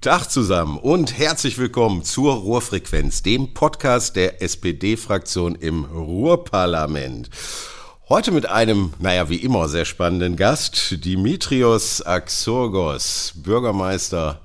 Tag 0.00 0.28
zusammen 0.30 0.78
und 0.78 1.18
herzlich 1.18 1.58
willkommen 1.58 2.04
zur 2.04 2.34
Ruhrfrequenz, 2.34 3.24
dem 3.24 3.52
Podcast 3.52 4.14
der 4.14 4.40
SPD-Fraktion 4.40 5.56
im 5.56 5.86
Ruhrparlament. 5.86 7.28
Heute 8.08 8.30
mit 8.30 8.46
einem, 8.46 8.92
naja, 9.00 9.28
wie 9.28 9.38
immer 9.38 9.68
sehr 9.68 9.84
spannenden 9.84 10.36
Gast, 10.36 11.04
Dimitrios 11.04 12.00
Axorgos, 12.00 13.32
Bürgermeister 13.34 14.40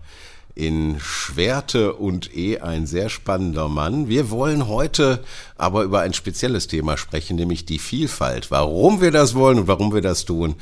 in 0.55 0.99
Schwerte 0.99 1.93
und 1.93 2.35
eh 2.35 2.57
ein 2.57 2.87
sehr 2.87 3.09
spannender 3.09 3.69
Mann. 3.69 4.09
Wir 4.09 4.31
wollen 4.31 4.67
heute 4.67 5.23
aber 5.55 5.83
über 5.83 6.01
ein 6.01 6.15
spezielles 6.15 6.65
Thema 6.65 6.97
sprechen, 6.97 7.35
nämlich 7.35 7.63
die 7.67 7.77
Vielfalt. 7.77 8.49
Warum 8.49 9.01
wir 9.01 9.11
das 9.11 9.35
wollen 9.35 9.59
und 9.59 9.67
warum 9.67 9.93
wir 9.93 10.01
das 10.01 10.25
tun, 10.25 10.55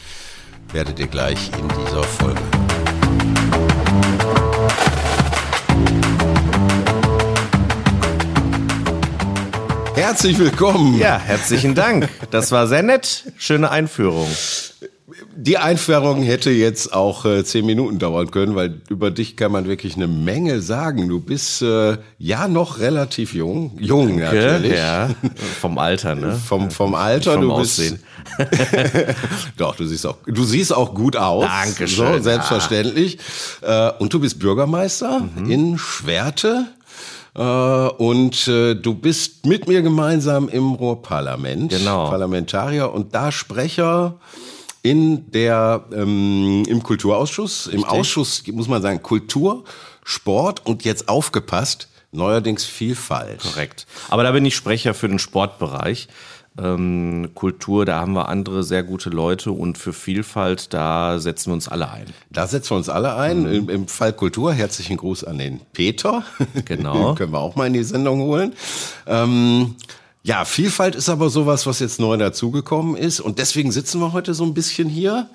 werdet 0.74 1.00
ihr 1.00 1.08
gleich 1.08 1.50
in 1.58 1.70
dieser 1.70 2.04
Folge. 2.04 2.61
Herzlich 10.02 10.40
willkommen. 10.40 10.98
Ja, 10.98 11.20
herzlichen 11.20 11.76
Dank. 11.76 12.10
Das 12.32 12.52
war 12.52 12.68
sehr 12.68 12.82
nett. 12.82 13.26
Schöne 13.38 13.70
Einführung. 13.70 14.28
Die 15.36 15.60
Einführung 15.60 16.24
hätte 16.24 16.50
jetzt 16.50 16.92
auch 16.92 17.24
äh, 17.26 17.44
zehn 17.46 17.68
Minuten 17.68 18.00
dauern 18.00 18.32
können, 18.32 18.56
weil 18.56 18.82
über 18.90 19.12
dich 19.12 19.38
kann 19.38 19.52
man 19.52 19.68
wirklich 19.68 19.96
eine 19.98 20.08
Menge 20.08 20.60
sagen. 20.62 21.08
Du 21.08 21.20
bist 21.20 21.62
äh, 21.62 21.98
ja 22.18 22.48
noch 22.48 22.80
relativ 22.80 23.36
jung, 23.36 23.78
jung 23.80 24.18
Danke, 24.20 24.36
natürlich. 24.38 24.74
Ja, 24.74 25.10
vom 25.60 25.78
Alter, 25.78 26.16
ne? 26.16 26.36
Vom, 26.48 26.72
vom 26.72 26.96
Alter, 26.96 27.34
vom 27.34 27.42
du 27.44 27.52
Aussehen. 27.54 28.00
bist. 28.38 28.58
Doch, 29.58 29.76
du 29.76 29.86
siehst 29.86 30.08
auch, 30.08 30.18
du 30.26 30.44
siehst 30.44 30.74
auch 30.74 30.96
gut 30.96 31.16
aus. 31.16 31.46
Dankeschön, 31.46 32.14
So, 32.18 32.20
selbstverständlich. 32.24 33.20
Äh, 33.62 33.92
und 34.00 34.12
du 34.14 34.20
bist 34.20 34.40
Bürgermeister 34.40 35.28
Mhm. 35.36 35.52
in 35.52 35.78
Schwerte. 35.78 36.66
Äh, 37.36 37.42
und 37.42 38.48
äh, 38.48 38.76
du 38.76 38.94
bist 38.94 39.46
mit 39.46 39.68
mir 39.68 39.82
gemeinsam 39.82 40.50
im 40.50 40.72
Ruhrparlament. 40.74 41.72
Genau. 41.72 42.10
Parlamentarier 42.10 42.92
und 42.92 43.14
da 43.16 43.32
Sprecher 43.32 44.20
in 44.84 45.32
der, 45.32 45.86
ähm, 45.94 46.64
im 46.68 46.84
Kulturausschuss, 46.84 47.68
im 47.68 47.84
Ausschuss, 47.84 48.44
muss 48.48 48.68
man 48.68 48.82
sagen, 48.82 49.02
Kultur, 49.02 49.64
Sport 50.04 50.66
und 50.66 50.84
jetzt 50.84 51.08
aufgepasst, 51.08 51.88
neuerdings 52.12 52.66
Vielfalt. 52.66 53.42
Korrekt. 53.42 53.86
Aber 54.10 54.24
da 54.24 54.32
bin 54.32 54.44
ich 54.46 54.56
Sprecher 54.56 54.94
für 54.94 55.08
den 55.08 55.20
Sportbereich. 55.20 56.08
Ähm, 56.58 57.30
Kultur, 57.34 57.86
da 57.86 58.02
haben 58.02 58.14
wir 58.14 58.28
andere 58.28 58.64
sehr 58.64 58.84
gute 58.84 59.10
Leute 59.10 59.52
und 59.52 59.78
für 59.78 59.94
Vielfalt, 59.94 60.74
da 60.74 61.18
setzen 61.18 61.52
wir 61.52 61.54
uns 61.54 61.70
alle 61.70 61.90
ein. 61.90 62.06
Da 62.30 62.46
setzen 62.46 62.72
wir 62.72 62.78
uns 62.78 62.90
alle 62.90 63.16
ein. 63.16 63.46
Im, 63.46 63.70
Im 63.70 63.88
Fall 63.88 64.12
Kultur 64.12 64.52
herzlichen 64.52 64.98
Gruß 64.98 65.24
an 65.24 65.38
den 65.38 65.62
Peter. 65.72 66.24
Genau. 66.66 67.10
Den 67.10 67.16
können 67.16 67.32
wir 67.32 67.40
auch 67.40 67.56
mal 67.56 67.68
in 67.68 67.74
die 67.74 67.84
Sendung 67.84 68.22
holen. 68.22 68.54
Ähm, 69.08 69.76
ja, 70.24 70.46
Vielfalt 70.46 70.96
ist 70.96 71.10
aber 71.10 71.30
sowas, 71.30 71.66
was 71.66 71.80
jetzt 71.80 72.00
neu 72.00 72.18
dazugekommen 72.18 72.96
ist. 72.96 73.22
Und 73.22 73.40
deswegen 73.40 73.72
sitzen 73.72 74.02
wir 74.02 74.12
heute 74.12 74.34
so 74.34 74.44
ein 74.44 74.54
bisschen 74.54 74.90
hier. 74.90 75.30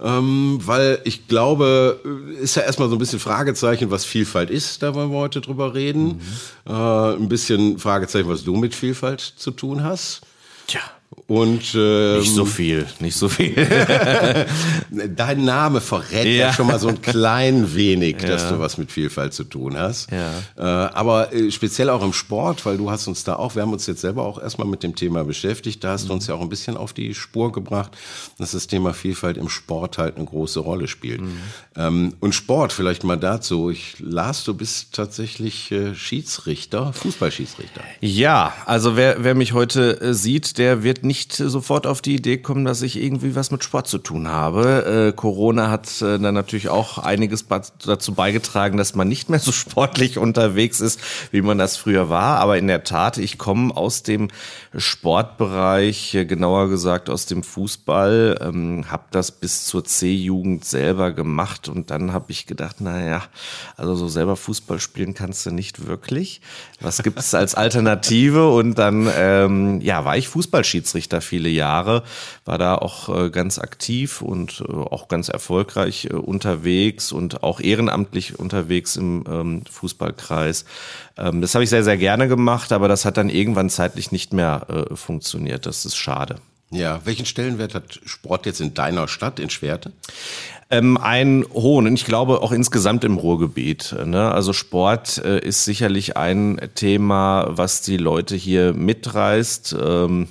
Ähm, 0.00 0.60
weil 0.62 1.00
ich 1.02 1.26
glaube, 1.26 2.00
ist 2.40 2.54
ja 2.54 2.62
erstmal 2.62 2.88
so 2.88 2.94
ein 2.94 3.00
bisschen 3.00 3.18
Fragezeichen, 3.18 3.90
was 3.90 4.04
Vielfalt 4.04 4.48
ist, 4.48 4.80
da 4.82 4.94
wollen 4.94 5.10
wir 5.10 5.18
heute 5.18 5.40
drüber 5.40 5.74
reden. 5.74 6.20
Äh, 6.68 6.72
ein 6.72 7.28
bisschen 7.28 7.80
Fragezeichen, 7.80 8.28
was 8.28 8.44
du 8.44 8.54
mit 8.54 8.76
Vielfalt 8.76 9.20
zu 9.20 9.50
tun 9.50 9.82
hast. 9.82 10.20
Tja, 10.68 10.82
Und 11.28 11.74
ähm, 11.74 12.20
nicht 12.20 12.32
so 12.32 12.46
viel, 12.46 12.86
nicht 13.00 13.14
so 13.14 13.28
viel. 13.28 13.54
Dein 15.14 15.44
Name 15.44 15.82
verrät 15.82 16.24
ja. 16.24 16.46
Ja. 16.46 16.52
schon 16.54 16.66
mal 16.66 16.78
so 16.78 16.88
ein 16.88 17.02
klein 17.02 17.74
wenig, 17.74 18.16
dass 18.22 18.48
du 18.48 18.58
was 18.58 18.78
mit 18.78 18.90
Vielfalt 18.90 19.34
zu 19.34 19.44
tun 19.44 19.76
hast. 19.76 20.10
Ja. 20.10 20.32
Äh, 20.56 20.62
aber 20.94 21.30
äh, 21.34 21.50
speziell 21.50 21.90
auch 21.90 22.02
im 22.02 22.14
Sport, 22.14 22.64
weil 22.64 22.78
du 22.78 22.90
hast 22.90 23.08
uns 23.08 23.24
da 23.24 23.36
auch, 23.36 23.54
wir 23.56 23.60
haben 23.60 23.74
uns 23.74 23.86
jetzt 23.86 24.00
selber 24.00 24.22
auch 24.24 24.40
erstmal 24.40 24.66
mit 24.66 24.82
dem 24.82 24.96
Thema 24.96 25.22
beschäftigt, 25.22 25.84
da 25.84 25.90
hast 25.90 26.08
du 26.08 26.14
uns 26.14 26.26
ja 26.28 26.34
auch 26.34 26.40
ein 26.40 26.48
bisschen 26.48 26.78
auf 26.78 26.94
die 26.94 27.14
Spur 27.14 27.52
gebracht, 27.52 27.92
dass 28.38 28.52
das 28.52 28.66
Thema 28.66 28.94
Vielfalt 28.94 29.36
im 29.36 29.50
Sport 29.50 29.98
halt 29.98 30.16
eine 30.16 30.24
große 30.24 30.60
Rolle 30.60 30.88
spielt. 30.88 31.20
Ähm, 31.76 32.14
und 32.20 32.34
Sport, 32.34 32.72
vielleicht 32.72 33.04
mal 33.04 33.18
dazu, 33.18 33.68
ich 33.68 33.96
las, 33.98 34.44
du 34.44 34.54
bist 34.54 34.94
tatsächlich 34.94 35.70
äh, 35.72 35.94
Schiedsrichter, 35.94 36.94
Fußballschiedsrichter. 36.94 37.82
Ja, 38.00 38.54
also 38.64 38.96
wer, 38.96 39.22
wer 39.24 39.34
mich 39.34 39.52
heute 39.52 40.00
äh, 40.00 40.14
sieht, 40.14 40.56
der 40.56 40.82
wird 40.82 41.04
nicht 41.04 41.17
äh, 41.40 41.48
sofort 41.48 41.86
auf 41.86 42.02
die 42.02 42.14
Idee 42.14 42.38
kommen, 42.38 42.64
dass 42.64 42.82
ich 42.82 43.02
irgendwie 43.02 43.34
was 43.34 43.50
mit 43.50 43.64
Sport 43.64 43.88
zu 43.88 43.98
tun 43.98 44.28
habe. 44.28 45.08
Äh, 45.08 45.12
Corona 45.16 45.70
hat 45.70 46.02
äh, 46.02 46.18
dann 46.18 46.34
natürlich 46.34 46.68
auch 46.68 46.98
einiges 46.98 47.46
dazu 47.84 48.14
beigetragen, 48.14 48.78
dass 48.78 48.94
man 48.94 49.08
nicht 49.08 49.28
mehr 49.30 49.40
so 49.40 49.52
sportlich 49.52 50.18
unterwegs 50.18 50.80
ist, 50.80 51.00
wie 51.30 51.42
man 51.42 51.58
das 51.58 51.76
früher 51.76 52.08
war. 52.08 52.38
Aber 52.38 52.58
in 52.58 52.66
der 52.66 52.84
Tat, 52.84 53.18
ich 53.18 53.38
komme 53.38 53.76
aus 53.76 54.02
dem 54.02 54.28
Sportbereich, 54.76 56.14
äh, 56.14 56.24
genauer 56.24 56.68
gesagt 56.68 57.10
aus 57.10 57.26
dem 57.26 57.42
Fußball, 57.42 58.38
ähm, 58.40 58.84
habe 58.90 59.04
das 59.10 59.30
bis 59.32 59.64
zur 59.64 59.84
C-Jugend 59.84 60.64
selber 60.64 61.12
gemacht 61.12 61.68
und 61.68 61.90
dann 61.90 62.12
habe 62.12 62.30
ich 62.30 62.46
gedacht, 62.46 62.80
naja, 62.80 63.22
also 63.76 63.94
so 63.94 64.08
selber 64.08 64.36
Fußball 64.36 64.78
spielen 64.78 65.14
kannst 65.14 65.46
du 65.46 65.50
nicht 65.50 65.86
wirklich. 65.86 66.40
Was 66.80 67.02
gibt 67.02 67.18
es 67.18 67.34
als 67.34 67.54
Alternative? 67.54 68.48
Und 68.50 68.78
dann 68.78 69.10
ähm, 69.16 69.80
ja, 69.80 70.04
war 70.04 70.16
ich 70.16 70.28
Fußballschiedsrichter 70.28 71.07
viele 71.20 71.48
Jahre, 71.48 72.02
war 72.44 72.58
da 72.58 72.74
auch 72.76 73.08
äh, 73.08 73.30
ganz 73.30 73.58
aktiv 73.58 74.22
und 74.22 74.62
äh, 74.68 74.72
auch 74.72 75.08
ganz 75.08 75.28
erfolgreich 75.28 76.06
äh, 76.06 76.14
unterwegs 76.14 77.12
und 77.12 77.42
auch 77.42 77.60
ehrenamtlich 77.60 78.38
unterwegs 78.38 78.96
im 78.96 79.24
ähm, 79.28 79.62
Fußballkreis. 79.70 80.64
Ähm, 81.16 81.40
das 81.40 81.54
habe 81.54 81.64
ich 81.64 81.70
sehr, 81.70 81.84
sehr 81.84 81.96
gerne 81.96 82.28
gemacht, 82.28 82.72
aber 82.72 82.88
das 82.88 83.04
hat 83.04 83.16
dann 83.16 83.30
irgendwann 83.30 83.70
zeitlich 83.70 84.12
nicht 84.12 84.32
mehr 84.32 84.66
funktioniert. 84.94 85.66
Das 85.66 85.84
ist 85.84 85.96
schade. 85.96 86.36
Ja, 86.70 87.00
welchen 87.04 87.24
Stellenwert 87.24 87.74
hat 87.74 88.00
Sport 88.04 88.44
jetzt 88.44 88.60
in 88.60 88.74
deiner 88.74 89.08
Stadt, 89.08 89.40
in 89.40 89.48
Schwerte? 89.48 89.92
Ähm, 90.70 90.98
einen 90.98 91.46
hohen, 91.54 91.86
und 91.86 91.94
ich 91.94 92.04
glaube 92.04 92.42
auch 92.42 92.52
insgesamt 92.52 93.04
im 93.04 93.16
Ruhrgebiet. 93.16 93.96
Ne? 94.04 94.30
Also 94.30 94.52
Sport 94.52 95.16
äh, 95.24 95.38
ist 95.38 95.64
sicherlich 95.64 96.18
ein 96.18 96.60
Thema, 96.74 97.46
was 97.48 97.80
die 97.80 97.96
Leute 97.96 98.36
hier 98.36 98.74
mitreißt. 98.74 99.76
Ähm, 99.82 100.28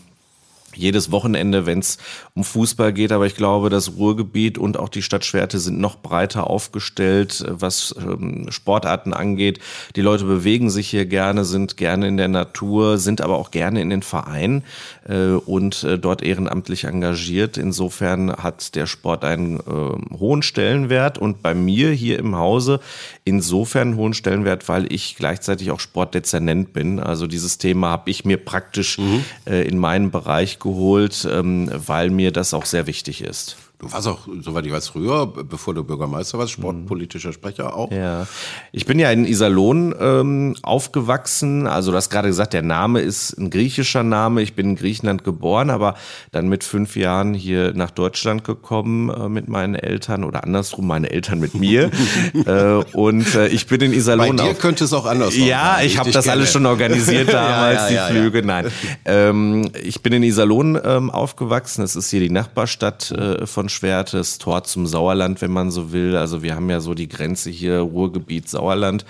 jedes 0.78 1.12
Wochenende, 1.12 1.66
wenn 1.66 1.80
es 1.80 1.98
um 2.34 2.44
Fußball 2.44 2.94
geht. 2.94 3.12
Aber 3.12 3.26
ich 3.26 3.36
glaube, 3.36 3.70
das 3.70 3.98
Ruhrgebiet 3.98 4.58
und 4.58 4.78
auch 4.78 4.90
die 4.90 5.02
Stadt 5.02 5.26
Schwerte 5.26 5.60
sind 5.60 5.80
noch 5.80 5.98
breiter 5.98 6.50
aufgestellt, 6.50 7.42
äh, 7.42 7.62
was 7.62 7.96
ähm, 7.98 8.48
Sportarten 8.50 9.14
angeht. 9.14 9.60
Die 9.96 10.02
Leute 10.02 10.26
bewegen 10.26 10.70
sich 10.70 10.90
hier 10.90 11.06
gerne, 11.06 11.46
sind 11.46 11.78
gerne 11.78 12.08
in 12.08 12.18
der 12.18 12.28
Natur, 12.28 12.98
sind 12.98 13.22
aber 13.22 13.38
auch 13.38 13.52
gerne 13.52 13.82
in 13.82 13.90
den 13.90 14.04
Vereinen 14.04 14.64
äh, 15.08 15.32
und 15.32 15.84
äh, 15.84 15.98
dort 15.98 16.22
ehrenamtlich 16.22 16.86
engagiert. 16.86 17.58
Insofern 17.58 18.32
hat 18.32 18.76
der 18.76 18.86
Sport 18.86 19.24
einen 19.24 19.58
äh, 19.58 20.18
hohen 20.18 20.42
Stellenwert 20.42 21.18
und 21.18 21.42
bei 21.42 21.54
mir 21.54 21.92
hier 21.92 22.20
im 22.20 22.36
Hause 22.36 22.80
insofern 23.24 23.90
einen 23.90 23.98
hohen 23.98 24.14
Stellenwert, 24.14 24.68
weil 24.70 24.92
ich 24.92 25.16
gleichzeitig 25.16 25.72
auch 25.72 25.80
Sportdezernent 25.80 26.74
bin. 26.74 27.00
Also 27.00 27.28
dieses 27.28 27.58
Thema 27.58 27.90
habe 27.90 28.10
ich 28.10 28.26
mir 28.26 28.38
praktisch 28.38 28.98
äh, 29.46 29.68
in 29.68 29.78
meinen 29.78 30.12
Bereich 30.12 30.60
geholt, 30.68 31.28
ähm, 31.30 31.70
weil 31.74 32.10
mir 32.10 32.32
das 32.32 32.54
auch 32.54 32.66
sehr 32.66 32.88
wichtig 32.88 33.22
ist. 33.22 33.58
Du 33.80 33.92
warst 33.92 34.08
auch, 34.08 34.28
soweit 34.42 34.66
ich 34.66 34.72
weiß, 34.72 34.88
früher, 34.88 35.28
bevor 35.28 35.76
du 35.76 35.84
Bürgermeister 35.84 36.40
warst, 36.40 36.52
sportpolitischer 36.54 37.32
Sprecher 37.32 37.76
auch. 37.76 37.92
Ja, 37.92 38.26
ich 38.72 38.88
bin 38.88 38.98
ja 38.98 39.12
in 39.12 39.24
Iserlohn 39.24 39.94
ähm, 40.00 40.56
aufgewachsen. 40.64 41.68
Also 41.68 41.92
du 41.92 41.98
hast 41.98 42.10
gerade 42.10 42.28
gesagt, 42.28 42.54
der 42.54 42.64
Name 42.64 43.02
ist 43.02 43.38
ein 43.38 43.52
griechischer 43.52 44.02
Name. 44.02 44.42
Ich 44.42 44.56
bin 44.56 44.72
in 44.72 44.76
Griechenland 44.78 45.24
geboren, 45.24 45.70
aber 45.70 45.94
dann 46.32 46.50
mit 46.50 46.64
fünf 46.64 46.96
Jahren 46.96 47.36
hier 47.36 47.74
nach 47.76 47.92
Deutschland 47.92 48.44
gekommen 48.44 49.12
äh, 49.12 49.30
mit 49.30 49.48
meinen 49.48 49.76
Eltern 49.76 50.24
oder 50.24 50.44
andersrum 50.44 50.88
meine 50.88 51.12
Eltern 51.12 51.40
mit 51.40 51.54
mir. 51.54 51.92
äh, 52.34 52.84
und 52.98 53.36
äh, 53.36 53.48
ich 53.50 53.68
bin 53.68 53.82
in 53.82 53.92
Bei 53.92 53.98
Iserlohn 53.98 54.38
dir 54.38 54.44
auf 54.46 54.58
könnte 54.58 54.86
es 54.86 54.94
auch 54.94 55.06
anders 55.06 55.38
Ja, 55.38 55.76
sein, 55.76 55.86
ich 55.86 56.00
habe 56.00 56.10
das 56.10 56.26
kenne. 56.26 56.38
alles 56.38 56.52
schon 56.52 56.66
organisiert 56.66 57.30
damals, 57.32 57.92
Ja, 57.92 57.96
ja, 57.96 58.08
die. 58.08 58.14
Flüge. 58.16 58.42
Nein, 58.42 58.72
ähm, 59.06 59.70
ich 59.84 60.02
bin 60.02 60.14
in 60.14 60.24
Iserlohn 60.24 60.80
ähm, 60.84 61.12
aufgewachsen. 61.12 61.82
Das 61.82 61.96
ist 61.96 62.10
hier 62.10 62.22
die 62.22 62.32
Nachbarstadt 62.32 63.12
äh, 63.12 63.46
von 63.46 63.67
Das 64.14 64.38
Tor 64.38 64.64
zum 64.64 64.88
Sauerland, 64.88 65.42
wenn 65.42 65.52
man 65.52 65.72
so 65.72 65.92
will. 65.92 66.16
Also 66.16 66.44
wir 66.44 66.56
haben 66.56 66.70
ja 66.70 66.80
so 66.80 66.94
die 66.94 67.08
Grenze 67.08 67.50
hier 67.50 67.80
Ruhrgebiet 67.80 68.50
Sauerland. 68.50 69.06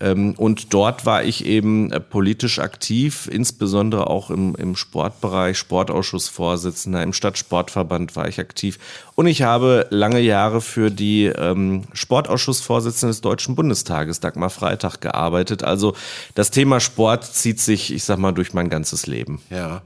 Ähm, 0.00 0.34
und 0.36 0.74
dort 0.74 1.06
war 1.06 1.24
ich 1.24 1.44
eben 1.46 1.92
äh, 1.92 2.00
politisch 2.00 2.58
aktiv, 2.58 3.28
insbesondere 3.30 4.08
auch 4.08 4.30
im, 4.30 4.54
im 4.56 4.76
Sportbereich, 4.76 5.56
Sportausschussvorsitzender, 5.56 7.02
im 7.02 7.12
Stadtsportverband 7.12 8.16
war 8.16 8.28
ich 8.28 8.40
aktiv. 8.40 8.78
Und 9.14 9.26
ich 9.26 9.42
habe 9.42 9.86
lange 9.90 10.20
Jahre 10.20 10.60
für 10.60 10.90
die 10.90 11.26
ähm, 11.26 11.82
Sportausschussvorsitzende 11.92 13.12
des 13.12 13.20
Deutschen 13.20 13.54
Bundestages, 13.54 14.20
Dagmar 14.20 14.50
Freitag, 14.50 15.00
gearbeitet. 15.00 15.62
Also 15.62 15.94
das 16.34 16.50
Thema 16.50 16.80
Sport 16.80 17.24
zieht 17.24 17.60
sich, 17.60 17.92
ich 17.92 18.04
sag 18.04 18.18
mal, 18.18 18.32
durch 18.32 18.52
mein 18.52 18.68
ganzes 18.68 19.06
Leben. 19.06 19.40
Ja. 19.50 19.82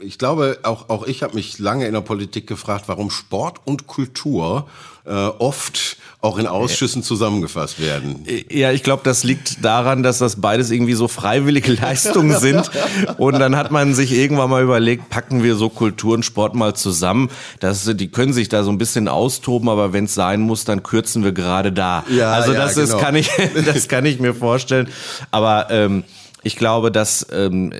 Ich 0.00 0.18
glaube, 0.18 0.58
auch, 0.62 0.88
auch 0.88 1.06
ich 1.06 1.22
habe 1.22 1.34
mich 1.34 1.58
lange 1.58 1.86
in 1.86 1.92
der 1.92 2.00
Politik 2.00 2.46
gefragt, 2.46 2.84
warum 2.86 3.10
Sport 3.10 3.60
und 3.64 3.86
Kultur 3.86 4.66
äh, 5.06 5.12
oft 5.12 5.96
auch 6.20 6.38
in 6.38 6.46
Ausschüssen 6.46 7.02
zusammengefasst 7.02 7.80
werden. 7.80 8.26
Ja, 8.50 8.72
ich 8.72 8.82
glaube, 8.82 9.02
das 9.04 9.24
liegt 9.24 9.64
daran, 9.64 10.02
dass 10.02 10.18
das 10.18 10.40
beides 10.40 10.70
irgendwie 10.70 10.92
so 10.92 11.08
freiwillige 11.08 11.72
Leistungen 11.80 12.38
sind. 12.38 12.70
Und 13.16 13.38
dann 13.38 13.56
hat 13.56 13.70
man 13.70 13.94
sich 13.94 14.12
irgendwann 14.12 14.50
mal 14.50 14.62
überlegt, 14.62 15.08
packen 15.08 15.42
wir 15.42 15.56
so 15.56 15.70
Kultur 15.70 16.14
und 16.14 16.24
Sport 16.24 16.54
mal 16.54 16.74
zusammen. 16.74 17.30
Das, 17.58 17.90
die 17.94 18.08
können 18.08 18.34
sich 18.34 18.50
da 18.50 18.62
so 18.62 18.70
ein 18.70 18.78
bisschen 18.78 19.08
austoben, 19.08 19.68
aber 19.68 19.92
wenn 19.92 20.04
es 20.04 20.14
sein 20.14 20.40
muss, 20.40 20.64
dann 20.64 20.82
kürzen 20.82 21.24
wir 21.24 21.32
gerade 21.32 21.72
da. 21.72 22.04
Ja, 22.10 22.32
also 22.32 22.52
das 22.52 22.76
ja, 22.76 22.84
genau. 22.84 22.96
ist, 22.96 23.02
kann 23.02 23.14
ich, 23.16 23.30
das 23.64 23.88
kann 23.88 24.04
ich 24.04 24.20
mir 24.20 24.34
vorstellen. 24.34 24.88
Aber 25.30 25.70
ähm, 25.70 26.04
ich 26.42 26.56
glaube, 26.56 26.90
dass, 26.90 27.26
ähm, 27.32 27.72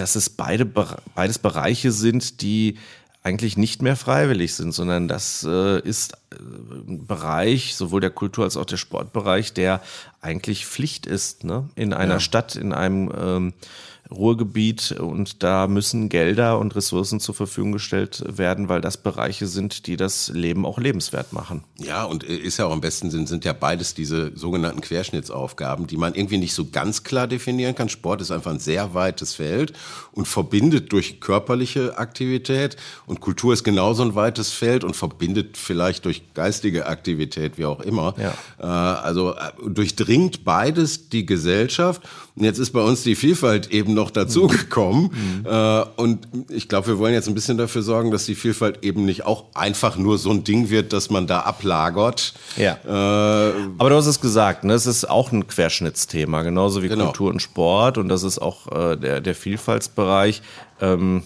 dass 0.00 0.16
es 0.16 0.30
beide, 0.30 0.64
beides 0.64 1.38
Bereiche 1.38 1.92
sind, 1.92 2.42
die 2.42 2.78
eigentlich 3.22 3.56
nicht 3.56 3.82
mehr 3.82 3.96
freiwillig 3.96 4.54
sind, 4.54 4.72
sondern 4.72 5.08
das 5.08 5.44
äh, 5.46 5.80
ist 5.80 6.14
äh, 6.30 6.36
ein 6.36 7.06
Bereich, 7.06 7.74
sowohl 7.74 8.00
der 8.00 8.10
Kultur- 8.10 8.44
als 8.44 8.56
auch 8.56 8.64
der 8.64 8.76
Sportbereich, 8.76 9.52
der 9.52 9.82
eigentlich 10.20 10.66
Pflicht 10.66 11.04
ist, 11.04 11.44
ne? 11.44 11.68
in 11.74 11.92
einer 11.92 12.14
ja. 12.14 12.20
Stadt, 12.20 12.56
in 12.56 12.72
einem 12.72 13.12
ähm, 13.16 13.52
Ruhrgebiet 14.10 14.92
und 14.92 15.42
da 15.42 15.66
müssen 15.66 16.08
Gelder 16.08 16.58
und 16.58 16.74
Ressourcen 16.74 17.20
zur 17.20 17.34
Verfügung 17.34 17.72
gestellt 17.72 18.24
werden, 18.26 18.68
weil 18.68 18.80
das 18.80 18.96
Bereiche 18.96 19.46
sind, 19.46 19.86
die 19.86 19.96
das 19.96 20.28
Leben 20.28 20.64
auch 20.64 20.78
lebenswert 20.78 21.32
machen. 21.32 21.64
Ja, 21.78 22.04
und 22.04 22.22
ist 22.22 22.58
ja 22.58 22.66
auch 22.66 22.72
im 22.72 22.80
besten 22.80 23.10
Sinn, 23.10 23.26
sind 23.26 23.44
ja 23.44 23.52
beides 23.52 23.94
diese 23.94 24.36
sogenannten 24.36 24.80
Querschnittsaufgaben, 24.80 25.86
die 25.86 25.96
man 25.96 26.14
irgendwie 26.14 26.38
nicht 26.38 26.54
so 26.54 26.66
ganz 26.66 27.04
klar 27.04 27.26
definieren 27.26 27.74
kann. 27.74 27.88
Sport 27.88 28.22
ist 28.22 28.30
einfach 28.30 28.50
ein 28.50 28.58
sehr 28.58 28.94
weites 28.94 29.34
Feld 29.34 29.72
und 30.12 30.26
verbindet 30.26 30.92
durch 30.92 31.20
körperliche 31.20 31.98
Aktivität 31.98 32.76
und 33.06 33.20
Kultur 33.20 33.52
ist 33.52 33.64
genauso 33.64 34.02
ein 34.02 34.14
weites 34.14 34.52
Feld 34.52 34.84
und 34.84 34.96
verbindet 34.96 35.56
vielleicht 35.56 36.04
durch 36.04 36.22
geistige 36.34 36.86
Aktivität, 36.86 37.58
wie 37.58 37.66
auch 37.66 37.80
immer. 37.80 38.14
Ja. 38.18 38.34
Äh, 38.58 38.66
also 38.66 39.34
äh, 39.34 39.52
durchdringt 39.68 40.44
beides 40.44 41.08
die 41.10 41.26
Gesellschaft. 41.26 42.02
Und 42.38 42.44
jetzt 42.44 42.58
ist 42.58 42.70
bei 42.70 42.80
uns 42.80 43.02
die 43.02 43.16
Vielfalt 43.16 43.72
eben 43.72 43.94
noch 43.94 44.12
dazugekommen. 44.12 45.10
Mhm. 45.12 45.46
Äh, 45.46 45.82
und 45.96 46.28
ich 46.50 46.68
glaube, 46.68 46.86
wir 46.86 46.98
wollen 46.98 47.12
jetzt 47.12 47.26
ein 47.26 47.34
bisschen 47.34 47.58
dafür 47.58 47.82
sorgen, 47.82 48.12
dass 48.12 48.26
die 48.26 48.36
Vielfalt 48.36 48.84
eben 48.84 49.04
nicht 49.04 49.26
auch 49.26 49.46
einfach 49.54 49.96
nur 49.96 50.18
so 50.18 50.30
ein 50.30 50.44
Ding 50.44 50.70
wird, 50.70 50.92
dass 50.92 51.10
man 51.10 51.26
da 51.26 51.40
ablagert. 51.40 52.34
Ja. 52.56 52.78
Äh, 52.84 53.52
Aber 53.78 53.90
du 53.90 53.96
hast 53.96 54.06
es 54.06 54.20
gesagt, 54.20 54.62
ne? 54.62 54.74
es 54.74 54.86
ist 54.86 55.10
auch 55.10 55.32
ein 55.32 55.48
Querschnittsthema, 55.48 56.42
genauso 56.42 56.82
wie 56.82 56.88
genau. 56.88 57.06
Kultur 57.06 57.30
und 57.30 57.42
Sport. 57.42 57.98
Und 57.98 58.08
das 58.08 58.22
ist 58.22 58.38
auch 58.38 58.70
äh, 58.70 58.96
der, 58.96 59.20
der 59.20 59.34
Vielfaltsbereich. 59.34 60.40
Ähm, 60.80 61.24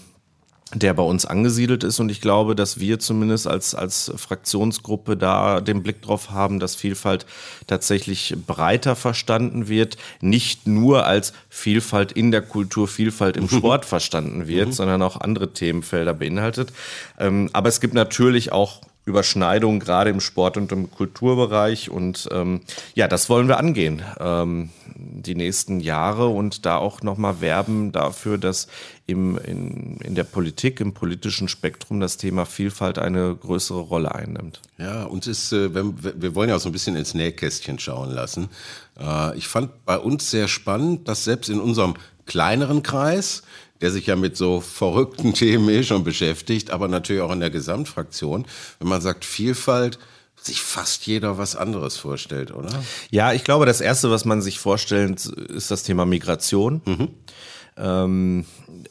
der 0.73 0.93
bei 0.93 1.03
uns 1.03 1.25
angesiedelt 1.25 1.83
ist. 1.83 1.99
Und 1.99 2.09
ich 2.09 2.21
glaube, 2.21 2.55
dass 2.55 2.79
wir 2.79 2.99
zumindest 2.99 3.47
als, 3.47 3.75
als 3.75 4.11
Fraktionsgruppe 4.15 5.17
da 5.17 5.61
den 5.61 5.83
Blick 5.83 6.01
drauf 6.01 6.31
haben, 6.31 6.59
dass 6.59 6.75
Vielfalt 6.75 7.25
tatsächlich 7.67 8.35
breiter 8.47 8.95
verstanden 8.95 9.67
wird, 9.67 9.97
nicht 10.21 10.67
nur 10.67 11.05
als 11.05 11.33
Vielfalt 11.49 12.11
in 12.11 12.31
der 12.31 12.41
Kultur, 12.41 12.87
Vielfalt 12.87 13.37
im 13.37 13.49
Sport 13.49 13.85
verstanden 13.85 14.47
wird, 14.47 14.69
mhm. 14.69 14.73
sondern 14.73 15.01
auch 15.01 15.19
andere 15.19 15.53
Themenfelder 15.53 16.13
beinhaltet. 16.13 16.73
Ähm, 17.19 17.49
aber 17.53 17.69
es 17.69 17.79
gibt 17.79 17.93
natürlich 17.93 18.51
auch 18.51 18.81
Überschneidungen 19.05 19.79
gerade 19.79 20.09
im 20.09 20.21
Sport 20.21 20.57
und 20.57 20.71
im 20.71 20.89
Kulturbereich. 20.89 21.89
Und 21.89 22.29
ähm, 22.31 22.61
ja, 22.95 23.07
das 23.07 23.29
wollen 23.29 23.47
wir 23.47 23.57
angehen 23.57 24.01
ähm, 24.19 24.69
die 24.95 25.35
nächsten 25.35 25.79
Jahre 25.79 26.27
und 26.27 26.65
da 26.65 26.77
auch 26.77 27.01
nochmal 27.01 27.41
werben 27.41 27.91
dafür, 27.91 28.37
dass 28.37 28.67
im, 29.05 29.37
in, 29.37 29.97
in 29.97 30.15
der 30.15 30.23
Politik, 30.23 30.79
im 30.79 30.93
politischen 30.93 31.49
Spektrum 31.49 31.99
das 31.99 32.15
Thema 32.15 32.45
Vielfalt 32.45 32.97
eine 32.97 33.35
größere 33.35 33.79
Rolle 33.79 34.15
einnimmt. 34.15 34.61
Ja, 34.77 35.03
uns 35.03 35.27
ist, 35.27 35.51
äh, 35.51 35.69
wir 35.73 36.35
wollen 36.35 36.49
ja 36.49 36.55
auch 36.55 36.61
so 36.61 36.69
ein 36.69 36.73
bisschen 36.73 36.95
ins 36.95 37.13
Nähkästchen 37.13 37.79
schauen 37.79 38.11
lassen. 38.11 38.49
Äh, 38.97 39.37
ich 39.37 39.47
fand 39.47 39.85
bei 39.85 39.97
uns 39.97 40.31
sehr 40.31 40.47
spannend, 40.47 41.09
dass 41.09 41.25
selbst 41.25 41.49
in 41.49 41.59
unserem 41.59 41.95
kleineren 42.25 42.83
Kreis 42.83 43.43
der 43.83 43.91
sich 43.91 44.07
ja 44.07 44.15
mit 44.15 44.37
so 44.37 44.61
verrückten 44.61 45.33
Themen 45.33 45.67
eh 45.67 45.83
schon 45.83 46.05
beschäftigt, 46.05 46.71
aber 46.71 46.87
natürlich 46.87 47.21
auch 47.21 47.33
in 47.33 47.41
der 47.41 47.49
Gesamtfraktion. 47.49 48.45
Wenn 48.79 48.87
man 48.87 49.01
sagt 49.01 49.25
Vielfalt, 49.25 49.99
sich 50.41 50.61
fast 50.61 51.05
jeder 51.05 51.37
was 51.37 51.57
anderes 51.57 51.97
vorstellt, 51.97 52.53
oder? 52.53 52.69
Ja, 53.11 53.33
ich 53.33 53.43
glaube, 53.43 53.65
das 53.65 53.81
Erste, 53.81 54.09
was 54.09 54.23
man 54.23 54.41
sich 54.41 54.57
vorstellt, 54.57 55.25
ist 55.25 55.69
das 55.69 55.83
Thema 55.83 56.05
Migration. 56.05 56.81
Mhm. 56.85 57.09
Ähm, 57.75 58.45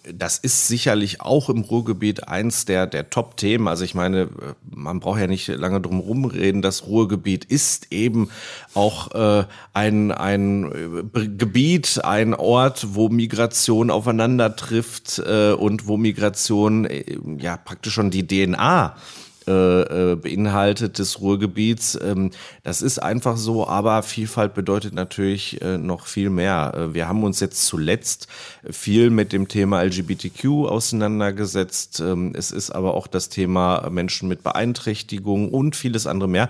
das 0.05 0.39
ist 0.39 0.67
sicherlich 0.67 1.21
auch 1.21 1.49
im 1.49 1.61
Ruhrgebiet 1.61 2.29
eins 2.29 2.65
der, 2.65 2.87
der 2.87 3.11
Top-Themen. 3.11 3.69
Also 3.69 3.85
ich 3.85 3.95
meine, 3.95 4.29
man 4.69 5.01
braucht 5.01 5.21
ja 5.21 5.27
nicht 5.27 5.49
lange 5.49 5.81
drum 5.81 6.01
rumreden. 6.01 6.61
Das 6.61 6.87
Ruhrgebiet 6.87 7.45
ist 7.45 7.93
eben 7.93 8.31
auch 8.75 9.13
äh, 9.13 9.45
ein, 9.73 10.11
ein 10.11 11.05
äh, 11.15 11.29
Gebiet, 11.29 12.01
ein 12.05 12.35
Ort, 12.35 12.95
wo 12.95 13.09
Migration 13.09 13.91
aufeinander 13.91 14.57
trifft 14.57 15.21
äh, 15.25 15.53
und 15.53 15.87
wo 15.87 15.97
Migration 15.97 16.85
äh, 16.85 17.19
ja 17.39 17.57
praktisch 17.57 17.95
schon 17.95 18.11
die 18.11 18.27
DNA 18.27 18.97
äh, 19.49 20.13
äh, 20.13 20.17
beinhaltet 20.17 20.99
des 20.99 21.21
Ruhrgebiets. 21.21 21.99
Ähm, 22.03 22.31
das 22.63 22.83
ist 22.83 23.03
einfach 23.03 23.37
so, 23.37 23.67
aber 23.67 24.03
Vielfalt 24.03 24.55
bedeutet 24.55 24.95
natürlich 24.95 25.61
äh, 25.63 25.79
noch 25.79 26.07
viel 26.07 26.31
mehr. 26.31 26.91
Wir 26.93 27.09
haben 27.09 27.25
uns 27.25 27.41
jetzt 27.41 27.67
zuletzt 27.67 28.29
viel 28.71 29.11
mit 29.11 29.33
dem 29.33 29.49
Thema 29.49 29.83
LGBTQ 29.83 30.69
auseinandergesetzt. 30.69 32.01
Ähm, 32.01 32.33
es 32.37 32.51
ist 32.51 32.71
aber 32.71 32.95
auch 32.95 33.07
das 33.07 33.29
Thema 33.29 33.89
Menschen 33.91 34.29
mit 34.29 34.43
Beeinträchtigung 34.43 35.51
und 35.51 35.77
vieles 35.77 36.07
andere 36.07 36.29
mehr. 36.29 36.49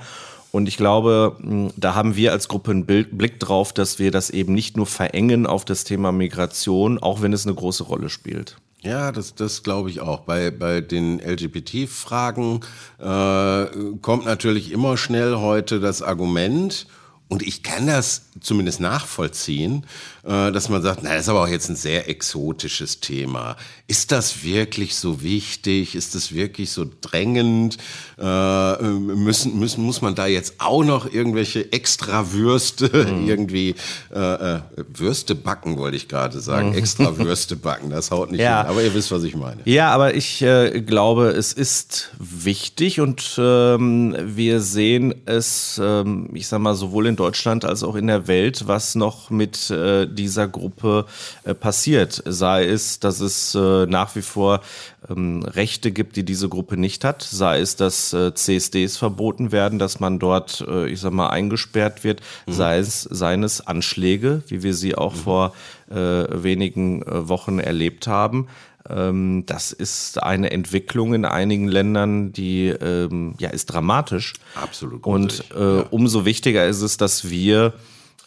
Und 0.52 0.68
ich 0.68 0.76
glaube, 0.76 1.38
da 1.76 1.94
haben 1.94 2.14
wir 2.14 2.32
als 2.32 2.46
Gruppe 2.46 2.72
einen 2.72 2.84
Blick 2.84 3.40
drauf, 3.40 3.72
dass 3.72 3.98
wir 3.98 4.10
das 4.10 4.28
eben 4.28 4.52
nicht 4.52 4.76
nur 4.76 4.86
verengen 4.86 5.46
auf 5.46 5.64
das 5.64 5.84
Thema 5.84 6.12
Migration, 6.12 6.98
auch 6.98 7.22
wenn 7.22 7.32
es 7.32 7.46
eine 7.46 7.54
große 7.54 7.84
Rolle 7.84 8.10
spielt. 8.10 8.56
Ja, 8.82 9.12
das, 9.12 9.34
das 9.34 9.62
glaube 9.62 9.90
ich 9.90 10.00
auch. 10.00 10.20
Bei, 10.20 10.50
bei 10.50 10.81
den 10.81 11.20
LGBT-Fragen 11.20 12.61
äh, 12.99 13.67
kommt 14.00 14.25
natürlich 14.25 14.73
immer 14.73 14.96
schnell 14.96 15.37
heute 15.37 15.79
das 15.79 16.02
Argument, 16.02 16.87
und 17.32 17.43
ich 17.43 17.62
kann 17.62 17.87
das 17.87 18.26
zumindest 18.40 18.81
nachvollziehen, 18.81 19.87
dass 20.22 20.69
man 20.69 20.82
sagt, 20.82 21.00
na, 21.02 21.10
das 21.10 21.22
ist 21.22 21.28
aber 21.28 21.42
auch 21.42 21.48
jetzt 21.48 21.69
ein 21.69 21.76
sehr 21.76 22.08
exotisches 22.08 23.00
Thema. 23.00 23.56
Ist 23.88 24.12
das 24.12 24.44
wirklich 24.44 24.94
so 24.94 25.22
wichtig? 25.22 25.94
Ist 25.94 26.14
das 26.14 26.32
wirklich 26.32 26.70
so 26.70 26.86
drängend? 27.00 27.78
Äh, 28.19 28.82
müssen, 28.82 29.58
müssen, 29.58 29.82
muss 29.82 30.00
man 30.00 30.14
da 30.14 30.26
jetzt 30.26 30.54
auch 30.58 30.84
noch 30.84 31.12
irgendwelche 31.12 31.72
extra 31.72 32.32
Würste 32.32 32.88
mhm. 33.12 33.28
irgendwie, 33.28 33.74
äh, 34.10 34.61
Würste 34.94 35.35
backen, 35.35 35.76
wollte 35.76 35.97
ich 35.97 36.08
gerade 36.08 36.40
sagen. 36.40 36.70
Mhm. 36.70 36.76
Extra 36.76 37.16
Würste 37.18 37.56
backen, 37.56 37.90
das 37.90 38.11
haut 38.11 38.30
nicht 38.30 38.40
ja. 38.40 38.62
hin. 38.62 38.70
Aber 38.70 38.82
ihr 38.82 38.94
wisst, 38.94 39.11
was 39.11 39.25
ich 39.25 39.35
meine. 39.35 39.61
Ja, 39.64 39.90
aber 39.90 40.14
ich 40.14 40.42
äh, 40.42 40.80
glaube, 40.82 41.28
es 41.30 41.52
ist 41.52 42.11
wichtig 42.18 43.00
und 43.00 43.35
ähm, 43.38 44.16
wir 44.25 44.61
sehen 44.61 45.14
es, 45.26 45.80
ähm, 45.82 46.30
ich 46.35 46.47
sag 46.47 46.61
mal, 46.61 46.75
sowohl 46.75 47.06
in 47.06 47.16
Deutschland 47.16 47.64
als 47.64 47.82
auch 47.82 47.97
in 47.97 48.06
der 48.06 48.28
Welt, 48.28 48.68
was 48.68 48.94
noch 48.94 49.30
mit 49.30 49.70
äh, 49.70 50.06
dieser 50.12 50.49
Gruppe 50.49 51.07
äh, 51.45 51.54
passiert. 51.54 52.23
Sei 52.26 52.64
es, 52.64 53.00
dass 53.00 53.21
es 53.21 53.54
äh, 53.54 53.87
nach 53.87 54.14
wie 54.16 54.23
vor 54.23 54.61
ähm, 55.09 55.42
Rechte 55.42 55.92
gibt, 55.92 56.16
die 56.16 56.25
diese 56.25 56.49
Gruppe 56.49 56.76
nicht 56.76 57.04
hat. 57.04 57.23
Sei 57.23 57.61
es, 57.61 57.76
dass 57.76 58.12
äh, 58.12 58.35
CSDs 58.35 58.97
verboten 58.97 59.52
werden, 59.52 59.78
dass 59.78 60.00
man 60.00 60.19
dort, 60.19 60.64
ich 60.87 61.00
sag 61.00 61.12
mal, 61.12 61.28
eingesperrt 61.28 62.04
wird. 62.04 62.21
Mhm. 62.47 62.52
Sei 62.52 62.78
es, 62.78 63.02
seien 63.02 63.42
es 63.42 63.66
Anschläge, 63.66 64.42
wie 64.49 64.62
wir 64.62 64.75
sie 64.75 64.95
auch 64.95 65.14
mhm. 65.14 65.19
vor 65.19 65.54
wenigen 65.88 67.04
Wochen 67.07 67.59
erlebt 67.59 68.07
haben 68.07 68.49
ähm, 68.88 69.45
das 69.47 69.73
ist 69.73 70.23
eine 70.23 70.50
Entwicklung 70.50 71.14
in 71.14 71.25
einigen 71.25 71.69
Ländern, 71.69 72.33
die 72.33 72.69
ähm, 72.69 73.35
ja 73.38 73.50
ist 73.50 73.66
dramatisch. 73.66 74.35
Absolut. 74.54 75.04
Und 75.04 75.45
äh, 75.54 75.76
ja. 75.78 75.87
umso 75.90 76.25
wichtiger 76.25 76.66
ist 76.66 76.83
es, 76.83 76.97
dass 76.97 77.31
wir 77.31 77.75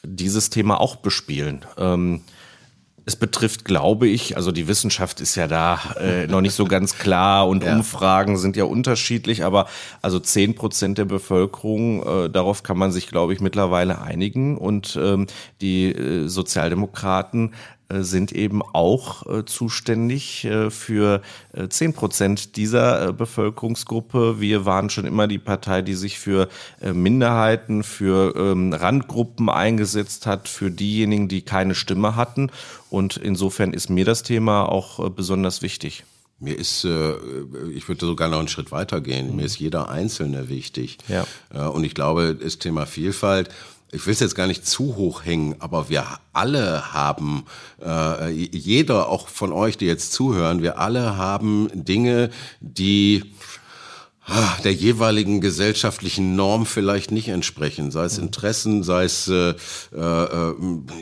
dieses 0.05 0.49
Thema 0.49 0.79
auch 0.79 0.97
bespielen. 0.97 1.65
Ähm, 1.77 2.21
es 3.07 3.15
betrifft, 3.15 3.65
glaube 3.65 4.07
ich, 4.07 4.35
also 4.35 4.51
die 4.51 4.67
Wissenschaft 4.67 5.21
ist 5.21 5.35
ja 5.35 5.47
da 5.47 5.79
äh, 5.99 6.25
noch 6.25 6.41
nicht 6.41 6.55
so 6.55 6.65
ganz 6.65 6.97
klar 6.97 7.47
und 7.47 7.63
ja. 7.65 7.75
Umfragen 7.75 8.35
sind 8.37 8.57
ja 8.57 8.63
unterschiedlich, 8.63 9.43
aber 9.43 9.67
also 10.01 10.19
zehn 10.19 10.55
Prozent 10.55 10.97
der 10.97 11.05
Bevölkerung, 11.05 12.01
äh, 12.03 12.29
darauf 12.31 12.63
kann 12.63 12.77
man 12.77 12.91
sich, 12.91 13.07
glaube 13.07 13.33
ich, 13.33 13.41
mittlerweile 13.41 14.01
einigen. 14.01 14.57
Und 14.57 14.97
ähm, 14.99 15.27
die 15.61 15.91
äh, 15.91 16.27
Sozialdemokraten 16.27 17.53
sind 17.89 18.31
eben 18.31 18.61
auch 18.61 19.25
äh, 19.27 19.45
zuständig 19.45 20.45
äh, 20.45 20.69
für 20.71 21.21
zehn 21.69 21.93
Prozent 21.93 22.57
dieser 22.57 23.13
Bevölkerungsgruppe. 23.13 24.39
Wir 24.39 24.65
waren 24.65 24.89
schon 24.89 25.05
immer 25.05 25.27
die 25.27 25.37
Partei, 25.37 25.81
die 25.81 25.93
sich 25.93 26.19
für 26.19 26.49
Minderheiten, 26.81 27.83
für 27.83 28.35
ähm, 28.35 28.73
Randgruppen 28.73 29.49
eingesetzt 29.49 30.25
hat, 30.25 30.49
für 30.49 30.71
diejenigen, 30.71 31.27
die 31.27 31.43
keine 31.43 31.75
Stimme 31.75 32.15
hatten. 32.15 32.51
Und 32.89 33.17
insofern 33.17 33.73
ist 33.73 33.89
mir 33.89 34.05
das 34.05 34.23
Thema 34.23 34.65
auch 34.65 35.09
besonders 35.09 35.61
wichtig. 35.61 36.03
Mir 36.37 36.57
ist, 36.57 36.83
äh, 36.83 37.13
ich 37.73 37.87
würde 37.87 38.05
sogar 38.05 38.27
noch 38.27 38.39
einen 38.39 38.49
Schritt 38.49 38.71
weiter 38.71 38.99
gehen. 38.99 39.35
Mir 39.37 39.45
ist 39.45 39.57
jeder 39.57 39.89
Einzelne 39.89 40.49
wichtig. 40.49 40.97
Ja. 41.07 41.25
Äh, 41.53 41.67
und 41.67 41.83
ich 41.85 41.95
glaube, 41.95 42.35
das 42.35 42.59
Thema 42.59 42.85
Vielfalt, 42.85 43.49
ich 43.91 44.05
will 44.05 44.13
es 44.13 44.19
jetzt 44.19 44.35
gar 44.35 44.47
nicht 44.47 44.65
zu 44.65 44.95
hoch 44.95 45.23
hängen, 45.23 45.55
aber 45.59 45.89
wir 45.89 46.05
alle 46.33 46.93
haben, 46.93 47.45
äh, 47.83 48.29
jeder 48.31 49.09
auch 49.09 49.27
von 49.27 49.53
euch, 49.53 49.77
die 49.77 49.85
jetzt 49.85 50.11
zuhören, 50.11 50.61
wir 50.61 50.79
alle 50.79 51.17
haben 51.17 51.69
Dinge, 51.73 52.29
die 52.59 53.34
der 54.63 54.73
jeweiligen 54.73 55.39
gesellschaftlichen 55.39 56.35
Norm 56.35 56.65
vielleicht 56.65 57.11
nicht 57.11 57.27
entsprechen, 57.27 57.91
sei 57.91 58.05
es 58.05 58.17
Interessen, 58.17 58.81
sei 58.81 59.03
es, 59.03 59.27
äh, 59.27 59.49
äh, 59.49 60.53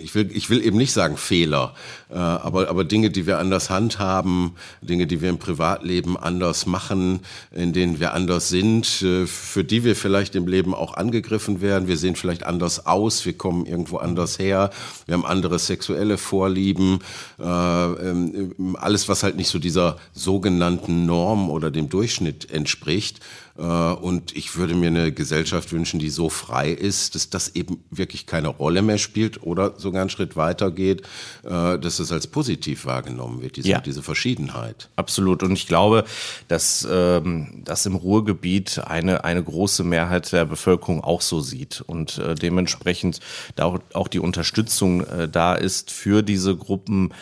ich, 0.04 0.14
will, 0.14 0.30
ich 0.34 0.50
will 0.50 0.62
eben 0.62 0.78
nicht 0.78 0.92
sagen 0.92 1.16
Fehler, 1.16 1.74
äh, 2.10 2.16
aber, 2.16 2.70
aber 2.70 2.84
Dinge, 2.84 3.12
die 3.12 3.26
wir 3.26 3.40
anders 3.40 3.70
handhaben, 3.70 4.52
Dinge, 4.82 5.08
die 5.08 5.22
wir 5.22 5.30
im 5.30 5.38
Privatleben 5.38 6.18
anders 6.18 6.66
machen, 6.66 7.22
in 7.52 7.72
denen 7.72 8.02
wir 8.02 8.14
anders 8.14 8.50
sind, 8.50 9.02
äh, 9.02 9.26
für 9.26 9.64
die 9.64 9.86
wir 9.86 9.96
vielleicht 9.96 10.36
im 10.36 10.46
Leben 10.46 10.76
auch 10.76 10.96
angegriffen 10.96 11.62
werden. 11.62 11.88
Wir 11.88 11.98
sehen 11.98 12.18
vielleicht 12.18 12.44
anders 12.44 12.86
aus, 12.86 13.26
wir 13.26 13.34
kommen 13.34 13.66
irgendwo 13.66 13.98
anders 13.98 14.38
her, 14.38 14.70
wir 15.06 15.14
haben 15.14 15.26
andere 15.26 15.60
sexuelle 15.60 16.18
Vorlieben, 16.18 17.00
äh, 17.40 17.44
ähm, 17.44 18.76
alles, 18.80 19.08
was 19.08 19.24
halt 19.24 19.38
nicht 19.38 19.50
so 19.50 19.60
dieser 19.60 19.98
sogenannten 20.12 21.06
Norm 21.06 21.50
oder 21.50 21.72
dem 21.72 21.88
Durchschnitt 21.88 22.52
entspricht 22.52 23.13
nicht. 23.14 23.26
Äh, 23.58 23.62
und 23.62 24.36
ich 24.36 24.56
würde 24.56 24.74
mir 24.74 24.88
eine 24.88 25.12
Gesellschaft 25.12 25.72
wünschen, 25.72 26.00
die 26.00 26.10
so 26.10 26.30
frei 26.30 26.72
ist, 26.72 27.16
dass 27.16 27.30
das 27.30 27.56
eben 27.56 27.84
wirklich 27.92 28.26
keine 28.26 28.48
Rolle 28.48 28.82
mehr 28.82 28.98
spielt 28.98 29.44
oder 29.44 29.74
sogar 29.78 30.02
einen 30.02 30.10
Schritt 30.10 30.36
weiter 30.36 30.72
geht, 30.72 31.02
äh, 31.44 31.78
dass 31.78 32.00
es 32.00 32.12
als 32.12 32.28
positiv 32.28 32.86
wahrgenommen 32.86 33.42
wird, 33.42 33.58
diese, 33.58 33.70
ja. 33.70 33.82
diese 33.82 34.04
Verschiedenheit. 34.04 34.90
Absolut. 34.96 35.44
Und 35.44 35.54
ich 35.54 35.68
glaube, 35.68 36.04
dass 36.48 36.88
ähm, 36.90 37.62
das 37.64 37.86
im 37.86 37.96
Ruhrgebiet 37.96 38.80
eine, 38.80 39.24
eine 39.24 39.44
große 39.44 39.84
Mehrheit 39.84 40.32
der 40.32 40.46
Bevölkerung 40.46 41.04
auch 41.04 41.22
so 41.22 41.42
sieht 41.42 41.82
und 41.82 42.18
äh, 42.18 42.36
dementsprechend 42.36 43.20
da 43.56 43.80
auch, 43.94 44.08
die 44.08 44.20
Unterstützung 44.20 45.06
da 45.32 45.56
ist 45.56 45.92
für 45.92 46.22
diese 46.22 46.56
Gruppen, 46.56 47.14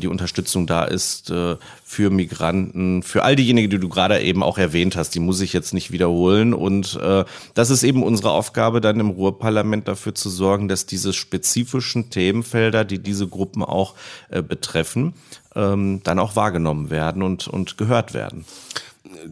die 0.00 0.06
Unterstützung 0.06 0.66
da 0.66 0.84
ist 0.84 1.32
für 1.88 2.10
Migranten, 2.10 3.02
für 3.02 3.22
all 3.22 3.36
diejenigen, 3.36 3.70
die 3.70 3.78
du 3.78 3.88
gerade 3.88 4.20
eben 4.20 4.42
auch 4.42 4.58
erwähnt 4.58 4.96
hast. 4.96 5.14
Die 5.14 5.20
muss 5.20 5.40
ich 5.40 5.52
jetzt 5.52 5.72
nicht 5.76 5.92
wiederholen. 5.92 6.52
Und 6.52 6.98
äh, 7.00 7.24
das 7.54 7.70
ist 7.70 7.84
eben 7.84 8.02
unsere 8.02 8.32
Aufgabe, 8.32 8.80
dann 8.80 8.98
im 8.98 9.10
Ruhrparlament 9.10 9.86
dafür 9.86 10.14
zu 10.14 10.28
sorgen, 10.28 10.66
dass 10.66 10.86
diese 10.86 11.12
spezifischen 11.12 12.10
Themenfelder, 12.10 12.84
die 12.84 12.98
diese 12.98 13.28
Gruppen 13.28 13.62
auch 13.62 13.94
betreffen, 14.48 15.14
ähm, 15.54 16.00
dann 16.04 16.18
auch 16.18 16.36
wahrgenommen 16.36 16.90
werden 16.90 17.22
und, 17.22 17.48
und 17.48 17.78
gehört 17.78 18.14
werden. 18.14 18.44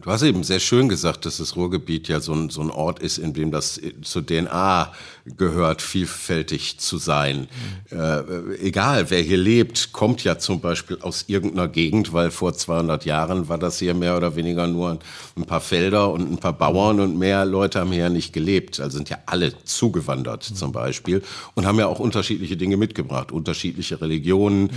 Du 0.01 0.11
hast 0.11 0.23
eben 0.23 0.43
sehr 0.43 0.59
schön 0.59 0.89
gesagt, 0.89 1.25
dass 1.25 1.37
das 1.37 1.55
Ruhrgebiet 1.55 2.07
ja 2.07 2.19
so 2.19 2.33
ein, 2.33 2.49
so 2.49 2.61
ein 2.61 2.69
Ort 2.69 2.99
ist, 2.99 3.17
in 3.17 3.33
dem 3.33 3.51
das 3.51 3.79
zur 4.01 4.25
DNA 4.25 4.91
gehört, 5.37 5.81
vielfältig 5.81 6.77
zu 6.77 6.97
sein. 6.97 7.47
Mhm. 7.89 7.99
Äh, 7.99 8.55
egal, 8.61 9.09
wer 9.09 9.21
hier 9.21 9.37
lebt, 9.37 9.91
kommt 9.91 10.23
ja 10.23 10.37
zum 10.37 10.59
Beispiel 10.61 10.99
aus 11.01 11.25
irgendeiner 11.27 11.67
Gegend, 11.67 12.13
weil 12.13 12.29
vor 12.29 12.53
200 12.53 13.05
Jahren 13.05 13.49
war 13.49 13.57
das 13.57 13.79
hier 13.79 13.95
mehr 13.95 14.15
oder 14.17 14.35
weniger 14.35 14.67
nur 14.67 14.99
ein 15.35 15.45
paar 15.45 15.61
Felder 15.61 16.11
und 16.11 16.31
ein 16.31 16.37
paar 16.37 16.53
Bauern 16.53 16.99
und 16.99 17.17
mehr 17.17 17.43
Leute 17.45 17.79
haben 17.79 17.91
hier 17.91 18.03
ja 18.03 18.09
nicht 18.09 18.33
gelebt. 18.33 18.79
Also 18.79 18.97
sind 18.97 19.09
ja 19.09 19.17
alle 19.25 19.53
zugewandert 19.63 20.49
mhm. 20.49 20.55
zum 20.55 20.71
Beispiel 20.71 21.23
und 21.55 21.65
haben 21.65 21.79
ja 21.79 21.87
auch 21.87 21.99
unterschiedliche 21.99 22.55
Dinge 22.55 22.77
mitgebracht, 22.77 23.31
unterschiedliche 23.31 23.99
Religionen. 23.99 24.63
Mhm. 24.63 24.69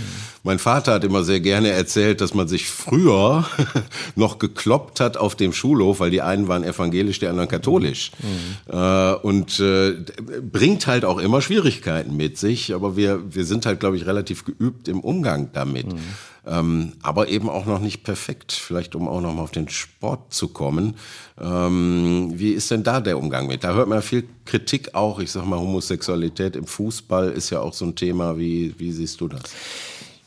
Mein 0.43 0.59
Vater 0.59 0.93
hat 0.93 1.03
immer 1.03 1.23
sehr 1.23 1.39
gerne 1.39 1.69
erzählt, 1.69 2.21
dass 2.21 2.33
man 2.33 2.47
sich 2.47 2.69
früher 2.69 3.47
noch 4.15 4.39
gekloppt 4.39 4.98
hat 4.99 5.17
auf 5.17 5.35
dem 5.35 5.53
Schulhof, 5.53 5.99
weil 5.99 6.11
die 6.11 6.21
einen 6.21 6.47
waren 6.47 6.63
evangelisch, 6.63 7.19
die 7.19 7.27
anderen 7.27 7.49
katholisch. 7.49 8.11
Mhm. 8.19 8.73
Äh, 8.73 9.13
und 9.15 9.59
äh, 9.59 9.95
bringt 10.41 10.87
halt 10.87 11.05
auch 11.05 11.17
immer 11.17 11.41
Schwierigkeiten 11.41 12.15
mit 12.15 12.37
sich, 12.37 12.73
aber 12.73 12.95
wir, 12.95 13.33
wir 13.33 13.45
sind 13.45 13.65
halt, 13.65 13.79
glaube 13.79 13.97
ich, 13.97 14.05
relativ 14.05 14.45
geübt 14.45 14.87
im 14.87 14.99
Umgang 14.99 15.49
damit. 15.53 15.87
Mhm. 15.87 15.99
Ähm, 16.47 16.93
aber 17.03 17.27
eben 17.27 17.49
auch 17.49 17.65
noch 17.65 17.79
nicht 17.79 18.03
perfekt. 18.03 18.53
Vielleicht 18.53 18.95
um 18.95 19.07
auch 19.07 19.21
noch 19.21 19.33
mal 19.33 19.43
auf 19.43 19.51
den 19.51 19.69
Sport 19.69 20.33
zu 20.33 20.47
kommen. 20.47 20.95
Ähm, 21.39 22.31
wie 22.35 22.51
ist 22.51 22.71
denn 22.71 22.83
da 22.83 23.01
der 23.01 23.17
Umgang 23.17 23.47
mit? 23.47 23.63
Da 23.63 23.73
hört 23.73 23.87
man 23.87 24.01
viel 24.01 24.23
Kritik 24.45 24.95
auch. 24.95 25.19
Ich 25.19 25.31
sag 25.31 25.45
mal, 25.45 25.59
Homosexualität 25.59 26.55
im 26.55 26.65
Fußball 26.65 27.31
ist 27.31 27.49
ja 27.49 27.59
auch 27.59 27.73
so 27.73 27.85
ein 27.85 27.95
Thema. 27.95 28.37
Wie, 28.37 28.73
wie 28.77 28.91
siehst 28.91 29.21
du 29.21 29.27
das? 29.27 29.43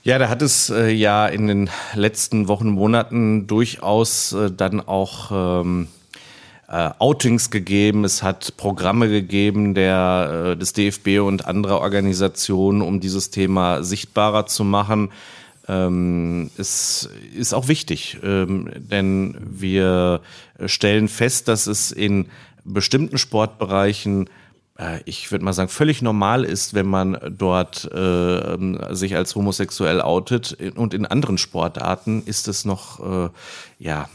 Ja, 0.04 0.18
da 0.18 0.28
hat 0.28 0.42
es 0.42 0.68
äh, 0.68 0.90
ja 0.90 1.28
in 1.28 1.47
den 1.47 1.71
letzten 1.94 2.49
Wochen, 2.49 2.71
Monaten 2.71 3.47
durchaus 3.47 4.32
äh, 4.32 4.50
dann 4.50 4.80
auch 4.80 5.30
ähm, 5.62 5.87
äh, 6.66 6.90
Outings 6.99 7.50
gegeben, 7.50 8.04
es 8.04 8.21
hat 8.21 8.56
Programme 8.56 9.09
gegeben 9.09 9.75
der, 9.75 10.54
äh, 10.54 10.56
des 10.56 10.73
DFB 10.73 11.21
und 11.21 11.47
anderer 11.47 11.80
Organisationen, 11.80 12.82
um 12.82 12.99
dieses 12.99 13.30
Thema 13.30 13.85
sichtbarer 13.85 14.47
zu 14.47 14.64
machen. 14.64 15.12
Ähm, 15.68 16.50
es 16.59 17.09
ist 17.37 17.54
auch 17.54 17.68
wichtig, 17.68 18.18
ähm, 18.25 18.73
denn 18.75 19.37
wir 19.40 20.21
stellen 20.66 21.06
fest, 21.06 21.47
dass 21.47 21.68
es 21.68 21.92
in 21.92 22.26
bestimmten 22.64 23.18
Sportbereichen 23.18 24.28
ich 25.05 25.31
würde 25.31 25.45
mal 25.45 25.53
sagen, 25.53 25.69
völlig 25.69 26.03
normal 26.03 26.45
ist, 26.45 26.75
wenn 26.75 26.87
man 26.87 27.19
dort 27.31 27.91
äh, 27.93 28.95
sich 28.95 29.17
als 29.17 29.35
homosexuell 29.35 30.01
outet. 30.01 30.57
Und 30.77 30.95
in 30.95 31.07
anderen 31.07 31.39
Sportarten 31.39 32.23
ist 32.25 32.49
es 32.49 32.65
noch, 32.65 33.27
äh, 33.27 33.31
ja, 33.79 34.09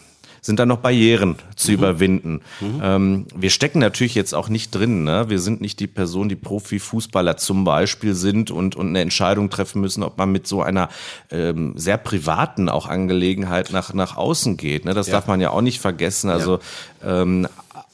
sind 0.47 0.59
da 0.59 0.65
noch 0.65 0.77
Barrieren 0.77 1.35
zu 1.55 1.71
mhm. 1.71 1.77
überwinden. 1.77 2.41
Mhm. 2.61 2.81
Ähm, 2.81 3.25
wir 3.35 3.49
stecken 3.49 3.79
natürlich 3.79 4.15
jetzt 4.15 4.33
auch 4.33 4.49
nicht 4.49 4.71
drin. 4.71 5.03
Ne? 5.03 5.29
Wir 5.29 5.39
sind 5.39 5.61
nicht 5.61 5.79
die 5.79 5.87
Person, 5.87 6.29
die 6.29 6.35
Profifußballer 6.35 7.37
zum 7.37 7.63
Beispiel 7.63 8.13
sind 8.13 8.49
und, 8.49 8.75
und 8.75 8.87
eine 8.87 9.01
Entscheidung 9.01 9.49
treffen 9.49 9.81
müssen, 9.81 10.03
ob 10.03 10.17
man 10.17 10.31
mit 10.31 10.47
so 10.47 10.61
einer 10.61 10.89
ähm, 11.31 11.73
sehr 11.75 11.97
privaten 11.97 12.69
auch 12.69 12.87
Angelegenheit 12.87 13.71
nach, 13.71 13.93
nach 13.93 14.15
außen 14.15 14.57
geht. 14.57 14.85
Ne? 14.85 14.93
Das 14.93 15.07
ja. 15.07 15.13
darf 15.13 15.27
man 15.27 15.41
ja 15.41 15.49
auch 15.49 15.61
nicht 15.61 15.79
vergessen. 15.81 16.29
Also 16.29 16.59
ja. 17.03 17.23
ähm, 17.23 17.47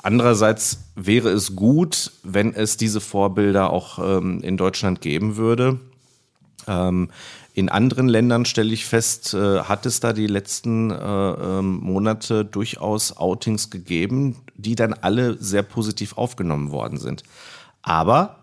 andererseits 0.04 0.80
wäre 0.96 1.30
es 1.30 1.56
gut, 1.56 2.12
wenn 2.24 2.54
es 2.54 2.78
diese 2.78 3.02
Vorbilder 3.02 3.72
auch 3.72 4.00
ähm, 4.00 4.42
in 4.42 4.58
Deutschland 4.58 5.02
geben 5.02 5.36
würde. 5.38 5.80
Ähm, 6.68 7.10
in 7.56 7.70
anderen 7.70 8.08
Ländern 8.08 8.46
stelle 8.46 8.74
ich 8.74 8.86
fest, 8.86 9.34
äh, 9.34 9.60
hat 9.60 9.86
es 9.86 10.00
da 10.00 10.14
die 10.14 10.28
letzten 10.28 10.90
äh, 10.90 10.96
ähm, 10.96 11.80
Monate 11.82 12.46
durchaus 12.46 13.16
Outings 13.16 13.70
gegeben, 13.70 14.38
die 14.56 14.76
dann 14.76 14.94
alle 14.94 15.38
sehr 15.42 15.64
positiv 15.64 16.18
aufgenommen 16.18 16.72
worden 16.72 16.98
sind. 16.98 17.24
Aber 17.84 18.38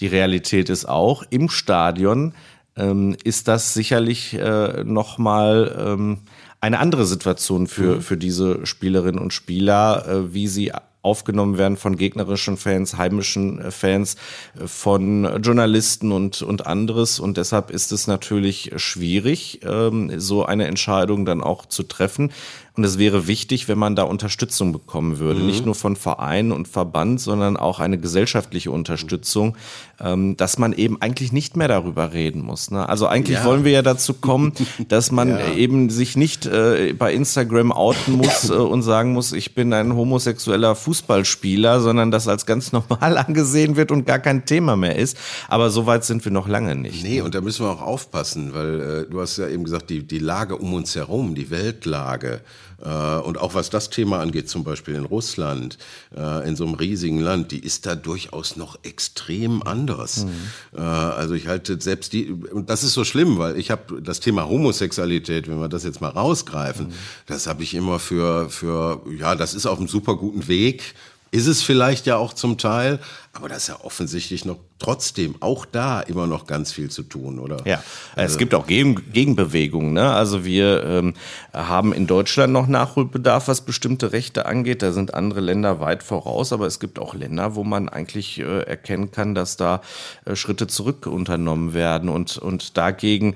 die 0.00 0.06
Realität 0.06 0.70
ist 0.70 0.88
auch, 0.88 1.22
im 1.28 1.50
Stadion 1.50 2.32
ähm, 2.76 3.16
ist 3.24 3.48
das 3.48 3.74
sicherlich 3.74 4.34
äh, 4.34 4.84
nochmal 4.84 5.76
ähm, 5.78 6.18
eine 6.60 6.78
andere 6.78 7.06
Situation 7.06 7.66
für, 7.66 7.96
mhm. 7.96 8.00
für 8.02 8.16
diese 8.16 8.64
Spielerinnen 8.66 9.20
und 9.20 9.32
Spieler, 9.32 10.06
äh, 10.08 10.34
wie 10.34 10.48
sie 10.48 10.72
aufgenommen 11.06 11.56
werden 11.56 11.76
von 11.76 11.96
gegnerischen 11.96 12.56
Fans, 12.56 12.96
heimischen 12.96 13.60
äh, 13.60 13.70
Fans, 13.70 14.16
äh, 14.60 14.66
von 14.66 15.40
Journalisten 15.40 16.12
und, 16.12 16.42
und 16.42 16.66
anderes. 16.66 17.20
Und 17.20 17.36
deshalb 17.36 17.70
ist 17.70 17.92
es 17.92 18.06
natürlich 18.08 18.72
schwierig, 18.76 19.60
ähm, 19.62 20.18
so 20.18 20.44
eine 20.44 20.66
Entscheidung 20.66 21.24
dann 21.24 21.42
auch 21.42 21.66
zu 21.66 21.84
treffen. 21.84 22.32
Und 22.76 22.84
es 22.84 22.98
wäre 22.98 23.26
wichtig, 23.26 23.68
wenn 23.68 23.78
man 23.78 23.96
da 23.96 24.02
Unterstützung 24.02 24.72
bekommen 24.72 25.18
würde. 25.18 25.40
Mhm. 25.40 25.46
Nicht 25.46 25.64
nur 25.64 25.74
von 25.74 25.96
Vereinen 25.96 26.52
und 26.52 26.68
Verband, 26.68 27.20
sondern 27.20 27.56
auch 27.56 27.80
eine 27.80 27.96
gesellschaftliche 27.98 28.70
Unterstützung, 28.70 29.56
ähm, 29.98 30.36
dass 30.36 30.58
man 30.58 30.74
eben 30.74 31.00
eigentlich 31.00 31.32
nicht 31.32 31.56
mehr 31.56 31.68
darüber 31.68 32.12
reden 32.12 32.42
muss. 32.42 32.70
Ne? 32.70 32.86
Also 32.86 33.06
eigentlich 33.06 33.38
ja. 33.38 33.44
wollen 33.44 33.64
wir 33.64 33.72
ja 33.72 33.80
dazu 33.82 34.12
kommen, 34.12 34.52
dass 34.88 35.10
man 35.10 35.30
ja. 35.30 35.54
eben 35.54 35.88
sich 35.88 36.16
nicht 36.16 36.44
äh, 36.44 36.92
bei 36.92 37.14
Instagram 37.14 37.72
outen 37.72 38.14
muss 38.14 38.50
äh, 38.50 38.54
und 38.54 38.82
sagen 38.82 39.14
muss, 39.14 39.32
ich 39.32 39.54
bin 39.54 39.72
ein 39.72 39.96
homosexueller 39.96 40.74
Fußballspieler, 40.74 41.80
sondern 41.80 42.10
das 42.10 42.28
als 42.28 42.44
ganz 42.44 42.72
normal 42.72 43.16
angesehen 43.16 43.76
wird 43.76 43.90
und 43.90 44.06
gar 44.06 44.18
kein 44.18 44.44
Thema 44.44 44.76
mehr 44.76 44.96
ist. 44.96 45.16
Aber 45.48 45.70
so 45.70 45.86
weit 45.86 46.04
sind 46.04 46.24
wir 46.26 46.32
noch 46.32 46.46
lange 46.46 46.76
nicht. 46.76 47.02
Nee, 47.02 47.16
ne? 47.16 47.24
und 47.24 47.34
da 47.34 47.40
müssen 47.40 47.64
wir 47.64 47.70
auch 47.70 47.82
aufpassen, 47.82 48.52
weil 48.52 48.80
äh, 48.80 49.10
du 49.10 49.18
hast 49.18 49.38
ja 49.38 49.48
eben 49.48 49.64
gesagt, 49.64 49.88
die, 49.88 50.02
die 50.06 50.18
Lage 50.18 50.56
um 50.56 50.74
uns 50.74 50.94
herum, 50.94 51.34
die 51.34 51.50
Weltlage, 51.50 52.42
und 52.84 53.38
auch 53.38 53.54
was 53.54 53.70
das 53.70 53.88
Thema 53.90 54.20
angeht, 54.20 54.48
zum 54.48 54.62
Beispiel 54.64 54.94
in 54.94 55.06
Russland, 55.06 55.78
äh, 56.14 56.46
in 56.46 56.56
so 56.56 56.64
einem 56.64 56.74
riesigen 56.74 57.20
Land, 57.20 57.52
die 57.52 57.58
ist 57.58 57.86
da 57.86 57.94
durchaus 57.94 58.56
noch 58.56 58.78
extrem 58.82 59.62
anders. 59.62 60.26
Mhm. 60.26 60.78
Äh, 60.78 60.80
also 60.80 61.34
ich 61.34 61.46
halte 61.46 61.80
selbst 61.80 62.12
die, 62.12 62.30
und 62.30 62.68
das 62.68 62.84
ist 62.84 62.92
so 62.92 63.04
schlimm, 63.04 63.38
weil 63.38 63.58
ich 63.58 63.70
habe 63.70 64.02
das 64.02 64.20
Thema 64.20 64.48
Homosexualität, 64.48 65.48
wenn 65.48 65.58
wir 65.58 65.68
das 65.68 65.84
jetzt 65.84 66.00
mal 66.00 66.10
rausgreifen, 66.10 66.88
mhm. 66.88 66.92
das 67.26 67.46
habe 67.46 67.62
ich 67.62 67.74
immer 67.74 67.98
für, 67.98 68.50
für, 68.50 69.02
ja, 69.18 69.34
das 69.34 69.54
ist 69.54 69.66
auf 69.66 69.78
einem 69.78 69.88
super 69.88 70.16
guten 70.16 70.46
Weg 70.48 70.94
Ist 71.36 71.48
es 71.48 71.62
vielleicht 71.62 72.06
ja 72.06 72.16
auch 72.16 72.32
zum 72.32 72.56
Teil, 72.56 72.98
aber 73.34 73.50
das 73.50 73.64
ist 73.64 73.68
ja 73.68 73.76
offensichtlich 73.82 74.46
noch 74.46 74.56
trotzdem 74.78 75.34
auch 75.40 75.66
da 75.66 76.00
immer 76.00 76.26
noch 76.26 76.46
ganz 76.46 76.72
viel 76.72 76.90
zu 76.90 77.02
tun, 77.02 77.38
oder? 77.38 77.58
Ja, 77.66 77.82
also, 78.14 78.32
es 78.32 78.38
gibt 78.38 78.54
auch 78.54 78.66
Gegen 78.66 79.12
Gegenbewegungen. 79.12 79.92
Ne? 79.92 80.10
Also 80.10 80.46
wir 80.46 80.82
ähm, 80.84 81.12
haben 81.52 81.92
in 81.92 82.06
Deutschland 82.06 82.54
noch 82.54 82.68
Nachholbedarf, 82.68 83.48
was 83.48 83.60
bestimmte 83.60 84.12
Rechte 84.12 84.46
angeht. 84.46 84.80
Da 84.80 84.92
sind 84.92 85.12
andere 85.12 85.40
Länder 85.40 85.78
weit 85.78 86.02
voraus, 86.02 86.54
aber 86.54 86.66
es 86.66 86.80
gibt 86.80 86.98
auch 86.98 87.12
Länder, 87.12 87.54
wo 87.54 87.64
man 87.64 87.90
eigentlich 87.90 88.38
äh, 88.38 88.62
erkennen 88.62 89.10
kann, 89.10 89.34
dass 89.34 89.58
da 89.58 89.82
äh, 90.24 90.36
Schritte 90.36 90.66
zurück 90.68 91.06
unternommen 91.06 91.74
werden 91.74 92.08
und 92.08 92.38
und 92.38 92.78
dagegen 92.78 93.34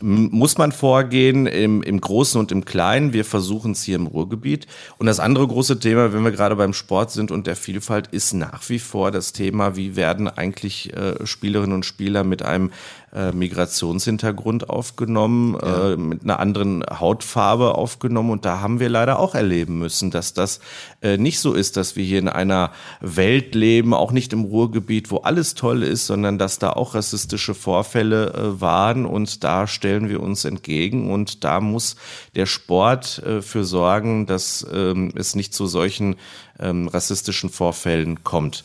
muss 0.00 0.58
man 0.58 0.72
vorgehen 0.72 1.46
im, 1.46 1.82
im 1.82 2.00
Großen 2.00 2.38
und 2.40 2.52
im 2.52 2.64
Kleinen. 2.64 3.12
Wir 3.12 3.24
versuchen 3.24 3.72
es 3.72 3.82
hier 3.82 3.96
im 3.96 4.06
Ruhrgebiet. 4.06 4.66
Und 4.98 5.06
das 5.06 5.20
andere 5.20 5.46
große 5.46 5.78
Thema, 5.78 6.12
wenn 6.12 6.24
wir 6.24 6.30
gerade 6.30 6.56
beim 6.56 6.72
Sport 6.72 7.10
sind 7.10 7.30
und 7.30 7.46
der 7.46 7.56
Vielfalt, 7.56 8.08
ist 8.08 8.34
nach 8.34 8.68
wie 8.68 8.78
vor 8.78 9.10
das 9.10 9.32
Thema, 9.32 9.76
wie 9.76 9.96
werden 9.96 10.28
eigentlich 10.28 10.94
äh, 10.94 11.26
Spielerinnen 11.26 11.74
und 11.74 11.86
Spieler 11.86 12.24
mit 12.24 12.42
einem 12.42 12.70
äh, 13.14 13.32
Migrationshintergrund 13.32 14.68
aufgenommen, 14.68 15.56
ja. 15.60 15.92
äh, 15.92 15.96
mit 15.96 16.24
einer 16.24 16.40
anderen 16.40 16.84
Hautfarbe 16.88 17.74
aufgenommen. 17.74 18.30
Und 18.30 18.44
da 18.44 18.60
haben 18.60 18.80
wir 18.80 18.90
leider 18.90 19.18
auch 19.18 19.34
erleben 19.34 19.78
müssen, 19.78 20.10
dass 20.10 20.34
das 20.34 20.60
äh, 21.00 21.16
nicht 21.16 21.40
so 21.40 21.54
ist, 21.54 21.78
dass 21.78 21.96
wir 21.96 22.04
hier 22.04 22.18
in 22.18 22.28
einer 22.28 22.70
Welt 23.00 23.54
leben, 23.54 23.94
auch 23.94 24.12
nicht 24.12 24.34
im 24.34 24.44
Ruhrgebiet, 24.44 25.10
wo 25.10 25.18
alles 25.18 25.54
toll 25.54 25.82
ist, 25.82 26.06
sondern 26.06 26.38
dass 26.38 26.58
da 26.58 26.70
auch 26.70 26.94
rassistische 26.94 27.54
Vorfälle 27.54 28.34
äh, 28.34 28.60
waren. 28.60 29.06
Und 29.06 29.42
da 29.42 29.66
stellen 29.66 29.87
wir 30.08 30.20
uns 30.20 30.44
entgegen. 30.44 31.10
Und 31.10 31.44
da 31.44 31.60
muss 31.60 31.96
der 32.36 32.46
Sport 32.46 33.22
äh, 33.24 33.42
für 33.42 33.64
sorgen, 33.64 34.26
dass 34.26 34.66
ähm, 34.72 35.12
es 35.16 35.34
nicht 35.34 35.54
zu 35.54 35.66
solchen 35.66 36.16
ähm, 36.58 36.88
rassistischen 36.88 37.50
Vorfällen 37.50 38.24
kommt. 38.24 38.64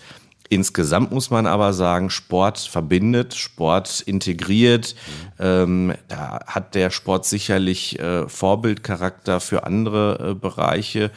Insgesamt 0.49 1.11
muss 1.11 1.31
man 1.31 1.47
aber 1.47 1.73
sagen, 1.73 2.11
Sport 2.11 2.59
verbindet, 2.59 3.33
Sport 3.33 4.01
integriert. 4.01 4.95
Ähm, 5.39 5.95
da 6.09 6.41
hat 6.45 6.75
der 6.75 6.91
Sport 6.91 7.25
sicherlich 7.25 7.97
äh, 7.97 8.27
Vorbildcharakter 8.27 9.39
für 9.39 9.63
andere 9.63 10.31
äh, 10.31 10.33
Bereiche. 10.35 11.09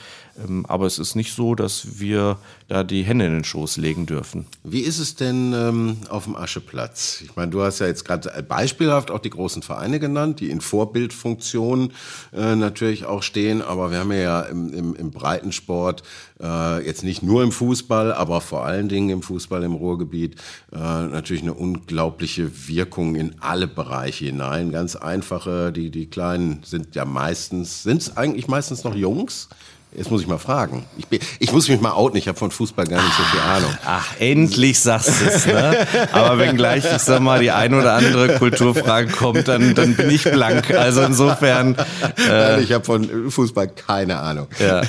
Ähm, 0.44 0.66
aber 0.66 0.86
es 0.86 0.98
ist 0.98 1.14
nicht 1.14 1.34
so, 1.34 1.54
dass 1.54 1.98
wir 1.98 2.38
da 2.68 2.82
die 2.82 3.02
Hände 3.02 3.26
in 3.26 3.32
den 3.32 3.44
Schoß 3.44 3.76
legen 3.76 4.06
dürfen. 4.06 4.46
Wie 4.64 4.80
ist 4.80 4.98
es 4.98 5.14
denn 5.14 5.52
ähm, 5.54 5.98
auf 6.08 6.24
dem 6.24 6.36
Ascheplatz? 6.36 7.20
Ich 7.24 7.36
meine, 7.36 7.50
du 7.50 7.62
hast 7.62 7.78
ja 7.78 7.86
jetzt 7.86 8.04
gerade 8.04 8.30
beispielhaft 8.42 9.10
auch 9.10 9.20
die 9.20 9.30
großen 9.30 9.62
Vereine 9.62 10.00
genannt, 10.00 10.40
die 10.40 10.50
in 10.50 10.60
Vorbildfunktion 10.60 11.92
äh, 12.32 12.56
natürlich 12.56 13.04
auch 13.04 13.22
stehen. 13.22 13.62
Aber 13.62 13.90
wir 13.90 14.00
haben 14.00 14.12
ja 14.12 14.42
im, 14.42 14.72
im, 14.72 14.94
im 14.96 15.10
Breitensport, 15.10 16.02
äh, 16.40 16.84
jetzt 16.84 17.04
nicht 17.04 17.22
nur 17.22 17.42
im 17.42 17.52
Fußball, 17.52 18.12
aber 18.12 18.40
vor 18.40 18.64
allen 18.64 18.88
Dingen 18.88 19.10
im 19.10 19.22
Fußball 19.22 19.62
im 19.62 19.74
Ruhrgebiet, 19.74 20.36
äh, 20.72 20.76
natürlich 20.78 21.42
eine 21.42 21.54
unglaubliche 21.54 22.68
Wirkung 22.68 23.14
in 23.14 23.36
alle 23.40 23.66
Bereiche 23.66 24.26
hinein. 24.26 24.72
Ganz 24.72 24.96
einfache, 24.96 25.72
die, 25.72 25.90
die 25.90 26.06
Kleinen 26.06 26.62
sind 26.64 26.94
ja 26.94 27.04
meistens, 27.04 27.82
sind 27.82 28.02
es 28.02 28.16
eigentlich 28.16 28.48
meistens 28.48 28.84
noch 28.84 28.94
Jungs? 28.94 29.48
Jetzt 29.96 30.10
muss 30.10 30.20
ich 30.20 30.26
mal 30.26 30.36
fragen. 30.38 30.84
Ich, 30.98 31.06
bin, 31.06 31.20
ich 31.38 31.52
muss 31.52 31.68
mich 31.68 31.80
mal 31.80 31.92
outen, 31.92 32.18
ich 32.18 32.28
habe 32.28 32.36
von 32.36 32.50
Fußball 32.50 32.86
gar 32.86 33.02
nicht 33.02 33.16
so 33.16 33.22
viel 33.22 33.40
Ahnung. 33.40 33.74
Ach, 33.86 34.06
endlich 34.18 34.78
sagst 34.78 35.08
du 35.22 35.24
es, 35.24 35.46
ne? 35.46 35.86
Aber 36.12 36.36
wenn 36.36 36.54
gleich, 36.56 36.84
ich 36.84 37.02
sag 37.02 37.20
mal, 37.20 37.40
die 37.40 37.50
ein 37.50 37.72
oder 37.72 37.94
andere 37.94 38.34
Kulturfrage 38.38 39.10
kommt, 39.10 39.48
dann, 39.48 39.74
dann 39.74 39.96
bin 39.96 40.10
ich 40.10 40.24
blank. 40.24 40.70
Also 40.70 41.00
insofern. 41.02 41.76
Äh, 41.76 42.28
Nein, 42.28 42.62
ich 42.62 42.72
habe 42.72 42.84
von 42.84 43.30
Fußball 43.30 43.68
keine 43.68 44.18
Ahnung. 44.18 44.48
Ja. 44.58 44.82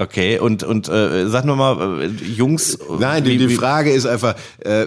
Okay, 0.00 0.38
und, 0.38 0.62
und 0.62 0.88
äh, 0.88 1.28
sag 1.28 1.44
nur 1.44 1.56
mal, 1.56 2.00
äh, 2.00 2.06
Jungs. 2.06 2.78
Nein, 2.98 3.22
die, 3.22 3.36
die 3.36 3.54
Frage 3.54 3.92
ist 3.92 4.06
einfach, 4.06 4.34
äh, 4.60 4.86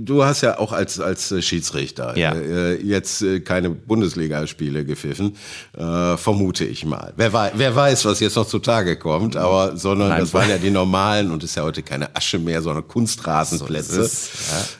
du 0.00 0.24
hast 0.24 0.40
ja 0.40 0.58
auch 0.58 0.72
als, 0.72 0.98
als 0.98 1.44
Schiedsrichter 1.44 2.16
ja. 2.16 2.32
äh, 2.32 2.80
jetzt 2.82 3.20
äh, 3.20 3.40
keine 3.40 3.68
Bundesligaspiele 3.68 4.86
gepfiffen, 4.86 5.36
äh, 5.76 6.16
vermute 6.16 6.64
ich 6.64 6.86
mal. 6.86 7.12
Wer, 7.18 7.34
wei 7.34 7.52
wer 7.54 7.76
weiß, 7.76 8.06
was 8.06 8.20
jetzt 8.20 8.36
noch 8.36 8.46
zutage 8.46 8.96
kommt, 8.96 9.36
aber 9.36 9.76
sondern 9.76 10.08
Nein, 10.08 10.20
das 10.20 10.32
waren 10.32 10.48
ja 10.48 10.56
die 10.56 10.70
normalen 10.70 11.32
und 11.32 11.44
ist 11.44 11.56
ja 11.56 11.62
heute 11.62 11.82
keine 11.82 12.16
Asche 12.16 12.38
mehr, 12.38 12.62
sondern 12.62 12.88
Kunstrasenplätze. 12.88 13.96
So 13.96 14.00
ist 14.00 14.30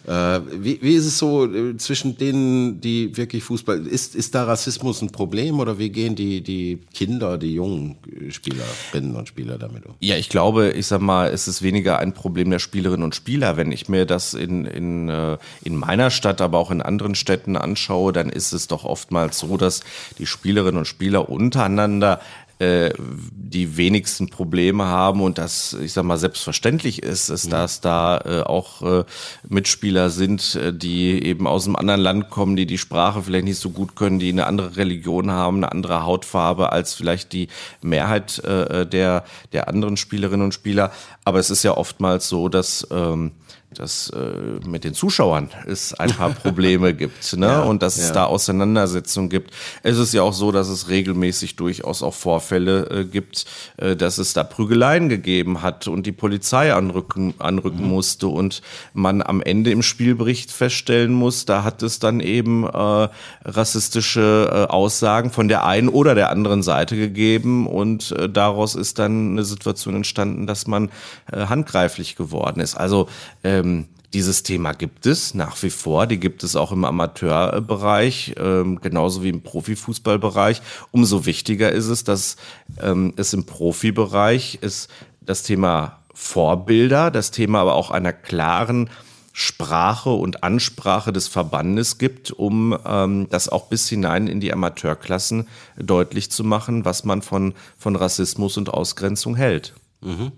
ja. 0.09 0.37
äh, 0.37 0.41
wie, 0.59 0.79
wie 0.81 0.95
ist 0.95 1.05
es 1.05 1.19
so 1.19 1.45
äh, 1.45 1.77
zwischen 1.77 2.17
denen, 2.17 2.81
die 2.81 3.15
wirklich 3.15 3.45
Fußball, 3.45 3.87
ist, 3.87 4.15
ist 4.15 4.35
da 4.35 4.45
Rassismus 4.45 5.03
ein 5.03 5.11
Problem 5.11 5.61
oder 5.61 5.79
wie 5.79 5.91
gehen 5.91 6.17
die, 6.17 6.41
die 6.41 6.79
Kinder, 6.95 7.37
die 7.37 7.53
jungen 7.53 7.97
Spielerinnen 8.31 9.15
und 9.15 9.29
Spieler 9.29 9.59
da 9.59 9.66
damit 9.67 9.87
um? 9.87 9.95
Ja, 10.01 10.17
ich 10.17 10.29
glaube, 10.29 10.71
ich 10.71 10.87
sag 10.87 11.01
mal, 11.01 11.29
es 11.29 11.49
ist 11.49 11.63
weniger 11.63 11.99
ein 11.99 12.13
Problem 12.13 12.51
der 12.51 12.59
Spielerinnen 12.59 13.05
und 13.05 13.15
Spieler. 13.15 13.57
Wenn 13.57 13.73
ich 13.73 13.89
mir 13.89 14.07
das 14.07 14.35
in, 14.35 14.65
in, 14.65 15.09
äh, 15.09 15.39
in 15.63 15.77
meiner 15.77 16.11
Stadt, 16.11 16.41
aber 16.41 16.59
auch 16.59 16.71
in 16.71 16.83
anderen 16.83 17.15
Städten 17.15 17.57
anschaue, 17.57 18.13
dann 18.13 18.31
ist 18.31 18.53
es 18.53 18.69
doch 18.69 18.85
oftmals 18.85 19.39
so, 19.39 19.57
dass 19.57 19.83
die 20.19 20.27
Spielerinnen 20.27 20.79
und 20.79 20.87
Spieler 20.87 21.29
untereinander 21.29 22.21
äh, 22.59 22.91
die 22.99 23.77
wenigsten 23.77 24.29
Probleme 24.29 24.87
haben 24.87 25.21
und 25.21 25.39
das, 25.39 25.75
ich 25.75 25.93
sag 25.93 26.05
mal, 26.05 26.17
selbstverständlich 26.17 27.03
ist, 27.03 27.29
ist, 27.29 27.53
dass 27.53 27.81
da 27.81 28.19
äh, 28.19 28.43
auch 28.43 28.83
äh, 28.83 29.05
Mitspieler 29.49 30.11
sind, 30.11 30.55
äh, 30.55 30.73
die 30.73 31.23
eben 31.23 31.47
aus 31.47 31.67
einem 31.67 31.77
anderen 31.77 32.01
Land 32.01 32.31
kommen, 32.31 32.57
die 32.57 32.67
die 32.67 32.79
Sprache 32.79 33.23
vielleicht 33.23 33.45
nicht 33.45 33.61
so 33.61 33.71
gut 33.71 33.95
können, 33.95 34.19
die 34.19 34.31
eine 34.31 34.47
andere 34.47 34.77
Religion 34.77 35.31
haben, 35.31 35.59
eine 35.59 35.71
andere 35.71 36.05
Hautfarbe 36.05 36.73
als 36.73 36.95
vielleicht 36.95 37.33
die 37.33 37.49
Mehrheit 37.83 38.39
äh, 38.41 38.87
der, 38.87 39.25
der 39.53 39.69
anderen 39.69 39.97
Spielerinnen 39.97 40.47
und 40.47 40.55
Spieler. 40.55 40.93
Aber 41.25 41.39
es 41.39 41.51
ist 41.51 41.63
ja 41.63 41.77
oftmals 41.77 42.29
so, 42.29 42.49
dass 42.49 42.87
ähm, 42.91 43.33
dass 43.79 44.11
äh, 44.11 44.67
mit 44.67 44.85
den 44.85 44.95
Zuschauern 44.95 45.51
es 45.67 45.95
ein 45.95 46.11
paar 46.11 46.31
Probleme 46.43 46.95
gibt 46.95 47.37
ne? 47.37 47.47
Ja, 47.47 47.63
und 47.63 47.83
dass 47.83 47.99
es 47.99 48.13
da 48.13 48.25
Auseinandersetzungen 48.25 49.29
gibt. 49.29 49.51
Es 49.83 49.99
ist 49.99 50.15
ja 50.15 50.23
auch 50.23 50.33
so, 50.33 50.53
dass 50.53 50.69
es 50.69 50.89
regelmäßig 50.89 51.57
durchaus 51.57 52.03
auch 52.03 52.15
Vorfälle 52.15 52.89
äh, 52.91 53.05
gibt, 53.05 53.45
äh, 53.77 53.97
dass 53.97 54.19
es 54.19 54.33
da 54.33 54.45
Prügeleien 54.45 55.09
gegeben 55.09 55.63
hat 55.63 55.89
und 55.89 56.07
die 56.07 56.13
Polizei 56.13 56.73
anrücken, 56.73 57.35
anrücken 57.39 57.83
mhm. 57.83 57.91
musste 57.91 58.29
und 58.29 58.63
man 58.95 59.23
am 59.23 59.43
Ende 59.43 59.71
im 59.71 59.83
Spielbericht 59.83 60.51
feststellen 60.51 61.13
muss, 61.13 61.45
da 61.45 61.63
hat 61.63 61.83
es 61.83 61.99
dann 61.99 62.21
eben 62.21 62.65
äh, 62.65 63.09
rassistische 63.45 64.51
äh, 64.51 64.73
Aussagen 64.73 65.31
von 65.31 65.49
der 65.49 65.65
einen 65.65 65.89
oder 65.89 66.15
der 66.15 66.31
anderen 66.31 66.63
Seite 66.63 66.97
gegeben 66.97 67.67
und 67.67 68.13
äh, 68.13 68.29
daraus 68.29 68.75
ist 68.75 68.99
dann 68.99 69.33
eine 69.33 69.45
Situation 69.45 69.97
entstanden, 69.97 70.47
dass 70.47 70.67
man 70.67 70.91
äh, 71.31 71.47
handgreiflich 71.47 72.17
geworden 72.17 72.61
ist. 72.61 72.77
Also 72.77 73.09
ähm, 73.45 73.66
ähm, 73.67 73.89
dieses 74.15 74.43
Thema 74.43 74.73
gibt 74.73 75.05
es 75.05 75.35
nach 75.35 75.63
wie 75.63 75.71
vor, 75.71 76.07
die 76.07 76.19
gibt 76.19 76.43
es 76.43 76.57
auch 76.57 76.73
im 76.73 76.85
Amateurbereich, 76.85 78.35
ähm, 78.39 78.81
genauso 78.81 79.23
wie 79.23 79.29
im 79.29 79.43
Profifußballbereich. 79.43 80.63
Umso 80.91 81.27
wichtiger 81.27 81.71
ist 81.73 81.89
es, 81.89 82.05
dass 82.05 82.37
ähm, 82.81 83.13
es 83.17 83.35
im 83.35 83.45
Profibereich 83.45 84.59
ist 84.63 84.89
das 85.21 85.43
Thema 85.43 85.99
Vorbilder, 86.15 87.11
das 87.11 87.31
Thema 87.31 87.61
aber 87.61 87.75
auch 87.75 87.91
einer 87.91 88.13
klaren 88.13 88.89
Sprache 89.35 90.11
und 90.11 90.43
Ansprache 90.45 91.13
des 91.13 91.29
Verbandes 91.29 91.99
gibt, 91.99 92.31
um 92.31 92.75
ähm, 92.87 93.27
das 93.29 93.51
auch 93.51 93.67
bis 93.67 93.87
hinein 93.87 94.29
in 94.29 94.41
die 94.41 94.51
Amateurklassen 94.51 95.47
deutlich 95.77 96.31
zu 96.31 96.43
machen, 96.43 96.87
was 96.87 97.05
man 97.05 97.21
von, 97.21 97.53
von 97.77 97.97
Rassismus 97.97 98.57
und 98.57 98.71
Ausgrenzung 98.71 99.37
hält. 99.37 99.75
Mhm. 100.01 100.33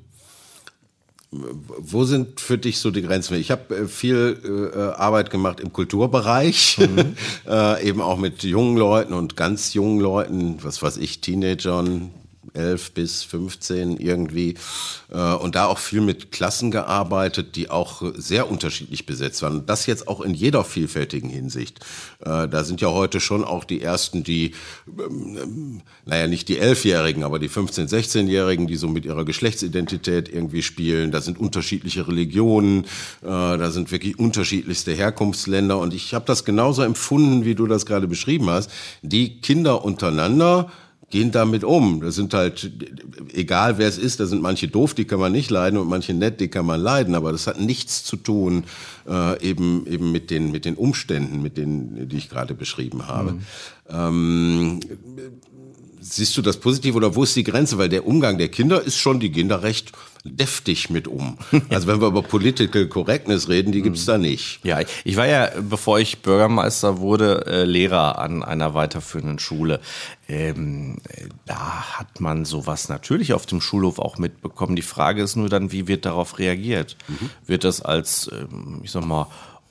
Wo 1.30 2.04
sind 2.04 2.40
für 2.40 2.56
dich 2.56 2.78
so 2.78 2.90
die 2.90 3.02
Grenzen? 3.02 3.36
Ich 3.36 3.50
habe 3.50 3.76
äh, 3.76 3.86
viel 3.86 4.72
äh, 4.74 4.78
Arbeit 4.98 5.30
gemacht 5.30 5.60
im 5.60 5.72
Kulturbereich, 5.72 6.78
mhm. 6.78 7.16
äh, 7.46 7.86
eben 7.86 8.00
auch 8.00 8.16
mit 8.16 8.42
jungen 8.44 8.78
Leuten 8.78 9.12
und 9.12 9.36
ganz 9.36 9.74
jungen 9.74 10.00
Leuten, 10.00 10.58
was 10.62 10.82
weiß 10.82 10.96
ich, 10.96 11.20
Teenagern, 11.20 12.10
11 12.58 12.92
bis 12.92 13.22
15 13.22 13.96
irgendwie. 13.96 14.54
Äh, 15.10 15.34
und 15.34 15.54
da 15.54 15.66
auch 15.66 15.78
viel 15.78 16.00
mit 16.00 16.32
Klassen 16.32 16.70
gearbeitet, 16.70 17.56
die 17.56 17.70
auch 17.70 18.02
sehr 18.16 18.50
unterschiedlich 18.50 19.06
besetzt 19.06 19.42
waren. 19.42 19.64
das 19.66 19.86
jetzt 19.86 20.08
auch 20.08 20.20
in 20.20 20.34
jeder 20.34 20.64
vielfältigen 20.64 21.30
Hinsicht. 21.30 21.80
Äh, 22.20 22.48
da 22.48 22.64
sind 22.64 22.80
ja 22.80 22.88
heute 22.88 23.20
schon 23.20 23.44
auch 23.44 23.64
die 23.64 23.80
ersten, 23.80 24.24
die, 24.24 24.54
ähm, 24.86 25.82
naja, 26.04 26.26
nicht 26.26 26.48
die 26.48 26.58
Elfjährigen, 26.58 27.22
aber 27.22 27.38
die 27.38 27.48
15-, 27.48 27.88
16-Jährigen, 27.88 28.66
die 28.66 28.76
so 28.76 28.88
mit 28.88 29.04
ihrer 29.04 29.24
Geschlechtsidentität 29.24 30.28
irgendwie 30.28 30.62
spielen. 30.62 31.10
Da 31.10 31.20
sind 31.20 31.38
unterschiedliche 31.38 32.08
Religionen, 32.08 32.84
äh, 33.22 33.26
da 33.28 33.70
sind 33.70 33.92
wirklich 33.92 34.18
unterschiedlichste 34.18 34.92
Herkunftsländer. 34.92 35.78
Und 35.78 35.94
ich 35.94 36.14
habe 36.14 36.24
das 36.26 36.44
genauso 36.44 36.82
empfunden, 36.82 37.44
wie 37.44 37.54
du 37.54 37.66
das 37.66 37.86
gerade 37.86 38.08
beschrieben 38.08 38.50
hast. 38.50 38.70
Die 39.02 39.40
Kinder 39.40 39.84
untereinander, 39.84 40.70
gehen 41.10 41.30
damit 41.30 41.64
um. 41.64 42.00
Das 42.00 42.14
sind 42.14 42.34
halt, 42.34 42.70
egal 43.32 43.78
wer 43.78 43.88
es 43.88 43.98
ist, 43.98 44.20
da 44.20 44.26
sind 44.26 44.42
manche 44.42 44.68
doof, 44.68 44.94
die 44.94 45.04
kann 45.04 45.18
man 45.18 45.32
nicht 45.32 45.50
leiden 45.50 45.78
und 45.78 45.88
manche 45.88 46.12
nett, 46.12 46.40
die 46.40 46.48
kann 46.48 46.66
man 46.66 46.80
leiden, 46.80 47.14
aber 47.14 47.32
das 47.32 47.46
hat 47.46 47.60
nichts 47.60 48.04
zu 48.04 48.16
tun 48.16 48.64
äh, 49.08 49.42
eben, 49.42 49.86
eben 49.86 50.12
mit, 50.12 50.30
den, 50.30 50.50
mit 50.50 50.64
den 50.64 50.74
Umständen, 50.74 51.40
mit 51.40 51.56
denen, 51.56 52.08
die 52.08 52.16
ich 52.16 52.28
gerade 52.28 52.54
beschrieben 52.54 53.06
habe. 53.06 53.32
Mhm. 53.32 53.40
Ähm, 53.90 54.80
siehst 56.00 56.36
du 56.36 56.42
das 56.42 56.58
positiv 56.58 56.94
oder 56.94 57.14
wo 57.14 57.22
ist 57.22 57.36
die 57.36 57.44
Grenze? 57.44 57.78
Weil 57.78 57.88
der 57.88 58.06
Umgang 58.06 58.38
der 58.38 58.48
Kinder 58.48 58.82
ist 58.82 58.98
schon, 58.98 59.20
die 59.20 59.30
gehen 59.30 59.48
da 59.48 59.56
recht 59.56 59.92
deftig 60.24 60.90
mit 60.90 61.08
um. 61.08 61.38
Also 61.70 61.86
wenn 61.86 62.00
wir 62.00 62.08
über 62.08 62.22
Political 62.22 62.86
Correctness 62.86 63.48
reden, 63.48 63.72
die 63.72 63.82
gibt's 63.82 64.04
da 64.04 64.18
nicht. 64.18 64.60
Ja, 64.64 64.80
ich 65.04 65.16
war 65.16 65.26
ja, 65.26 65.50
bevor 65.60 65.98
ich 65.98 66.22
Bürgermeister 66.22 66.98
wurde, 66.98 67.46
äh, 67.46 67.64
Lehrer 67.64 68.18
an 68.18 68.42
einer 68.42 68.74
weiterführenden 68.74 69.38
Schule. 69.38 69.80
Ähm, 70.28 70.98
da 71.46 71.98
hat 71.98 72.20
man 72.20 72.44
sowas 72.44 72.88
natürlich 72.88 73.32
auf 73.32 73.46
dem 73.46 73.60
Schulhof 73.60 73.98
auch 73.98 74.18
mitbekommen. 74.18 74.76
Die 74.76 74.82
Frage 74.82 75.22
ist 75.22 75.36
nur 75.36 75.48
dann, 75.48 75.72
wie 75.72 75.88
wird 75.88 76.04
darauf 76.04 76.38
reagiert? 76.38 76.96
Mhm. 77.08 77.30
Wird 77.46 77.64
das 77.64 77.80
als, 77.80 78.30
ähm, 78.32 78.80
ich 78.82 78.90
sag 78.90 79.04
mal, 79.04 79.26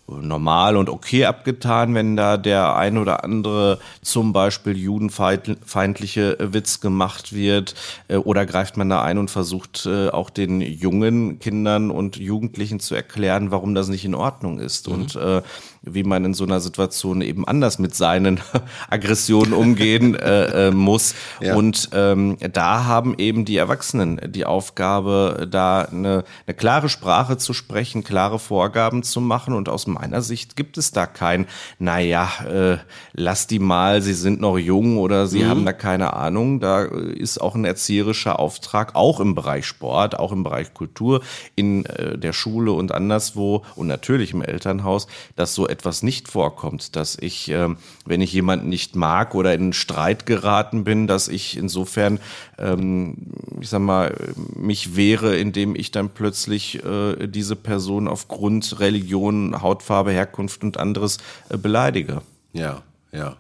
normal 0.08 0.78
und 0.78 0.90
okay 0.90 1.26
abgetan, 1.26 1.94
wenn 1.94 2.16
da 2.16 2.38
der 2.38 2.76
ein 2.76 2.98
oder 2.98 3.24
andere 3.24 3.80
zum 4.02 4.32
Beispiel 4.32 4.78
judenfeindliche 4.78 6.38
Witz 6.40 6.80
gemacht 6.80 7.34
wird 7.34 7.76
äh, 8.08 8.16
oder 8.16 8.46
greift 8.46 8.78
man 8.78 8.90
da 8.90 9.02
ein 9.02 9.18
und 9.18 9.30
versucht 9.30 9.86
äh, 9.86 10.10
auch 10.10 10.30
den 10.30 10.62
jungen 10.62 11.40
Kindern 11.40 11.92
und 11.92 12.16
Jugendlichen 12.16 12.80
zu 12.80 12.96
erklären, 12.96 13.52
warum 13.52 13.76
das 13.76 13.90
nicht 13.90 14.06
in 14.06 14.16
Ordnung 14.16 14.60
ist 14.60 14.88
mhm. 14.88 14.94
und 14.94 15.16
äh, 15.16 15.42
wie 15.82 16.04
man 16.04 16.26
in 16.26 16.34
so 16.34 16.44
einer 16.44 16.60
Situation 16.60 17.22
eben 17.22 17.48
anders 17.48 17.80
mit 17.80 17.96
seinen 17.96 18.40
Aggressionen 18.90 19.54
umgehen 19.54 20.16
äh, 20.16 20.68
äh, 20.68 20.72
muss. 20.72 21.16
Ja. 21.40 21.56
Und 21.56 21.90
ähm, 21.94 22.38
da 22.54 22.86
haben 22.86 23.16
eben 23.18 23.46
die 23.46 23.58
Erwachsenen 23.58 24.20
die 24.28 24.46
Aufgabe, 24.46 25.48
da 25.50 25.82
eine, 25.82 26.24
eine 26.46 26.56
klare 26.56 26.90
Sprache 26.90 27.38
zu 27.38 27.54
sprechen, 27.54 28.04
klare 28.04 28.40
Vorgaben 28.40 29.04
zu 29.04 29.22
machen. 29.22 29.54
Und 29.54 29.70
aus 29.70 29.88
meiner 29.88 30.22
Sicht 30.22 30.56
gibt 30.56 30.78
es 30.78 30.92
da 30.92 31.06
kein, 31.06 31.48
naja, 31.80 32.30
äh, 32.48 32.78
lass 33.14 33.48
die 33.48 33.60
mal, 33.60 34.02
sie 34.02 34.14
sind 34.14 34.42
noch 34.42 34.58
jung 34.58 34.98
oder 34.98 35.28
sie 35.28 35.44
mhm. 35.44 35.50
haben 35.50 35.66
da 35.66 35.74
keine 35.74 36.14
Ahnung. 36.14 36.60
Da 36.60 36.84
ist 36.84 37.40
auch 37.42 37.56
ein 37.56 37.66
erzieherischer 37.66 38.40
Auftrag, 38.40 38.96
auch 38.96 39.20
im 39.20 39.36
Bereich 39.36 39.66
Sport, 39.66 40.18
auch 40.18 40.32
im 40.32 40.44
Bereich 40.44 40.74
Kultur, 40.74 41.22
in 41.56 41.86
äh, 41.86 42.18
der 42.18 42.34
Schule 42.34 42.72
und 42.72 42.92
anderswo 42.92 43.64
und 43.76 43.88
natürlich 43.88 44.32
im 44.32 44.42
Elternhaus, 44.42 45.08
dass 45.36 45.54
so 45.54 45.67
etwas 45.68 46.04
nicht 46.04 46.28
vorkommt, 46.28 46.96
dass 46.96 47.18
ich, 47.20 47.50
äh, 47.50 47.70
wenn 48.06 48.22
ich 48.22 48.34
jemanden 48.34 48.70
nicht 48.70 48.96
mag 48.96 49.36
oder 49.36 49.54
in 49.54 49.74
Streit 49.74 50.26
geraten 50.26 50.84
bin, 50.84 51.08
dass 51.08 51.28
ich 51.28 51.58
insofern, 51.58 52.20
ähm, 52.58 53.16
ich 53.60 53.70
sag 53.70 53.82
mal, 53.82 54.16
mich 54.56 54.96
wehre, 54.96 55.38
indem 55.38 55.76
ich 55.76 55.92
dann 55.92 56.10
plötzlich 56.10 56.84
äh, 56.84 57.28
diese 57.28 57.56
Person 57.56 58.08
aufgrund 58.08 58.80
Religion, 58.80 59.62
Hautfarbe, 59.62 60.12
Herkunft 60.12 60.64
und 60.64 60.78
anderes 60.78 61.18
äh, 61.50 61.58
beleidige. 61.58 62.22
Ja, 62.54 62.82
ja. 63.12 63.38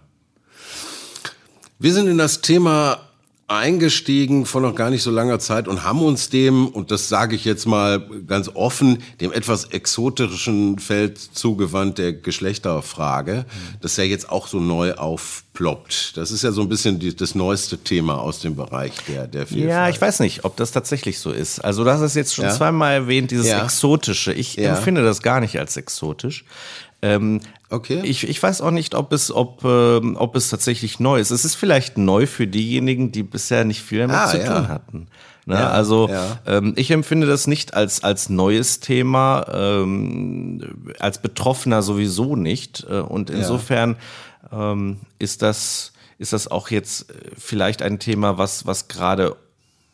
Wir 1.80 1.94
sind 1.94 2.08
in 2.08 2.18
das 2.18 2.42
Thema 2.42 3.07
eingestiegen 3.50 4.46
vor 4.46 4.60
noch 4.60 4.76
gar 4.76 4.90
nicht 4.90 5.04
so 5.04 5.10
langer 5.10 5.40
Zeit 5.40 5.70
und 5.70 5.86
haben 5.86 6.02
uns 6.02 6.30
dem, 6.30 6.68
und 6.68 6.92
das 6.92 7.08
sage 7.08 7.34
ich 7.34 7.46
jetzt 7.46 7.66
mal 7.66 8.06
ganz 8.28 8.50
offen, 8.54 9.02
dem 9.22 9.32
etwas 9.32 9.66
exotischen 9.66 10.80
Feld 10.80 11.18
zugewandt 11.18 11.98
der 11.98 12.12
Geschlechterfrage, 12.12 13.46
das 13.80 13.96
ja 13.96 14.04
jetzt 14.04 14.30
auch 14.30 14.48
so 14.48 14.60
neu 14.60 14.96
aufploppt. 14.96 16.18
Das 16.18 16.32
ist 16.32 16.44
ja 16.44 16.52
so 16.52 16.62
ein 16.62 16.68
bisschen 16.68 17.00
die, 17.00 17.16
das 17.16 17.36
neueste 17.36 17.78
Thema 17.78 18.20
aus 18.20 18.42
dem 18.42 18.58
Bereich 18.58 18.92
der, 19.08 19.28
der 19.28 19.48
Vielfalt. 19.48 19.70
Ja, 19.70 19.88
ich 19.88 20.02
weiß 20.02 20.20
nicht, 20.20 20.44
ob 20.44 20.58
das 20.58 20.74
tatsächlich 20.74 21.20
so 21.20 21.32
ist. 21.32 21.60
Also 21.60 21.86
das 21.86 22.02
ist 22.02 22.18
jetzt 22.18 22.36
schon 22.36 22.46
ja? 22.46 22.52
zweimal 22.52 22.92
erwähnt, 22.94 23.32
dieses 23.32 23.48
ja. 23.48 23.64
Exotische. 23.64 24.34
Ich 24.34 24.58
ja. 24.58 24.76
empfinde 24.76 25.04
das 25.04 25.22
gar 25.22 25.40
nicht 25.40 25.58
als 25.58 25.78
exotisch. 25.78 26.44
Ähm, 27.02 27.40
okay. 27.70 28.02
Ich, 28.04 28.28
ich 28.28 28.42
weiß 28.42 28.62
auch 28.62 28.72
nicht, 28.72 28.96
ob 28.96 29.14
es, 29.14 29.32
ob, 29.32 29.64
äh, 29.64 29.98
ob 29.98 30.36
es 30.36 30.50
tatsächlich 30.50 31.00
neu 31.00 31.20
ist. 31.20 31.32
Es 31.32 31.46
ist 31.46 31.56
vielleicht 31.56 31.98
neu 31.98 32.28
für 32.28 32.48
diejenigen, 32.48 33.12
die 33.12 33.24
bisher 33.24 33.66
nicht 33.66 33.82
viel 33.82 34.00
damit 34.00 34.16
ah, 34.16 34.28
zu 34.28 34.38
ja. 34.38 34.46
tun 34.46 34.68
hatten. 34.68 35.08
Ne? 35.46 35.56
Ja, 35.56 35.70
also 35.70 36.10
ja. 36.10 36.40
Ähm, 36.46 36.74
ich 36.76 36.92
empfinde 36.92 37.26
das 37.26 37.48
nicht 37.48 37.74
als, 37.74 38.04
als 38.04 38.30
neues 38.30 38.82
Thema, 38.82 39.46
ähm, 39.54 40.94
als 41.00 41.22
Betroffener 41.22 41.82
sowieso 41.82 42.36
nicht. 42.36 42.86
Äh, 42.90 43.00
und 43.00 43.30
insofern 43.30 43.96
ähm, 44.52 44.98
ist 45.20 45.42
das 45.42 45.94
ist 46.18 46.34
das 46.34 46.48
auch 46.50 46.70
jetzt 46.70 47.12
äh, 47.12 47.14
vielleicht 47.38 47.82
ein 47.82 48.00
Thema, 48.00 48.38
was, 48.38 48.66
was 48.66 48.88
gerade 48.88 49.36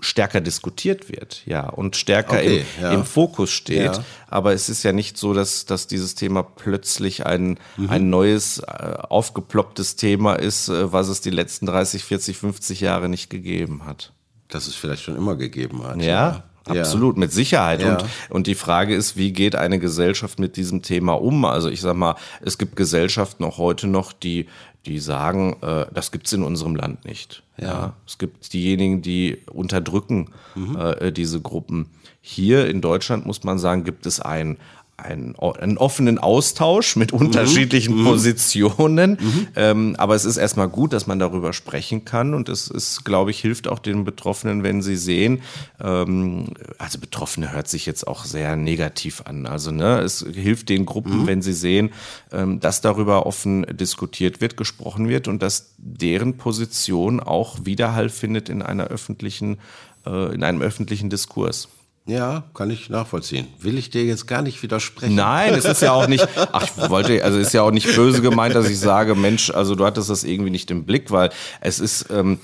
stärker 0.03 0.41
diskutiert 0.41 1.09
wird, 1.09 1.41
ja, 1.45 1.69
und 1.69 1.95
stärker 1.95 2.33
okay, 2.33 2.65
im, 2.77 2.83
ja. 2.83 2.91
im, 2.91 3.05
Fokus 3.05 3.51
steht. 3.51 3.95
Ja. 3.95 4.03
Aber 4.27 4.53
es 4.53 4.69
ist 4.69 4.83
ja 4.83 4.91
nicht 4.91 5.17
so, 5.17 5.33
dass, 5.33 5.65
dass 5.65 5.87
dieses 5.87 6.15
Thema 6.15 6.43
plötzlich 6.43 7.25
ein, 7.25 7.59
mhm. 7.77 7.89
ein 7.89 8.09
neues, 8.09 8.59
äh, 8.59 8.95
aufgeplopptes 9.09 9.95
Thema 9.95 10.35
ist, 10.35 10.69
äh, 10.69 10.91
was 10.91 11.07
es 11.07 11.21
die 11.21 11.29
letzten 11.29 11.65
30, 11.65 12.03
40, 12.03 12.37
50 12.37 12.81
Jahre 12.81 13.09
nicht 13.09 13.29
gegeben 13.29 13.85
hat. 13.85 14.13
Dass 14.49 14.67
es 14.67 14.75
vielleicht 14.75 15.03
schon 15.03 15.15
immer 15.15 15.35
gegeben 15.35 15.83
hat. 15.83 15.97
Ja. 16.01 16.05
ja. 16.05 16.43
Absolut, 16.65 17.17
mit 17.17 17.31
Sicherheit. 17.31 17.81
Ja. 17.81 17.97
Und, 17.97 18.05
und 18.29 18.47
die 18.47 18.55
Frage 18.55 18.95
ist, 18.95 19.17
wie 19.17 19.33
geht 19.33 19.55
eine 19.55 19.79
Gesellschaft 19.79 20.39
mit 20.39 20.55
diesem 20.55 20.81
Thema 20.81 21.13
um? 21.13 21.43
Also 21.43 21.69
ich 21.69 21.81
sag 21.81 21.95
mal, 21.95 22.15
es 22.41 22.57
gibt 22.57 22.75
Gesellschaften 22.77 23.43
auch 23.43 23.57
heute 23.57 23.87
noch, 23.87 24.13
die, 24.13 24.47
die 24.85 24.99
sagen, 24.99 25.55
äh, 25.61 25.85
das 25.93 26.11
gibt's 26.11 26.33
in 26.33 26.43
unserem 26.43 26.75
Land 26.75 27.05
nicht. 27.05 27.43
Ja. 27.57 27.67
ja. 27.67 27.93
Es 28.05 28.17
gibt 28.17 28.53
diejenigen, 28.53 29.01
die 29.01 29.39
unterdrücken 29.51 30.29
mhm. 30.55 30.77
äh, 30.77 31.11
diese 31.11 31.41
Gruppen. 31.41 31.89
Hier 32.21 32.67
in 32.67 32.81
Deutschland 32.81 33.25
muss 33.25 33.43
man 33.43 33.59
sagen, 33.59 33.83
gibt 33.83 34.05
es 34.05 34.19
ein, 34.19 34.57
einen, 35.03 35.35
einen 35.37 35.77
offenen 35.77 36.17
Austausch 36.17 36.95
mit 36.95 37.13
mhm. 37.13 37.19
unterschiedlichen 37.19 37.99
mhm. 37.99 38.05
Positionen. 38.05 39.17
Mhm. 39.19 39.47
Ähm, 39.55 39.95
aber 39.97 40.15
es 40.15 40.25
ist 40.25 40.37
erstmal 40.37 40.69
gut, 40.69 40.93
dass 40.93 41.07
man 41.07 41.19
darüber 41.19 41.53
sprechen 41.53 42.05
kann. 42.05 42.33
Und 42.33 42.49
es 42.49 42.67
ist, 42.67 43.03
glaube 43.03 43.31
ich, 43.31 43.39
hilft 43.39 43.67
auch 43.67 43.79
den 43.79 44.03
Betroffenen, 44.05 44.63
wenn 44.63 44.81
sie 44.81 44.95
sehen, 44.95 45.41
ähm, 45.81 46.47
also 46.77 46.99
Betroffene 46.99 47.51
hört 47.51 47.67
sich 47.67 47.85
jetzt 47.85 48.07
auch 48.07 48.25
sehr 48.25 48.55
negativ 48.55 49.23
an. 49.25 49.45
Also 49.45 49.71
ne, 49.71 49.99
es 49.99 50.25
hilft 50.33 50.69
den 50.69 50.85
Gruppen, 50.85 51.21
mhm. 51.21 51.27
wenn 51.27 51.41
sie 51.41 51.53
sehen, 51.53 51.91
ähm, 52.31 52.59
dass 52.59 52.81
darüber 52.81 53.25
offen 53.25 53.65
diskutiert 53.69 54.41
wird, 54.41 54.57
gesprochen 54.57 55.09
wird 55.09 55.27
und 55.27 55.41
dass 55.41 55.73
deren 55.77 56.37
Position 56.37 57.19
auch 57.19 57.59
Widerhall 57.65 58.09
findet 58.09 58.49
in 58.49 58.61
einer 58.61 58.85
öffentlichen, 58.85 59.57
äh, 60.05 60.33
in 60.33 60.43
einem 60.43 60.61
öffentlichen 60.61 61.09
Diskurs. 61.09 61.67
Ja, 62.05 62.43
kann 62.53 62.69
ich 62.69 62.89
nachvollziehen. 62.89 63.47
Will 63.59 63.77
ich 63.77 63.89
dir 63.89 64.03
jetzt 64.03 64.27
gar 64.27 64.41
nicht 64.41 64.61
widersprechen. 64.61 65.15
Nein, 65.15 65.53
es 65.53 65.63
ist 65.63 65.81
ja 65.81 65.93
auch 65.93 66.07
nicht, 66.07 66.27
ach, 66.51 66.63
ich 66.65 66.89
wollte, 66.89 67.23
also 67.23 67.39
ist 67.39 67.53
ja 67.53 67.61
auch 67.61 67.71
nicht 67.71 67.95
böse 67.95 68.21
gemeint, 68.21 68.55
dass 68.55 68.69
ich 68.69 68.77
sage, 68.77 69.15
Mensch, 69.15 69.51
also 69.51 69.73
du 69.75 69.85
hattest 69.85 70.09
das 70.09 70.25
irgendwie 70.25 70.49
nicht 70.49 70.69
im 70.69 70.83
Blick, 70.83 71.11
weil 71.11 71.29
es 71.61 71.79
ist, 71.79 72.07
ähm, 72.11 72.39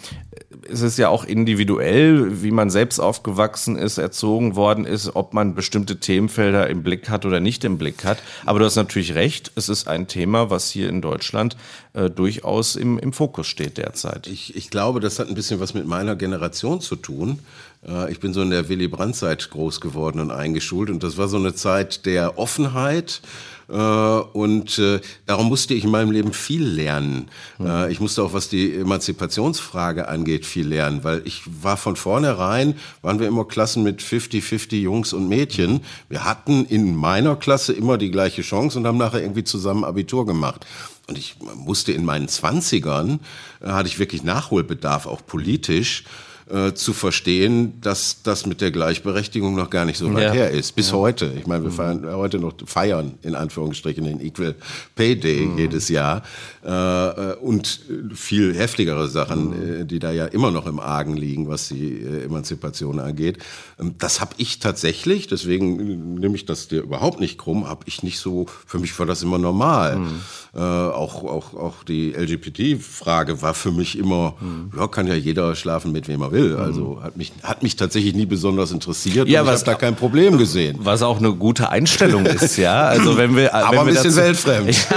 es 0.71 0.81
ist 0.81 0.97
ja 0.97 1.09
auch 1.09 1.25
individuell, 1.25 2.41
wie 2.41 2.51
man 2.51 2.69
selbst 2.69 2.99
aufgewachsen 2.99 3.75
ist, 3.75 3.97
erzogen 3.97 4.55
worden 4.55 4.85
ist, 4.85 5.15
ob 5.15 5.33
man 5.33 5.55
bestimmte 5.55 5.99
Themenfelder 5.99 6.69
im 6.69 6.81
Blick 6.81 7.09
hat 7.09 7.25
oder 7.25 7.41
nicht 7.41 7.65
im 7.65 7.77
Blick 7.77 8.05
hat. 8.05 8.19
Aber 8.45 8.59
du 8.59 8.65
hast 8.65 8.77
natürlich 8.77 9.15
recht, 9.15 9.51
es 9.55 9.67
ist 9.67 9.89
ein 9.89 10.07
Thema, 10.07 10.49
was 10.49 10.71
hier 10.71 10.87
in 10.87 11.01
Deutschland 11.01 11.57
äh, 11.93 12.09
durchaus 12.09 12.75
im, 12.75 12.97
im 12.97 13.11
Fokus 13.11 13.47
steht 13.47 13.77
derzeit. 13.77 14.27
Ich, 14.27 14.55
ich 14.55 14.69
glaube, 14.69 14.99
das 15.01 15.19
hat 15.19 15.27
ein 15.27 15.35
bisschen 15.35 15.59
was 15.59 15.73
mit 15.73 15.85
meiner 15.85 16.15
Generation 16.15 16.79
zu 16.79 16.95
tun. 16.95 17.39
Äh, 17.87 18.11
ich 18.11 18.19
bin 18.19 18.33
so 18.33 18.41
in 18.41 18.49
der 18.49 18.69
Willy 18.69 18.87
Brandt-Zeit 18.87 19.49
groß 19.49 19.81
geworden 19.81 20.19
und 20.19 20.31
eingeschult 20.31 20.89
und 20.89 21.03
das 21.03 21.17
war 21.17 21.27
so 21.27 21.37
eine 21.37 21.53
Zeit 21.53 22.05
der 22.05 22.37
Offenheit. 22.37 23.21
Äh, 23.69 23.75
und 23.75 24.79
äh, 24.79 24.99
darum 25.27 25.47
musste 25.47 25.75
ich 25.75 25.83
in 25.83 25.91
meinem 25.91 26.11
Leben 26.11 26.33
viel 26.33 26.63
lernen. 26.63 27.29
Mhm. 27.59 27.89
Ich 27.89 27.99
musste 27.99 28.23
auch, 28.23 28.33
was 28.33 28.49
die 28.49 28.73
Emanzipationsfrage 28.75 30.07
angeht, 30.07 30.45
viel 30.45 30.67
lernen, 30.67 31.03
weil 31.03 31.21
ich 31.25 31.43
war 31.61 31.77
von 31.77 31.95
vornherein, 31.95 32.75
waren 33.01 33.19
wir 33.19 33.27
immer 33.27 33.45
Klassen 33.45 33.83
mit 33.83 34.01
50-50 34.01 34.77
Jungs 34.77 35.13
und 35.13 35.29
Mädchen. 35.29 35.81
Wir 36.09 36.25
hatten 36.25 36.65
in 36.65 36.95
meiner 36.95 37.35
Klasse 37.35 37.73
immer 37.73 37.97
die 37.97 38.11
gleiche 38.11 38.41
Chance 38.41 38.79
und 38.79 38.87
haben 38.87 38.97
nachher 38.97 39.21
irgendwie 39.21 39.43
zusammen 39.43 39.83
Abitur 39.83 40.25
gemacht. 40.25 40.65
Und 41.07 41.17
ich 41.17 41.35
musste 41.55 41.91
in 41.91 42.05
meinen 42.05 42.27
Zwanzigern, 42.27 43.19
hatte 43.63 43.89
ich 43.89 43.97
wirklich 43.97 44.23
Nachholbedarf, 44.23 45.07
auch 45.07 45.25
politisch. 45.25 46.03
Äh, 46.49 46.73
zu 46.73 46.93
verstehen, 46.93 47.79
dass 47.81 48.23
das 48.23 48.47
mit 48.47 48.59
der 48.59 48.71
Gleichberechtigung 48.71 49.55
noch 49.55 49.69
gar 49.69 49.85
nicht 49.85 49.97
so 49.97 50.11
weit 50.15 50.23
ja. 50.23 50.31
her 50.31 50.49
ist. 50.49 50.75
Bis 50.75 50.89
ja. 50.89 50.97
heute. 50.97 51.31
Ich 51.37 51.45
meine, 51.45 51.63
wir 51.63 51.71
feiern 51.71 52.05
heute 52.11 52.39
noch 52.39 52.53
feiern 52.65 53.13
in 53.21 53.35
Anführungsstrichen 53.35 54.03
den 54.03 54.19
Equal 54.19 54.55
Pay 54.95 55.19
Day 55.19 55.41
mhm. 55.41 55.57
jedes 55.59 55.89
Jahr 55.89 56.23
äh, 56.65 56.69
äh 56.69 57.35
und 57.35 57.81
viel 58.15 58.55
heftigere 58.55 59.07
Sachen, 59.07 59.81
mhm. 59.81 59.87
Die 59.87 59.99
da 59.99 60.11
ja 60.11 60.25
immer 60.25 60.49
noch 60.49 60.65
im 60.65 60.79
Argen 60.79 61.15
liegen, 61.15 61.47
was 61.47 61.67
die 61.67 62.01
Emanzipation 62.25 62.99
angeht. 62.99 63.37
Ähm, 63.79 63.93
das 63.99 64.19
habe 64.19 64.33
ich 64.37 64.57
tatsächlich, 64.57 65.27
deswegen 65.27 66.15
nehme 66.15 66.35
ich 66.35 66.45
das 66.45 66.67
dir 66.67 66.81
überhaupt 66.81 67.19
nicht 67.19 67.37
krumm, 67.37 67.67
habe 67.67 67.83
ich 67.85 68.01
nicht 68.01 68.17
so. 68.17 68.47
Für 68.65 68.79
mich 68.79 68.97
war 68.97 69.05
das 69.05 69.21
immer 69.21 69.37
normal. 69.37 69.97
Mhm. 69.97 70.21
Äh, 70.55 70.59
auch 70.59 71.23
auch 71.23 71.53
auch 71.53 71.83
die 71.83 72.13
LGBT-Frage 72.13 73.43
war 73.43 73.53
für 73.53 73.71
mich 73.71 73.97
immer, 73.99 74.35
mhm. 74.41 74.71
ja, 74.75 74.87
kann 74.87 75.05
ja 75.05 75.13
jeder 75.13 75.53
schlafen 75.53 75.91
mit 75.91 76.07
wem 76.07 76.21
er 76.21 76.31
will. 76.31 76.38
Mhm. 76.39 76.59
Also 76.59 76.99
hat 77.01 77.17
mich 77.17 77.31
hat 77.43 77.63
mich 77.63 77.75
tatsächlich 77.75 78.13
nie 78.13 78.25
besonders 78.25 78.71
interessiert. 78.71 79.27
Ja, 79.27 79.45
was, 79.45 79.61
ich 79.61 79.67
habe 79.67 79.77
da 79.77 79.85
kein 79.85 79.95
Problem 79.95 80.37
gesehen. 80.37 80.77
Was 80.79 81.01
auch 81.01 81.17
eine 81.17 81.33
gute 81.33 81.69
Einstellung 81.69 82.25
ist, 82.25 82.57
ja. 82.57 82.83
Also 82.83 83.17
wenn 83.17 83.35
wir, 83.35 83.53
aber 83.53 83.71
wenn 83.71 83.79
ein 83.79 83.85
bisschen 83.87 84.15
dazu, 84.15 84.17
weltfremd. 84.17 84.69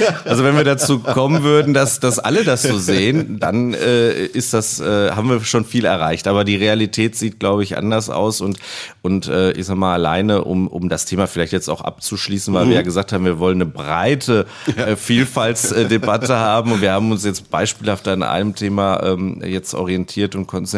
Ja, 0.00 0.20
also 0.24 0.44
wenn 0.44 0.56
wir 0.56 0.64
dazu 0.64 0.98
kommen 0.98 1.42
würden, 1.42 1.74
dass 1.74 2.00
dass 2.00 2.18
alle 2.18 2.44
das 2.44 2.62
so 2.62 2.78
sehen, 2.78 3.38
dann 3.38 3.74
äh, 3.74 4.24
ist 4.26 4.54
das 4.54 4.80
äh, 4.80 5.10
haben 5.12 5.28
wir 5.28 5.44
schon 5.44 5.64
viel 5.64 5.84
erreicht. 5.84 6.26
Aber 6.26 6.44
die 6.44 6.56
Realität 6.56 7.16
sieht, 7.16 7.38
glaube 7.38 7.62
ich, 7.62 7.76
anders 7.76 8.10
aus 8.10 8.40
und 8.40 8.58
und 9.02 9.28
äh, 9.28 9.52
ich 9.52 9.66
sag 9.66 9.76
mal 9.76 9.94
alleine, 9.94 10.44
um 10.44 10.68
um 10.68 10.88
das 10.88 11.04
Thema 11.04 11.26
vielleicht 11.26 11.52
jetzt 11.52 11.68
auch 11.68 11.80
abzuschließen, 11.80 12.52
weil 12.54 12.66
mhm. 12.66 12.68
wir 12.70 12.76
ja 12.76 12.82
gesagt 12.82 13.12
haben, 13.12 13.24
wir 13.24 13.38
wollen 13.38 13.60
eine 13.60 13.66
breite 13.66 14.46
äh, 14.76 14.96
Vielfaltsdebatte 14.96 16.36
haben 16.36 16.72
und 16.72 16.80
wir 16.80 16.92
haben 16.92 17.10
uns 17.10 17.24
jetzt 17.24 17.50
beispielhaft 17.50 18.08
an 18.08 18.22
einem 18.22 18.54
Thema 18.54 19.02
ähm, 19.02 19.42
jetzt 19.44 19.74
orientiert 19.74 20.34
und 20.34 20.46
konzentriert. 20.46 20.73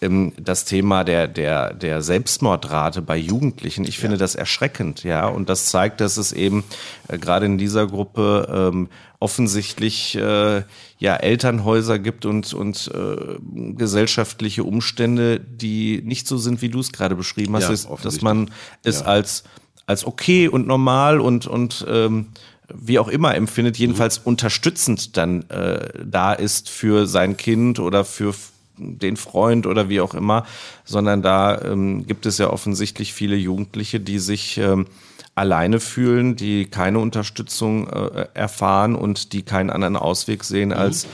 Ähm, 0.00 0.32
das 0.40 0.64
Thema 0.64 1.04
der 1.04 1.28
der 1.28 1.74
der 1.74 2.02
Selbstmordrate 2.02 3.02
bei 3.02 3.16
Jugendlichen. 3.16 3.84
Ich 3.84 3.98
finde 3.98 4.16
ja. 4.16 4.20
das 4.20 4.34
erschreckend, 4.34 5.04
ja, 5.04 5.26
und 5.26 5.48
das 5.48 5.66
zeigt, 5.66 6.00
dass 6.00 6.16
es 6.16 6.32
eben 6.32 6.64
äh, 7.08 7.18
gerade 7.18 7.46
in 7.46 7.58
dieser 7.58 7.86
Gruppe 7.86 8.70
ähm, 8.72 8.88
offensichtlich 9.20 10.14
äh, 10.16 10.62
ja 10.98 11.16
Elternhäuser 11.16 11.98
gibt 11.98 12.24
und 12.24 12.54
und 12.54 12.90
äh, 12.94 13.36
gesellschaftliche 13.74 14.64
Umstände, 14.64 15.40
die 15.40 16.02
nicht 16.04 16.26
so 16.26 16.38
sind, 16.38 16.62
wie 16.62 16.68
du 16.68 16.80
es 16.80 16.92
gerade 16.92 17.16
beschrieben 17.16 17.56
hast, 17.56 17.64
ja, 17.64 17.72
ist, 17.72 17.88
dass 18.02 18.22
man 18.22 18.50
es 18.84 19.00
ja. 19.00 19.06
als 19.06 19.44
als 19.86 20.04
okay 20.04 20.48
und 20.48 20.66
normal 20.66 21.20
und 21.20 21.46
und 21.46 21.84
ähm, 21.88 22.26
wie 22.72 22.98
auch 22.98 23.08
immer 23.08 23.34
empfindet, 23.34 23.78
jedenfalls 23.78 24.20
mhm. 24.20 24.26
unterstützend 24.26 25.16
dann 25.16 25.48
äh, 25.50 25.88
da 26.04 26.32
ist 26.32 26.68
für 26.68 27.06
sein 27.06 27.36
Kind 27.36 27.78
oder 27.80 28.04
für 28.04 28.34
den 28.78 29.16
Freund 29.16 29.66
oder 29.66 29.88
wie 29.88 30.00
auch 30.00 30.14
immer, 30.14 30.46
sondern 30.84 31.22
da 31.22 31.60
ähm, 31.60 32.06
gibt 32.06 32.26
es 32.26 32.38
ja 32.38 32.50
offensichtlich 32.50 33.12
viele 33.12 33.36
Jugendliche, 33.36 34.00
die 34.00 34.18
sich 34.18 34.58
ähm, 34.58 34.86
alleine 35.34 35.78
fühlen, 35.78 36.34
die 36.34 36.66
keine 36.66 36.98
Unterstützung 36.98 37.88
äh, 37.88 38.26
erfahren 38.34 38.96
und 38.96 39.32
die 39.32 39.42
keinen 39.42 39.70
anderen 39.70 39.96
Ausweg 39.96 40.42
sehen, 40.42 40.70
mhm. 40.70 40.74
als 40.74 41.06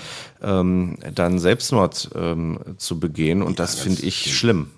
ähm, 0.43 0.97
dann 1.15 1.39
Selbstmord 1.39 2.11
ähm, 2.15 2.59
zu 2.79 2.99
begehen. 2.99 3.43
Und 3.43 3.59
das, 3.59 3.77
das 3.77 3.81
finde 3.81 4.03
ich 4.03 4.35
schlimm. 4.35 4.71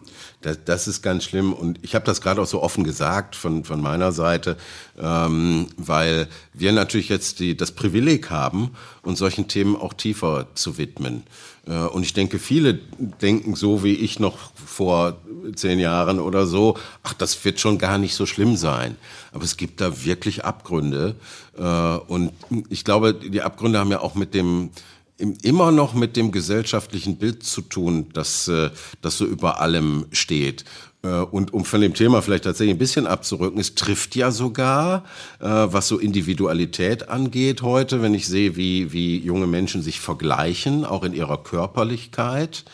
Das, 0.42 0.58
das 0.64 0.86
ist 0.86 1.02
ganz 1.02 1.24
schlimm 1.24 1.52
und 1.52 1.78
ich 1.82 1.94
habe 1.94 2.04
das 2.04 2.20
gerade 2.20 2.42
auch 2.42 2.46
so 2.46 2.62
offen 2.62 2.84
gesagt 2.84 3.34
von, 3.36 3.64
von 3.64 3.80
meiner 3.80 4.12
Seite, 4.12 4.56
ähm, 4.98 5.66
weil 5.76 6.28
wir 6.52 6.72
natürlich 6.72 7.08
jetzt 7.08 7.40
die, 7.40 7.56
das 7.56 7.72
Privileg 7.72 8.30
haben, 8.30 8.70
uns 9.02 9.18
solchen 9.18 9.48
Themen 9.48 9.76
auch 9.76 9.94
tiefer 9.94 10.46
zu 10.54 10.78
widmen. 10.78 11.24
Äh, 11.66 11.72
und 11.72 12.02
ich 12.02 12.12
denke, 12.12 12.38
viele 12.38 12.74
denken 13.20 13.56
so 13.56 13.82
wie 13.82 13.94
ich 13.94 14.20
noch 14.20 14.38
vor 14.54 15.16
zehn 15.54 15.78
Jahren 15.78 16.20
oder 16.20 16.46
so, 16.46 16.76
ach, 17.02 17.14
das 17.14 17.44
wird 17.44 17.60
schon 17.60 17.78
gar 17.78 17.98
nicht 17.98 18.14
so 18.14 18.26
schlimm 18.26 18.56
sein. 18.56 18.96
Aber 19.32 19.44
es 19.44 19.56
gibt 19.56 19.80
da 19.80 20.04
wirklich 20.04 20.44
Abgründe. 20.44 21.16
Äh, 21.58 21.62
und 21.62 22.32
ich 22.68 22.84
glaube, 22.84 23.14
die 23.14 23.42
Abgründe 23.42 23.78
haben 23.78 23.90
ja 23.90 24.00
auch 24.00 24.14
mit 24.14 24.34
dem 24.34 24.70
immer 25.18 25.72
noch 25.72 25.94
mit 25.94 26.16
dem 26.16 26.30
gesellschaftlichen 26.30 27.16
Bild 27.16 27.42
zu 27.42 27.62
tun, 27.62 28.06
das, 28.12 28.48
äh, 28.48 28.70
das 29.00 29.18
so 29.18 29.24
über 29.24 29.60
allem 29.60 30.06
steht. 30.12 30.64
Äh, 31.02 31.08
und 31.08 31.54
um 31.54 31.64
von 31.64 31.80
dem 31.80 31.94
Thema 31.94 32.20
vielleicht 32.20 32.44
tatsächlich 32.44 32.74
ein 32.74 32.78
bisschen 32.78 33.06
abzurücken, 33.06 33.58
es 33.58 33.74
trifft 33.74 34.14
ja 34.14 34.30
sogar, 34.30 35.04
äh, 35.40 35.46
was 35.46 35.88
so 35.88 35.98
Individualität 35.98 37.08
angeht 37.08 37.62
heute, 37.62 38.02
wenn 38.02 38.12
ich 38.12 38.26
sehe, 38.26 38.56
wie, 38.56 38.92
wie 38.92 39.18
junge 39.18 39.46
Menschen 39.46 39.82
sich 39.82 40.00
vergleichen, 40.00 40.84
auch 40.84 41.02
in 41.02 41.14
ihrer 41.14 41.42
Körperlichkeit. 41.42 42.64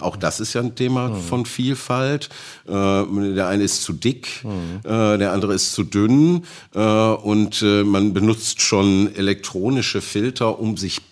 Auch 0.00 0.16
das 0.16 0.40
ist 0.40 0.52
ja 0.52 0.62
ein 0.62 0.74
Thema 0.74 1.10
mhm. 1.10 1.20
von 1.20 1.46
Vielfalt. 1.46 2.28
Der 2.66 3.46
eine 3.46 3.62
ist 3.62 3.82
zu 3.82 3.92
dick, 3.92 4.42
mhm. 4.42 4.80
der 4.82 5.32
andere 5.32 5.54
ist 5.54 5.74
zu 5.74 5.84
dünn 5.84 6.44
und 6.72 7.62
man 7.62 8.12
benutzt 8.12 8.62
schon 8.62 9.14
elektronische 9.14 10.00
Filter, 10.00 10.58
um 10.58 10.76
sich 10.76 11.02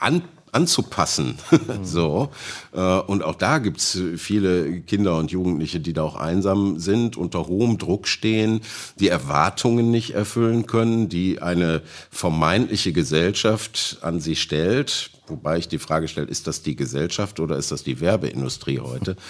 an, 0.00 0.22
anzupassen. 0.52 1.36
so. 1.82 2.30
Äh, 2.72 2.80
und 2.80 3.22
auch 3.22 3.34
da 3.34 3.58
gibt's 3.58 3.98
viele 4.16 4.80
Kinder 4.80 5.16
und 5.16 5.30
Jugendliche, 5.30 5.80
die 5.80 5.92
da 5.92 6.02
auch 6.02 6.16
einsam 6.16 6.78
sind, 6.78 7.16
unter 7.16 7.46
hohem 7.46 7.78
Druck 7.78 8.08
stehen, 8.08 8.60
die 8.98 9.08
Erwartungen 9.08 9.90
nicht 9.90 10.14
erfüllen 10.14 10.66
können, 10.66 11.08
die 11.08 11.40
eine 11.40 11.82
vermeintliche 12.10 12.92
Gesellschaft 12.92 13.98
an 14.02 14.20
sie 14.20 14.36
stellt. 14.36 15.10
Wobei 15.28 15.58
ich 15.58 15.68
die 15.68 15.78
Frage 15.78 16.08
stelle, 16.08 16.26
ist 16.26 16.48
das 16.48 16.62
die 16.62 16.74
Gesellschaft 16.74 17.38
oder 17.38 17.56
ist 17.56 17.70
das 17.70 17.84
die 17.84 18.00
Werbeindustrie 18.00 18.80
heute? 18.80 19.16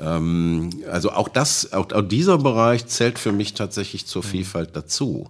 Ähm, 0.00 0.70
also 0.90 1.10
auch 1.10 1.28
das, 1.28 1.72
auch, 1.72 1.90
auch 1.92 2.02
dieser 2.02 2.38
Bereich 2.38 2.86
zählt 2.86 3.18
für 3.18 3.32
mich 3.32 3.54
tatsächlich 3.54 4.06
zur 4.06 4.22
Vielfalt 4.22 4.70
dazu. 4.74 5.28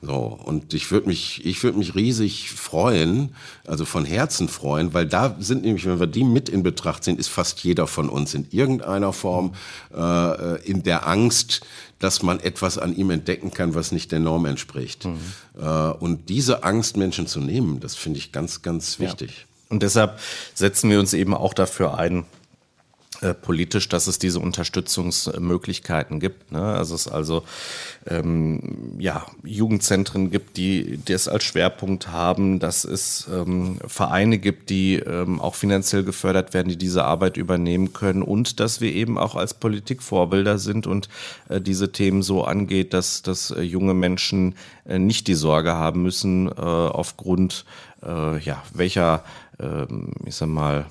So, 0.00 0.38
und 0.44 0.74
ich 0.74 0.92
würde 0.92 1.08
mich, 1.08 1.44
ich 1.44 1.62
würde 1.64 1.76
mich 1.76 1.96
riesig 1.96 2.52
freuen, 2.52 3.34
also 3.66 3.84
von 3.84 4.04
Herzen 4.04 4.48
freuen, 4.48 4.94
weil 4.94 5.06
da 5.06 5.34
sind 5.40 5.64
nämlich, 5.64 5.86
wenn 5.86 5.98
wir 5.98 6.06
die 6.06 6.22
mit 6.22 6.48
in 6.48 6.62
Betracht 6.62 7.02
ziehen, 7.02 7.18
ist 7.18 7.28
fast 7.28 7.64
jeder 7.64 7.88
von 7.88 8.08
uns 8.08 8.32
in 8.32 8.46
irgendeiner 8.50 9.12
Form 9.12 9.54
äh, 9.92 10.62
in 10.62 10.84
der 10.84 11.08
Angst, 11.08 11.62
dass 11.98 12.22
man 12.22 12.38
etwas 12.38 12.78
an 12.78 12.94
ihm 12.94 13.10
entdecken 13.10 13.50
kann, 13.50 13.74
was 13.74 13.90
nicht 13.90 14.12
der 14.12 14.20
Norm 14.20 14.44
entspricht. 14.46 15.04
Mhm. 15.04 15.18
Äh, 15.60 15.64
und 15.64 16.28
diese 16.28 16.62
Angst 16.62 16.96
Menschen 16.96 17.26
zu 17.26 17.40
nehmen, 17.40 17.80
das 17.80 17.96
finde 17.96 18.20
ich 18.20 18.30
ganz, 18.30 18.62
ganz 18.62 19.00
wichtig. 19.00 19.30
Ja. 19.30 19.44
Und 19.70 19.82
deshalb 19.82 20.20
setzen 20.54 20.90
wir 20.90 21.00
uns 21.00 21.12
eben 21.12 21.34
auch 21.34 21.54
dafür 21.54 21.98
ein, 21.98 22.24
äh, 23.20 23.34
politisch, 23.34 23.88
dass 23.88 24.06
es 24.06 24.20
diese 24.20 24.38
Unterstützungsmöglichkeiten 24.38 26.20
gibt. 26.20 26.52
Ne? 26.52 26.62
Also 26.62 26.94
es 26.94 27.08
also 27.08 27.42
ähm, 28.06 28.94
ja 29.00 29.26
Jugendzentren 29.42 30.30
gibt, 30.30 30.56
die 30.56 31.00
das 31.04 31.26
als 31.26 31.42
Schwerpunkt 31.42 32.12
haben, 32.12 32.60
dass 32.60 32.84
es 32.84 33.28
ähm, 33.28 33.78
Vereine 33.84 34.38
gibt, 34.38 34.70
die 34.70 35.00
ähm, 35.00 35.40
auch 35.40 35.56
finanziell 35.56 36.04
gefördert 36.04 36.54
werden, 36.54 36.68
die 36.68 36.76
diese 36.76 37.06
Arbeit 37.06 37.36
übernehmen 37.36 37.92
können 37.92 38.22
und 38.22 38.60
dass 38.60 38.80
wir 38.80 38.92
eben 38.92 39.18
auch 39.18 39.34
als 39.34 39.52
Politik 39.52 40.00
Vorbilder 40.00 40.58
sind 40.58 40.86
und 40.86 41.08
äh, 41.48 41.60
diese 41.60 41.90
Themen 41.90 42.22
so 42.22 42.44
angeht, 42.44 42.94
dass, 42.94 43.22
dass 43.22 43.50
äh, 43.50 43.62
junge 43.62 43.94
Menschen 43.94 44.54
äh, 44.86 45.00
nicht 45.00 45.26
die 45.26 45.34
Sorge 45.34 45.72
haben 45.72 46.04
müssen 46.04 46.48
aufgrund 46.48 47.64
ja 48.00 48.62
welcher 48.72 49.24
ähm, 49.58 50.12
ich 50.24 50.36
sag 50.36 50.48
mal 50.48 50.86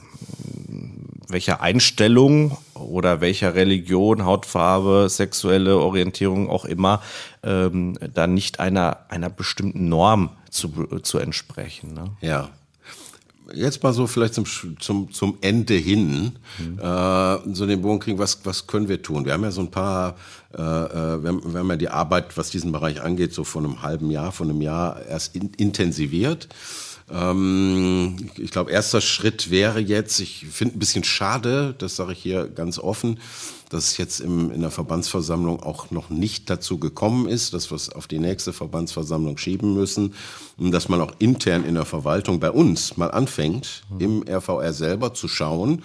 welcher 1.27 1.61
Einstellung 1.61 2.57
oder 2.73 3.21
welcher 3.21 3.55
Religion, 3.55 4.25
Hautfarbe, 4.25 5.07
sexuelle 5.09 5.77
Orientierung 5.77 6.49
auch 6.49 6.65
immer, 6.65 7.01
ähm, 7.43 7.97
dann 8.13 8.33
nicht 8.33 8.59
einer, 8.59 9.05
einer 9.09 9.29
bestimmten 9.29 9.89
Norm 9.89 10.29
zu, 10.49 10.69
zu 11.01 11.19
entsprechen. 11.19 11.93
Ne? 11.93 12.11
Ja. 12.21 12.49
Jetzt 13.53 13.81
mal 13.81 13.93
so 13.93 14.07
vielleicht 14.07 14.33
zum, 14.33 14.45
zum, 14.79 15.11
zum 15.11 15.37
Ende 15.39 15.75
hin, 15.75 16.33
mhm. 16.57 16.79
äh, 16.79 17.53
so 17.53 17.65
den 17.65 17.81
Bogen 17.81 17.99
kriegen, 17.99 18.19
was, 18.19 18.45
was 18.45 18.67
können 18.67 18.89
wir 18.89 19.01
tun? 19.01 19.23
Wir 19.23 19.33
haben 19.33 19.43
ja 19.43 19.51
so 19.51 19.61
ein 19.61 19.71
paar, 19.71 20.15
äh, 20.53 20.61
äh 20.61 21.23
wir, 21.23 21.29
haben, 21.29 21.53
wir 21.53 21.59
haben 21.59 21.69
ja 21.69 21.77
die 21.77 21.89
Arbeit, 21.89 22.35
was 22.37 22.49
diesen 22.49 22.73
Bereich 22.73 23.01
angeht, 23.01 23.33
so 23.33 23.45
vor 23.45 23.63
einem 23.63 23.81
halben 23.81 24.11
Jahr, 24.11 24.33
vor 24.33 24.45
einem 24.45 24.61
Jahr 24.61 25.01
erst 25.05 25.35
in, 25.35 25.51
intensiviert. 25.53 26.49
Ähm, 27.09 28.29
ich 28.37 28.51
glaube, 28.51 28.71
erster 28.71 29.01
Schritt 29.01 29.49
wäre 29.49 29.79
jetzt, 29.79 30.19
ich 30.19 30.45
finde 30.51 30.75
ein 30.75 30.79
bisschen 30.79 31.03
schade, 31.03 31.73
das 31.77 31.95
sage 31.95 32.11
ich 32.11 32.19
hier 32.19 32.47
ganz 32.47 32.79
offen, 32.79 33.19
dass 33.69 33.85
es 33.85 33.97
jetzt 33.97 34.19
im, 34.19 34.51
in 34.51 34.61
der 34.61 34.71
Verbandsversammlung 34.71 35.61
auch 35.61 35.91
noch 35.91 36.09
nicht 36.09 36.49
dazu 36.49 36.79
gekommen 36.79 37.27
ist, 37.27 37.53
dass 37.53 37.71
wir 37.71 37.75
es 37.75 37.89
auf 37.89 38.07
die 38.07 38.19
nächste 38.19 38.53
Verbandsversammlung 38.53 39.37
schieben 39.37 39.73
müssen 39.73 40.15
und 40.57 40.71
dass 40.71 40.89
man 40.89 41.01
auch 41.01 41.13
intern 41.19 41.63
in 41.63 41.75
der 41.75 41.85
Verwaltung 41.85 42.39
bei 42.39 42.51
uns 42.51 42.97
mal 42.97 43.11
anfängt, 43.11 43.83
im 43.99 44.23
RVR 44.27 44.73
selber 44.73 45.13
zu 45.13 45.27
schauen, 45.27 45.83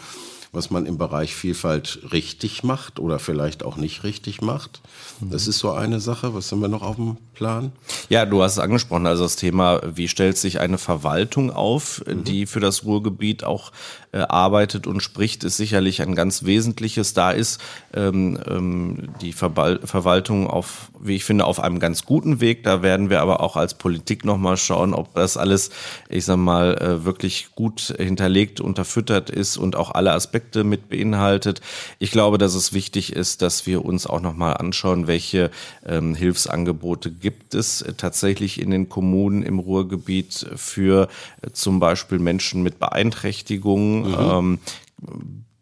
was 0.53 0.71
man 0.71 0.85
im 0.85 0.99
Bereich 0.99 1.35
Vielfalt 1.35 2.01
richtig 2.13 2.63
macht 2.63 3.01
oder 3.01 3.19
vielleicht 3.19 3.65
auch 3.65 3.79
nicht 3.79 4.05
richtig 4.05 4.43
macht. 4.43 4.83
Das 5.21 5.47
ist 5.47 5.59
so 5.59 5.73
eine 5.73 5.99
Sache. 5.99 6.35
Was 6.35 6.53
haben 6.53 6.61
wir 6.61 6.69
noch 6.69 6.83
auf 6.83 6.97
dem 6.97 7.17
Plan? 7.33 7.73
Ja, 8.11 8.27
du 8.27 8.43
hast 8.43 8.53
es 8.53 8.59
angesprochen, 8.59 9.07
also 9.07 9.23
das 9.23 9.37
Thema, 9.37 9.81
wie 9.95 10.09
stellt 10.09 10.37
sich 10.37 10.61
eine 10.61 10.77
Verwaltung 10.77 11.51
auf, 11.51 12.05
mhm. 12.07 12.25
die 12.25 12.45
für 12.45 12.61
das 12.61 12.85
Ruhrgebiet 12.85 13.45
auch 13.45 13.73
äh, 14.13 14.19
arbeitet 14.29 14.87
und 14.87 15.03
spricht, 15.03 15.43
ist 15.43 15.57
sicherlich 15.57 16.03
ein 16.03 16.15
ganz 16.15 16.45
wesentliches. 16.45 17.15
Da 17.15 17.31
ist 17.31 17.61
ähm, 17.95 18.39
ähm, 18.47 19.09
die 19.23 19.39
Verbal 19.39 19.81
Verwaltung 19.85 20.47
auf, 20.47 20.91
wie 21.01 21.17
ich 21.17 21.25
finde, 21.25 21.47
auf 21.47 21.61
einem 21.61 21.79
ganz 21.79 22.05
guten 22.05 22.41
Weg. 22.41 22.63
Da 22.63 22.83
werden 22.83 23.09
wir 23.09 23.23
aber 23.23 23.41
auch 23.41 23.57
als 23.57 23.73
Politik 23.73 24.27
nochmal 24.27 24.59
schauen, 24.59 24.93
ob 24.93 25.15
das 25.15 25.39
alles, 25.39 25.71
ich 26.11 26.27
sag 26.27 26.37
mal, 26.37 26.77
äh, 26.77 27.05
wirklich 27.07 27.55
gut 27.55 27.95
hinterlegt, 27.97 28.61
unterfüttert 28.61 29.31
ist 29.31 29.57
und 29.57 29.77
auch 29.77 29.91
alle 29.91 30.13
Aspekte 30.13 30.63
mit 30.63 30.91
beinhaltet. 30.91 31.63
Ich 31.99 32.11
glaube, 32.11 32.37
dass 32.37 32.55
es 32.55 32.75
wichtig 32.75 33.15
ist, 33.15 33.41
dass 33.41 33.67
wir 33.67 33.83
uns 33.83 34.07
auch 34.07 34.21
nochmal 34.21 34.59
anschauen, 34.59 35.07
welche 35.07 35.51
ähm, 35.87 36.15
Hilfsangebote 36.15 37.11
gibt 37.11 37.55
es 37.55 37.81
äh, 37.81 37.95
tatsächlich 37.95 38.61
in 38.61 38.71
den 38.71 38.91
Kommunen 38.91 39.43
im 39.43 39.59
Ruhrgebiet 39.59 40.47
für 40.57 41.09
äh, 41.41 41.51
zum 41.53 41.81
Beispiel 41.81 42.19
Menschen 42.19 42.63
mit 42.63 42.79
Beeinträchtigungen 42.79 44.02
Mhm. 44.03 44.17
Ähm, 44.19 44.59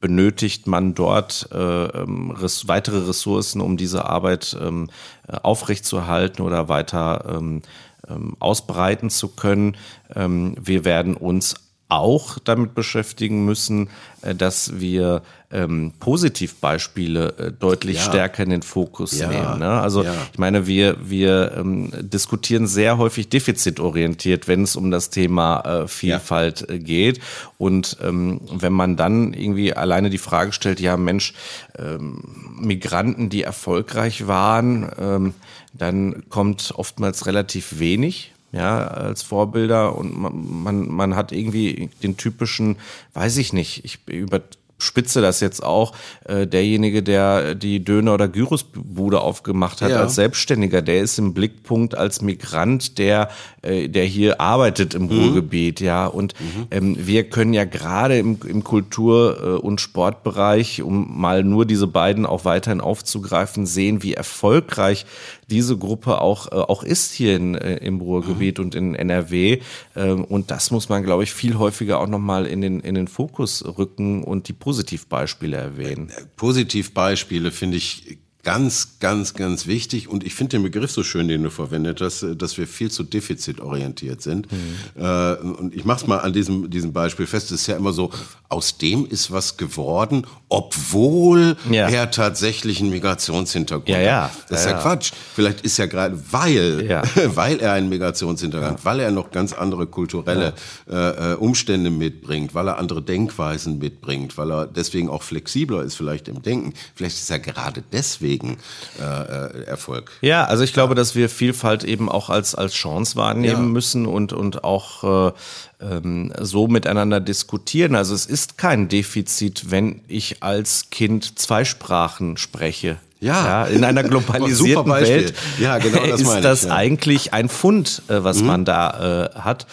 benötigt 0.01 0.67
man 0.67 0.95
dort 0.95 1.49
äh, 1.53 1.85
ähm, 1.85 2.31
res 2.31 2.67
weitere 2.69 3.07
Ressourcen, 3.07 3.61
um 3.61 3.77
diese 3.77 4.07
Arbeit 4.07 4.57
ähm, 4.61 4.89
äh, 5.29 5.37
aufrechtzuerhalten 5.43 6.43
oder 6.43 6.69
weiter 6.69 7.37
ähm, 7.37 7.63
ähm, 8.09 8.37
ausbreiten 8.41 9.11
zu 9.11 9.29
können. 9.29 9.77
Ähm, 10.15 10.57
wir 10.59 10.85
werden 10.85 11.15
uns 11.17 11.55
auch 11.91 12.39
damit 12.39 12.75
beschäftigen 12.75 13.45
müssen, 13.45 13.91
äh, 14.23 14.35
dass 14.35 14.81
wir 14.81 15.23
ähm, 15.53 15.93
Positivbeispiele 15.99 17.35
äh, 17.37 17.53
deutlich 17.53 17.97
ja. 17.97 18.03
stärker 18.03 18.45
in 18.45 18.51
den 18.51 18.63
Fokus 18.63 19.19
ja. 19.19 19.29
nehmen. 19.29 19.59
Ne? 19.59 19.69
Also 19.69 20.05
ja. 20.05 20.15
ich 20.33 20.39
meine, 20.39 20.67
wir, 20.67 20.97
wir 21.03 21.53
ähm, 21.57 21.91
diskutieren 22.01 22.67
sehr 22.67 22.99
häufig 22.99 23.29
defizitorientiert, 23.29 24.47
wenn 24.47 24.63
es 24.63 24.77
um 24.77 24.91
das 24.91 25.11
Thema 25.11 25.61
äh, 25.61 25.89
Vielfalt 25.89 26.69
äh, 26.71 26.79
geht. 26.79 27.21
Und 27.59 27.97
ähm, 28.03 28.41
wenn 28.53 28.73
man 28.73 28.97
dann 28.97 29.33
irgendwie 29.33 29.75
alleine 29.75 30.09
die 30.09 30.19
Frage 30.19 30.53
stellt, 30.53 30.79
ja 30.79 30.97
Mensch, 30.97 31.35
ähm, 31.79 32.23
Migranten, 32.61 33.29
die 33.29 33.43
erfolgreich 33.43 34.29
waren, 34.29 34.91
ähm, 34.99 35.35
dann 35.73 36.29
kommt 36.29 36.73
oftmals 36.77 37.27
relativ 37.27 37.79
wenig 37.79 38.33
ja, 38.53 38.87
als 38.87 39.23
Vorbilder 39.23 39.97
und 39.97 40.17
man, 40.17 40.63
man, 40.63 40.89
man 40.89 41.17
hat 41.17 41.33
irgendwie 41.33 41.91
den 42.03 42.17
typischen, 42.17 42.77
weiß 43.15 43.37
ich 43.37 43.53
nicht, 43.53 43.85
ich 43.85 44.07
über 44.09 44.43
spitze 44.83 45.21
das 45.21 45.41
jetzt 45.41 45.63
auch, 45.63 45.95
äh, 46.25 46.47
derjenige, 46.47 47.03
der 47.03 47.55
die 47.55 47.85
Döner- 47.85 48.15
oder 48.15 48.29
Gyrosbude 48.29 49.21
aufgemacht 49.21 49.83
hat 49.83 49.91
ja. 49.91 50.01
als 50.01 50.15
Selbstständiger, 50.15 50.83
der 50.83 51.01
ist 51.01 51.19
im 51.19 51.35
Blickpunkt 51.35 51.95
als 51.95 52.23
Migrant, 52.23 52.99
der, 52.99 53.31
äh, 53.63 53.89
der 53.89 54.05
hier 54.05 54.41
arbeitet 54.41 54.95
im 54.95 55.05
mhm. 55.05 55.09
Ruhrgebiet, 55.11 55.81
ja. 55.81 56.07
Und 56.07 56.35
mhm. 56.41 56.67
ähm, 56.71 56.97
wir 56.99 57.29
können 57.29 57.53
ja 57.53 57.65
gerade 57.65 58.19
im, 58.19 58.39
im 58.47 58.65
Kultur- 58.65 59.39
äh, 59.41 59.47
und 59.61 59.81
Sportbereich, 59.81 60.83
um 60.83 61.21
mal 61.21 61.45
nur 61.45 61.67
diese 61.67 61.87
beiden 61.87 62.27
auch 62.27 62.45
weiterhin 62.45 62.81
aufzugreifen, 62.81 63.67
sehen, 63.67 64.03
wie 64.03 64.15
erfolgreich 64.15 65.07
diese 65.51 65.77
Gruppe 65.77 66.21
auch, 66.21 66.47
äh, 66.47 66.55
auch 66.55 66.83
ist 66.83 67.13
hier 67.13 67.37
in, 67.37 67.55
äh, 67.55 67.77
im 67.77 68.01
Ruhrgebiet 68.01 68.59
mhm. 68.59 68.65
und 68.65 68.75
in 68.75 68.95
NRW. 68.95 69.61
Ähm, 69.97 70.25
und 70.25 70.51
das 70.51 70.71
muss 70.71 70.89
man, 70.89 71.03
glaube 71.03 71.25
ich, 71.25 71.33
viel 71.33 71.59
häufiger 71.59 72.01
auch 72.01 72.07
nochmal 72.07 72.47
in 72.47 72.61
den, 72.61 72.81
in 72.81 72.95
den 72.95 73.09
Fokus 73.09 73.65
rücken 73.77 74.23
und 74.23 74.49
die 74.49 74.53
Positivbeispiele 74.71 75.57
erwähnen. 75.57 76.13
Positivbeispiele 76.37 77.51
finde 77.51 77.79
ich 77.79 78.19
ganz, 78.43 78.99
ganz, 79.01 79.35
ganz 79.35 79.67
wichtig. 79.67 80.09
Und 80.09 80.25
ich 80.25 80.35
finde 80.35 80.57
den 80.57 80.63
Begriff 80.63 80.91
so 80.91 81.03
schön, 81.03 81.29
den 81.29 81.43
du 81.43 81.51
verwendet 81.51 82.01
hast, 82.01 82.25
dass 82.37 82.57
wir 82.57 82.67
viel 82.67 82.91
zu 82.91 83.03
defizitorientiert 83.03 84.23
sind. 84.23 84.51
Mhm. 84.51 85.03
Äh, 85.03 85.35
und 85.35 85.75
ich 85.75 85.85
mache 85.85 86.03
es 86.03 86.07
mal 86.07 86.19
an 86.19 86.33
diesem, 86.33 86.71
diesem 86.71 86.93
Beispiel 86.93 87.27
fest. 87.27 87.51
Es 87.51 87.63
ist 87.63 87.67
ja 87.67 87.77
immer 87.77 87.93
so, 87.93 88.11
aus 88.49 88.79
dem 88.79 89.07
ist 89.07 89.31
was 89.31 89.57
geworden, 89.57 90.27
obwohl 90.49 91.57
ja. 91.71 91.89
er 91.89 92.11
tatsächlich 92.11 92.81
einen 92.81 92.91
Migrationshintergrund 92.91 93.89
ja, 93.89 94.01
ja. 94.01 94.23
hat. 94.25 94.33
Das 94.49 94.61
ist 94.61 94.71
ja, 94.71 94.81
Quatsch. 94.81 95.13
Vielleicht 95.35 95.61
ist 95.61 95.77
ja 95.77 95.87
gerade, 95.87 96.19
weil, 96.31 97.05
weil 97.35 97.61
er 97.61 97.75
einen 97.75 97.89
Migrationshintergrund 97.89 98.73
hat, 98.73 98.85
weil 98.85 99.01
er 99.01 99.11
noch 99.11 99.31
ganz 99.31 99.53
andere 99.53 99.87
kulturelle 99.87 100.55
äh, 100.89 101.33
äh, 101.33 101.35
Umstände 101.35 101.91
mitbringt, 101.91 102.55
weil 102.55 102.69
er 102.69 102.79
andere 102.79 103.03
Denkweisen 103.03 103.79
mitbringt, 103.79 104.39
weil 104.39 104.51
er 104.51 104.67
deswegen 104.67 105.09
auch 105.09 105.23
flexibler 105.23 105.83
ist 105.83 105.95
vielleicht 105.95 106.27
im 106.29 106.43
Denken. 106.43 106.73
Vielleicht 106.95 107.17
ist 107.17 107.31
er 107.31 107.39
gerade 107.39 107.85
deswegen 107.93 108.30
deswegen 108.31 108.59
äh, 109.01 109.03
äh, 109.03 109.65
Erfolg. 109.65 110.11
Ja, 110.21 110.45
also 110.45 110.65
ich 110.65 110.73
glaube, 110.73 110.95
dass 110.95 111.15
wir 111.15 111.29
Vielfalt 111.29 111.85
eben 111.85 112.09
auch 112.09 112.31
als, 112.31 112.55
als 112.55 112.75
Chance 112.75 113.17
wahrnehmen 113.17 113.65
ja. 113.65 113.73
müssen 113.73 114.07
und, 114.07 114.33
und 114.33 114.65
auch 114.65 115.31
äh, 115.31 115.33
ähm, 115.81 116.33
so 116.41 116.69
miteinander 116.69 117.21
diskutieren. 117.21 117.95
Also 117.95 118.15
es 118.15 118.27
ist 118.27 118.59
kein 118.59 118.89
Defizit, 118.89 119.71
wenn 119.71 120.01
ich 120.09 120.43
als 120.43 120.91
Kind 120.91 121.39
zwei 121.39 121.65
Sprachen 121.65 122.37
spreche. 122.37 122.99
Ja. 123.23 123.45
ja. 123.45 123.65
in 123.67 123.85
einer 123.85 124.03
globalisierten 124.09 124.91
Welt 124.91 125.35
ja, 125.59 125.77
genau 125.77 126.07
das 126.07 126.21
ist 126.23 126.41
das 126.43 126.63
ja. 126.65 126.75
eigentlich 126.75 127.35
ein 127.35 127.51
Fund, 127.51 128.01
äh, 128.09 128.25
was 128.25 128.41
mhm. 128.41 128.47
man 128.47 128.65
da 128.65 129.31
äh, 129.35 129.39
hat. 129.39 129.67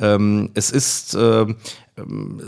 Ähm, 0.00 0.48
es 0.54 0.70
ist 0.70 1.14
äh, 1.14 1.44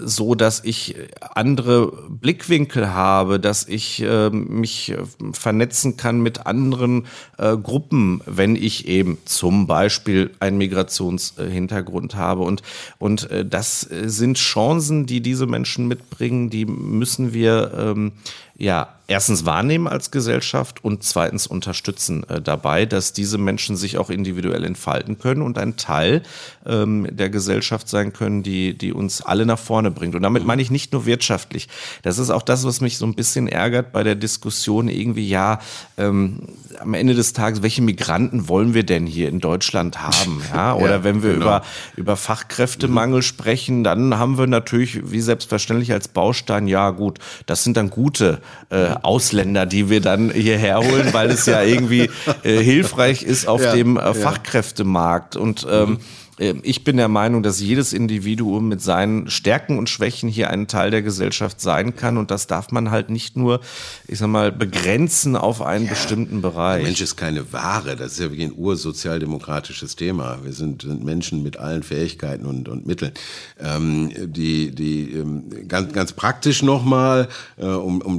so, 0.04 0.35
dass 0.35 0.64
ich 0.64 0.96
andere 1.20 1.92
Blickwinkel 2.09 2.92
habe, 2.92 3.38
dass 3.38 3.68
ich 3.68 4.02
äh, 4.02 4.30
mich 4.30 4.94
vernetzen 5.32 5.96
kann 5.96 6.20
mit 6.20 6.46
anderen 6.46 7.06
äh, 7.38 7.56
Gruppen, 7.56 8.22
wenn 8.26 8.56
ich 8.56 8.88
eben 8.88 9.18
zum 9.24 9.68
Beispiel 9.68 10.32
einen 10.40 10.59
Migrationshintergrund 10.59 12.16
habe. 12.16 12.42
Und, 12.42 12.62
und 12.98 13.30
äh, 13.30 13.44
das 13.44 13.80
sind 13.80 14.37
Chancen, 14.37 15.06
die 15.06 15.20
diese 15.20 15.46
Menschen 15.46 15.87
mitbringen, 15.87 16.50
die 16.50 16.66
müssen 16.66 17.32
wir 17.32 17.72
ähm, 17.78 18.12
ja 18.59 18.97
erstens 19.09 19.45
wahrnehmen 19.45 19.87
als 19.87 20.11
Gesellschaft 20.11 20.83
und 20.85 21.05
zweitens 21.05 21.47
unterstützen 21.47 22.29
äh, 22.29 22.40
dabei, 22.40 22.87
dass 22.87 23.12
diese 23.12 23.38
Menschen 23.38 23.77
sich 23.77 23.99
auch 23.99 24.11
individuell 24.11 24.64
entfalten 24.64 25.19
können 25.19 25.42
und 25.42 25.59
ein 25.59 25.77
Teil 25.77 26.23
ähm, 26.66 27.07
der 27.11 27.31
Gesellschaft 27.31 27.88
sein 27.88 28.12
können, 28.12 28.42
die, 28.42 28.77
die 28.77 28.92
uns 28.92 29.23
alle 29.23 29.47
nach 29.47 29.59
vorne 29.59 29.90
bringt. 29.90 30.14
Und 30.14 30.23
damit 30.23 30.45
meine 30.45 30.61
ich 30.61 30.71
nicht 30.71 30.92
nur 30.92 31.07
wirtschaftlich. 31.07 31.69
Das 32.03 32.19
ist 32.19 32.31
auch 32.31 32.42
das, 32.42 32.64
was 32.64 32.81
mich 32.81 32.99
so 32.99 33.07
ein 33.07 33.14
bisschen 33.14 33.47
ärgert 33.47 33.92
bei 33.92 34.03
der 34.03 34.16
Diskussion 34.16 34.88
irgendwie, 34.88 35.29
ja, 35.29 35.61
ähm, 35.97 36.40
am 36.81 36.95
Ende 36.95 37.14
des 37.14 37.33
Tages, 37.33 37.62
welche 37.62 37.83
Migranten 37.83 38.49
wollen 38.49 38.75
wir 38.75 38.85
denn 38.85 39.07
hier 39.07 39.29
in 39.29 39.40
Deutschland 39.40 40.03
haben? 40.03 40.42
Ja, 40.53 40.75
oder 40.77 40.97
ja, 40.97 41.05
wenn 41.05 41.23
wir 41.23 41.35
genau. 41.35 41.45
über, 41.45 41.62
über 41.97 42.16
Fachkräftemangel 42.16 43.19
mhm. 43.19 43.23
sprechen, 43.23 43.85
dann 43.85 44.19
haben 44.19 44.37
wir 44.37 44.49
natürlich, 44.49 45.11
wie 45.12 45.21
selbstverständlich 45.21 45.92
als 45.92 46.09
Baustein, 46.09 46.66
ja 46.66 46.90
gut, 46.90 47.19
das 47.47 47.62
sind 47.62 47.77
dann 47.77 47.88
gute 47.88 48.40
äh, 48.70 48.94
Ausländer, 49.02 49.66
die 49.66 49.90
wir 49.90 50.00
dann 50.00 50.30
hierher 50.30 50.78
holen, 50.78 51.12
weil 51.12 51.30
es 51.30 51.46
ja 51.46 51.62
irgendwie 51.62 52.11
äh, 52.42 52.59
hilfreich 52.59 53.22
ist 53.22 53.46
auf 53.46 53.62
ja, 53.62 53.74
dem 53.74 53.96
äh, 53.96 54.14
Fachkräftemarkt. 54.14 55.37
Und 55.37 55.66
ähm, 55.70 55.90
mhm. 55.90 55.98
Ähm, 56.38 56.61
ich 56.62 56.85
bin 56.85 56.96
der 56.96 57.09
Meinung, 57.09 57.42
dass 57.42 57.61
jedes 57.61 57.92
Individuum 57.92 58.68
mit 58.68 58.83
seinen 58.83 59.31
Stärken 59.31 59.79
und 59.79 59.88
Schwächen 59.88 60.29
hier 60.29 60.51
ein 60.51 60.68
Teil 60.68 60.90
der 60.90 61.03
Gesellschaft 61.03 61.61
sein 61.61 61.96
kann 61.96 62.16
und 62.16 62.31
das 62.31 62.46
darf 62.46 62.70
man 62.72 62.90
halt 62.90 63.11
nicht 63.11 63.37
nur, 63.37 63.61
ich 64.07 64.18
sag 64.18 64.29
mal, 64.29 64.53
begrenzen 64.53 65.37
auf 65.37 65.62
einen 65.62 65.87
ja, 65.87 65.90
bestimmten 65.90 66.42
Bereich. 66.42 66.79
Der 66.79 66.88
Mensch 66.88 67.01
ist 67.01 67.16
keine 67.16 67.53
Ware, 67.53 67.96
das 67.96 68.12
ist 68.12 68.20
ja 68.20 68.33
wie 68.33 68.42
ein 68.42 68.53
ursozialdemokratisches 68.57 69.96
Thema. 69.96 70.38
Wir 70.42 70.53
sind, 70.53 70.83
sind 70.83 71.05
Menschen 71.05 71.42
mit 71.42 71.57
allen 71.57 71.83
Fähigkeiten 71.83 72.46
und, 72.46 72.68
und 72.68 72.87
Mitteln. 72.87 73.12
Ähm, 73.61 74.11
die, 74.16 74.75
die 74.75 75.12
ähm, 75.12 75.68
ganz, 75.68 75.92
ganz 75.92 76.12
praktisch 76.12 76.62
nochmal, 76.62 77.29
äh, 77.57 77.66
um, 77.66 78.01
um 78.01 78.18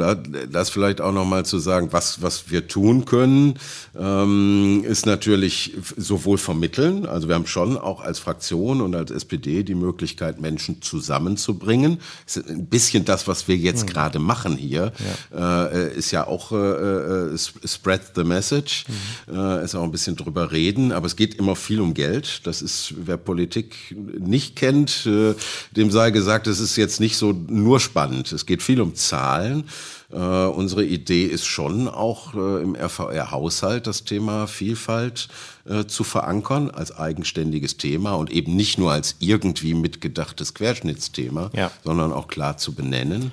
das 0.51 0.69
vielleicht 0.69 1.01
auch 1.01 1.12
nochmal 1.12 1.45
zu 1.45 1.60
sagen, 1.60 1.89
was, 1.91 2.21
was 2.21 2.49
wir 2.49 2.67
tun 2.67 3.06
können, 3.06 3.56
ähm, 3.97 4.84
ist 4.86 5.06
natürlich 5.06 5.73
sowohl 5.95 6.38
vermitteln, 6.38 7.06
also 7.06 7.27
wir 7.27 7.36
haben 7.36 7.47
schon 7.47 7.77
auch 7.77 8.07
als 8.08 8.20
Fraktion 8.20 8.82
und 8.82 8.96
als 8.96 9.12
SPD 9.12 9.63
die 9.63 9.76
Möglichkeit, 9.76 10.41
Menschen 10.41 10.82
zusammenzubringen. 10.82 12.00
Ist 12.26 12.50
ein 12.50 12.65
bisschen 12.65 13.06
das, 13.06 13.28
was 13.28 13.48
wir 13.48 13.56
jetzt 13.56 13.84
mhm. 13.84 13.88
gerade 13.88 14.20
machen 14.20 14.58
hier, 14.58 14.93
ja. 15.32 15.65
Äh, 15.67 15.96
ist 15.96 16.12
ja 16.12 16.26
auch 16.26 16.52
äh, 16.52 16.56
äh, 16.56 17.38
spread 17.38 18.02
the 18.15 18.24
message, 18.24 18.86
mhm. 19.28 19.36
äh, 19.38 19.63
ist 19.63 19.76
auch 19.76 19.84
ein 19.84 19.91
bisschen 19.91 20.15
drüber 20.15 20.52
reden, 20.52 20.91
aber 20.91 21.06
es 21.06 21.15
geht 21.15 21.36
immer 21.36 21.56
viel 21.56 21.82
um 21.82 21.93
Geld. 21.93 22.48
Das 22.48 22.62
ist, 22.62 22.93
wer 22.98 23.17
Politik 23.17 23.96
nicht 24.20 24.56
kennt, 24.56 25.06
äh, 25.06 25.36
dem 25.76 25.91
sei 25.91 26.12
gesagt, 26.12 26.48
es 26.48 26.60
ist 26.60 26.76
jetzt 26.76 27.00
nicht 27.00 27.17
so 27.17 27.34
nur 27.34 27.80
spannend. 27.80 28.32
Es 28.32 28.46
geht 28.46 28.63
viel 28.63 28.82
um 28.82 28.96
Zahlen. 28.96 29.65
Äh, 30.12 30.17
unsere 30.17 30.86
Idee 30.86 31.26
ist 31.26 31.46
schon 31.46 31.89
auch 31.89 32.34
äh, 32.34 32.62
im 32.62 32.76
RVR-Haushalt 32.76 33.88
das 33.88 34.06
Thema 34.06 34.48
Vielfalt 34.48 35.28
äh, 35.65 35.86
zu 35.86 36.06
verankern 36.06 36.72
als 36.72 36.98
eigenständiges 36.98 37.76
Thema 37.76 38.13
und 38.13 38.32
eben 38.32 38.56
nicht 38.56 38.78
nur 38.78 38.93
als 38.93 39.17
irgendwie 39.20 39.74
mitgedachtes 39.74 40.54
Querschnittsthema, 40.54 41.50
ja. 41.54 41.72
sondern 41.84 42.13
auch 42.13 42.28
klar 42.28 42.58
zu 42.58 42.74
benennen. 42.74 43.32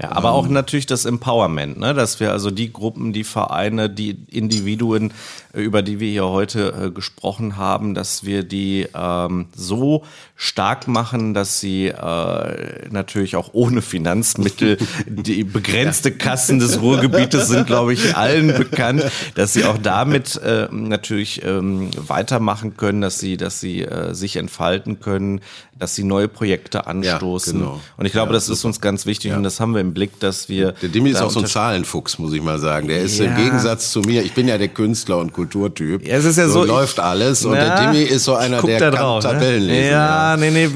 Ja, 0.00 0.12
aber 0.12 0.30
ähm, 0.30 0.34
auch 0.34 0.48
natürlich 0.48 0.86
das 0.86 1.04
Empowerment, 1.04 1.78
ne? 1.78 1.92
dass 1.92 2.20
wir 2.20 2.32
also 2.32 2.50
die 2.50 2.72
Gruppen, 2.72 3.12
die 3.12 3.24
Vereine, 3.24 3.90
die 3.90 4.16
Individuen, 4.28 5.12
äh, 5.52 5.60
über 5.60 5.82
die 5.82 6.00
wir 6.00 6.10
hier 6.10 6.26
heute 6.26 6.86
äh, 6.86 6.90
gesprochen 6.90 7.56
haben, 7.56 7.94
dass 7.94 8.24
wir 8.24 8.42
die 8.42 8.88
ähm, 8.94 9.48
so 9.54 10.04
stark 10.42 10.88
machen, 10.88 11.34
dass 11.34 11.60
sie 11.60 11.88
äh, 11.88 12.88
natürlich 12.88 13.36
auch 13.36 13.50
ohne 13.52 13.82
Finanzmittel, 13.82 14.78
die 15.06 15.44
begrenzte 15.44 16.12
Kassen 16.12 16.58
des 16.58 16.80
Ruhrgebietes 16.80 17.48
sind, 17.48 17.66
glaube 17.66 17.92
ich, 17.92 18.16
allen 18.16 18.56
bekannt, 18.56 19.04
dass 19.34 19.52
sie 19.52 19.66
auch 19.66 19.76
damit 19.76 20.40
äh, 20.42 20.68
natürlich 20.70 21.44
ähm, 21.44 21.90
weitermachen 21.94 22.78
können, 22.78 23.02
dass 23.02 23.18
sie, 23.18 23.36
dass 23.36 23.60
sie 23.60 23.82
äh, 23.82 24.14
sich 24.14 24.36
entfalten 24.36 24.98
können, 24.98 25.42
dass 25.80 25.94
sie 25.94 26.04
neue 26.04 26.28
Projekte 26.28 26.86
anstoßen. 26.86 27.58
Ja, 27.58 27.66
genau. 27.66 27.80
Und 27.96 28.06
ich 28.06 28.12
glaube, 28.12 28.28
ja, 28.28 28.34
das 28.34 28.48
ist 28.48 28.64
uns 28.64 28.80
ganz 28.80 29.06
wichtig 29.06 29.32
ja. 29.32 29.36
und 29.36 29.42
das 29.42 29.60
haben 29.60 29.74
wir 29.74 29.80
im 29.80 29.94
Blick, 29.94 30.20
dass 30.20 30.48
wir. 30.48 30.72
Der 30.72 30.90
Dimi 30.90 31.10
ist 31.10 31.20
auch 31.20 31.30
so 31.30 31.40
ein 31.40 31.46
Zahlenfuchs, 31.46 32.18
muss 32.18 32.32
ich 32.32 32.42
mal 32.42 32.58
sagen. 32.58 32.88
Der 32.88 33.00
ist 33.00 33.18
im 33.18 33.34
Gegensatz 33.34 33.90
zu 33.90 34.00
mir, 34.00 34.22
ich 34.22 34.32
bin 34.32 34.46
ja 34.46 34.58
der 34.58 34.68
Künstler 34.68 35.18
und 35.18 35.32
Kulturtyp. 35.32 36.06
Ja, 36.06 36.16
es 36.16 36.24
ist 36.24 36.36
ja 36.36 36.48
so. 36.48 36.60
so 36.60 36.64
läuft 36.64 37.00
alles 37.00 37.44
und 37.44 37.54
der 37.54 37.92
Dimi 37.92 38.02
ist 38.02 38.24
so 38.24 38.34
einer, 38.34 38.62
der 38.62 38.78
kann 38.78 38.94
drauf? 38.94 39.22
Tabellen 39.22 39.66
ne? 39.66 39.72
lesen. 39.72 39.90
Ja, 40.30 40.36
nee, 40.36 40.50
nee, 40.50 40.68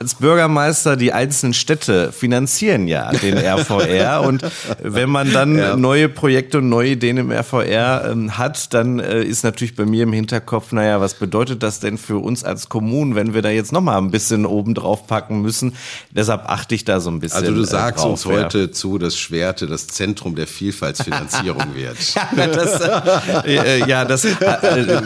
ja 0.00 0.06
als 0.06 0.14
Bürgermeister, 0.16 0.96
die 0.96 1.12
einzelnen 1.12 1.54
Städte 1.54 2.12
finanzieren 2.12 2.86
ja 2.86 3.10
den 3.12 3.38
RVR 3.38 4.22
und 4.22 4.44
wenn 4.82 5.08
man 5.08 5.32
dann 5.32 5.80
neue 5.80 6.08
Projekte 6.08 6.58
und 6.58 6.68
neue 6.68 6.90
Ideen 6.90 7.16
im 7.16 7.32
RVR 7.32 8.10
ähm, 8.10 8.36
hat, 8.36 8.74
dann 8.74 8.98
äh, 8.98 9.22
ist 9.22 9.42
natürlich 9.42 9.74
bei 9.74 9.86
mir 9.86 10.02
im 10.02 10.12
Hinterkopf, 10.12 10.72
naja, 10.72 11.00
was 11.00 11.14
bedeutet 11.14 11.62
das 11.62 11.80
denn 11.80 11.98
für 11.98 12.18
uns 12.18 12.44
als 12.44 12.68
Kommunen, 12.68 13.14
wenn 13.14 13.32
wir 13.34 13.42
da 13.42 13.48
jetzt 13.48 13.72
nochmal 13.72 13.96
ein 13.98 14.10
bisschen 14.10 14.44
oben 14.44 14.74
drauf 14.74 15.06
packen 15.06 15.40
müssen. 15.40 15.74
Deshalb 16.10 16.48
achte 16.48 16.74
ich 16.74 16.84
da 16.84 17.00
so 17.00 17.10
ein 17.10 17.20
bisschen. 17.20 17.40
Also 17.40 17.54
du 17.54 17.62
äh, 17.62 17.66
sagst 17.66 18.04
drauf, 18.04 18.12
uns 18.12 18.24
ja. 18.24 18.30
heute 18.30 18.70
zu, 18.70 18.98
dass 18.98 19.16
Schwerte 19.16 19.66
das 19.66 19.86
Zentrum 19.86 20.36
der 20.36 20.46
Vielfaltsfinanzierung 20.46 21.74
wird. 21.74 21.96
ja, 22.14 22.46
das, 22.46 22.80
äh, 23.44 23.56
äh, 23.56 23.88
ja, 23.88 24.04
das 24.04 24.24
äh, 24.24 24.34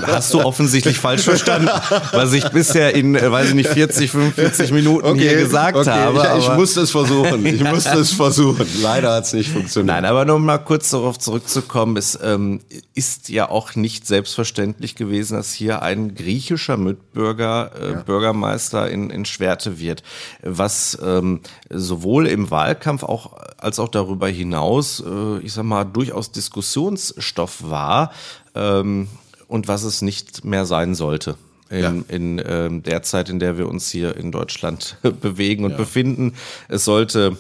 hast 0.07 0.34
du 0.34 0.41
offensichtlich 0.41 0.99
falsch 0.99 1.22
verstanden, 1.22 1.70
was 2.12 2.32
ich 2.32 2.49
bisher 2.49 2.95
in, 2.95 3.14
weiß 3.14 3.51
ich 3.51 3.55
nicht, 3.55 3.70
40, 3.70 4.11
45 4.11 4.72
Minuten 4.72 4.80
okay, 4.89 5.18
hier 5.18 5.37
gesagt 5.39 5.76
okay. 5.76 5.91
habe. 5.91 6.39
Ich, 6.39 6.49
ich 6.49 6.55
musste 6.55 6.81
es 6.81 6.91
versuchen. 6.91 7.45
Ich 7.47 7.62
musste 7.62 7.99
es 7.99 8.12
versuchen. 8.14 8.66
Leider 8.83 9.14
hat 9.14 9.24
es 9.24 9.33
nicht 9.33 9.51
funktioniert. 9.51 9.95
Nein, 9.95 10.05
aber 10.05 10.24
nur 10.24 10.39
mal 10.39 10.59
kurz 10.59 10.91
darauf 10.91 11.18
zurückzukommen, 11.18 11.97
es 11.97 12.18
ähm, 12.22 12.61
ist 12.95 13.28
ja 13.28 13.49
auch 13.49 13.74
nicht 13.74 14.07
selbstverständlich 14.07 14.95
gewesen, 14.95 15.37
dass 15.37 15.53
hier 15.53 15.83
ein 15.83 16.14
griechischer 16.14 16.76
Mitbürger, 16.76 17.70
äh, 17.81 17.93
ja. 17.93 18.03
Bürgermeister 18.03 18.31
Bürgermeister 18.31 18.91
in, 18.91 19.11
in 19.11 19.24
Schwerte 19.24 19.78
wird, 19.78 20.03
was 20.43 20.99
ähm, 21.03 21.41
sowohl 21.68 22.26
im 22.26 22.51
Wahlkampf 22.51 23.03
auch, 23.03 23.33
als 23.59 23.78
auch 23.78 23.89
darüber 23.89 24.28
hinaus, 24.28 25.03
äh, 25.05 25.39
ich 25.39 25.53
sag 25.53 25.64
mal, 25.64 25.85
durchaus 25.85 26.33
Diskussionsstoff 26.33 27.70
war 27.70 28.12
ähm, 28.55 29.09
und 29.49 29.68
was 29.68 29.83
es 29.83 30.03
nicht 30.03 30.45
mehr 30.45 30.64
sein 30.64 30.95
sollte. 30.95 31.37
In, 31.71 32.05
in 32.09 32.43
ähm, 32.45 32.83
der 32.83 33.03
Zeit, 33.03 33.29
in 33.29 33.39
der 33.39 33.57
wir 33.57 33.68
uns 33.68 33.91
hier 33.91 34.16
in 34.16 34.33
Deutschland 34.33 34.97
bewegen 35.21 35.64
und 35.64 35.77
befinden. 35.77 36.35
Es 36.68 36.85
sollte 36.85 37.37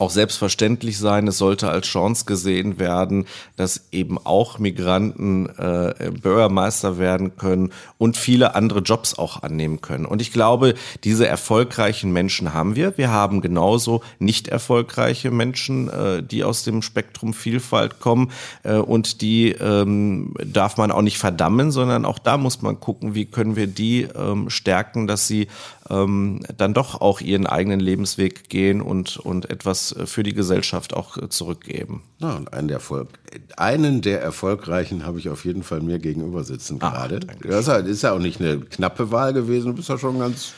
auch 0.00 0.10
selbstverständlich 0.10 0.98
sein. 0.98 1.28
Es 1.28 1.38
sollte 1.38 1.70
als 1.70 1.86
Chance 1.86 2.24
gesehen 2.24 2.78
werden, 2.78 3.26
dass 3.56 3.88
eben 3.92 4.18
auch 4.18 4.58
Migranten 4.58 5.46
äh, 5.58 6.10
Bürgermeister 6.22 6.98
werden 6.98 7.36
können 7.36 7.72
und 7.98 8.16
viele 8.16 8.54
andere 8.54 8.80
Jobs 8.80 9.18
auch 9.18 9.42
annehmen 9.42 9.80
können. 9.80 10.06
Und 10.06 10.22
ich 10.22 10.32
glaube, 10.32 10.74
diese 11.04 11.26
erfolgreichen 11.26 12.12
Menschen 12.12 12.54
haben 12.54 12.76
wir. 12.76 12.96
Wir 12.96 13.10
haben 13.10 13.40
genauso 13.42 14.02
nicht 14.18 14.48
erfolgreiche 14.48 15.30
Menschen, 15.30 15.88
äh, 15.88 16.22
die 16.22 16.44
aus 16.44 16.64
dem 16.64 16.80
Spektrum 16.82 17.34
Vielfalt 17.34 18.00
kommen 18.00 18.30
äh, 18.62 18.76
und 18.76 19.20
die 19.20 19.50
ähm, 19.52 20.34
darf 20.44 20.78
man 20.78 20.90
auch 20.90 21.02
nicht 21.02 21.18
verdammen, 21.18 21.70
sondern 21.70 22.06
auch 22.06 22.18
da 22.18 22.38
muss 22.38 22.62
man 22.62 22.80
gucken, 22.80 23.14
wie 23.14 23.26
können 23.26 23.54
wir 23.54 23.66
die 23.66 24.08
ähm, 24.16 24.48
stärken, 24.48 25.06
dass 25.06 25.26
sie 25.26 25.48
ähm, 25.90 26.40
dann 26.56 26.72
doch 26.72 27.00
auch 27.00 27.20
ihren 27.20 27.46
eigenen 27.46 27.80
Lebensweg 27.80 28.48
gehen 28.48 28.80
und, 28.80 29.16
und 29.16 29.50
etwas 29.50 29.94
für 30.04 30.22
die 30.22 30.32
Gesellschaft 30.32 30.94
auch 30.94 31.16
äh, 31.16 31.28
zurückgeben. 31.28 32.02
Ja, 32.20 32.36
und 32.36 32.52
einen 32.52 32.68
der, 32.68 32.76
Erfolg, 32.76 33.08
einen 33.56 34.02
der 34.02 34.22
erfolgreichen 34.22 35.04
habe 35.04 35.18
ich 35.18 35.28
auf 35.28 35.44
jeden 35.44 35.62
Fall 35.62 35.80
mir 35.80 35.98
gegenüber 35.98 36.44
sitzen 36.44 36.78
ah, 36.80 36.90
gerade. 36.90 37.20
Das 37.42 37.66
ist 37.68 38.02
ja 38.02 38.12
auch 38.12 38.18
nicht 38.18 38.40
eine 38.40 38.60
knappe 38.60 39.10
Wahl 39.10 39.32
gewesen, 39.32 39.68
du 39.68 39.74
bist 39.74 39.88
ja 39.88 39.98
schon 39.98 40.18
ganz, 40.18 40.52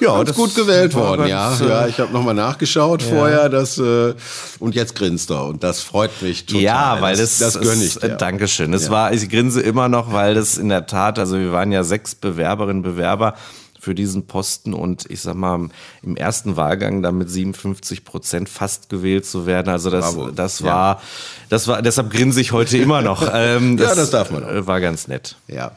ja, 0.00 0.16
ganz 0.16 0.34
gut 0.34 0.54
gewählt 0.54 0.94
worden. 0.94 1.26
Ja, 1.26 1.56
äh, 1.58 1.68
ja, 1.68 1.86
ich 1.86 2.00
habe 2.00 2.12
nochmal 2.12 2.34
nachgeschaut 2.34 3.02
ja. 3.02 3.08
vorher, 3.08 3.48
dass, 3.48 3.78
äh, 3.78 4.14
und 4.58 4.74
jetzt 4.74 4.94
grinst 4.94 5.30
er 5.30 5.44
und 5.44 5.62
das 5.62 5.82
freut 5.82 6.22
mich 6.22 6.46
total. 6.46 6.62
Ja, 6.62 6.96
weil 7.00 7.16
das, 7.16 7.38
das, 7.38 7.54
das 7.54 7.62
gönne 7.62 7.84
ich 7.84 7.94
dir. 7.96 8.16
Dankeschön. 8.16 8.72
Es 8.72 8.86
ja. 8.86 8.90
war, 8.90 9.12
ich 9.12 9.28
grinse 9.28 9.60
immer 9.60 9.88
noch, 9.88 10.12
weil 10.12 10.34
das 10.34 10.58
in 10.58 10.68
der 10.68 10.86
Tat, 10.86 11.18
also 11.18 11.38
wir 11.38 11.52
waren 11.52 11.70
ja 11.70 11.84
sechs 11.84 12.14
Bewerberinnen, 12.14 12.82
Bewerber 12.82 13.34
für 13.82 13.96
diesen 13.96 14.28
Posten 14.28 14.74
und 14.74 15.10
ich 15.10 15.22
sag 15.22 15.34
mal, 15.34 15.68
im 16.02 16.16
ersten 16.16 16.56
Wahlgang 16.56 17.02
dann 17.02 17.18
mit 17.18 17.28
57 17.28 18.04
Prozent 18.04 18.48
fast 18.48 18.88
gewählt 18.88 19.26
zu 19.26 19.44
werden. 19.44 19.70
Also 19.70 19.90
das, 19.90 20.14
Bravo. 20.14 20.30
das 20.30 20.62
war, 20.62 20.94
ja. 20.94 21.02
das 21.48 21.66
war, 21.66 21.82
deshalb 21.82 22.10
grinse 22.10 22.40
ich 22.40 22.52
heute 22.52 22.78
immer 22.78 23.02
noch. 23.02 23.22
Ähm, 23.34 23.78
das 23.78 23.88
ja, 23.88 23.94
das 23.94 24.10
darf 24.10 24.30
man 24.30 24.44
auch. 24.44 24.66
War 24.66 24.80
ganz 24.80 25.08
nett. 25.08 25.36
Ja. 25.48 25.72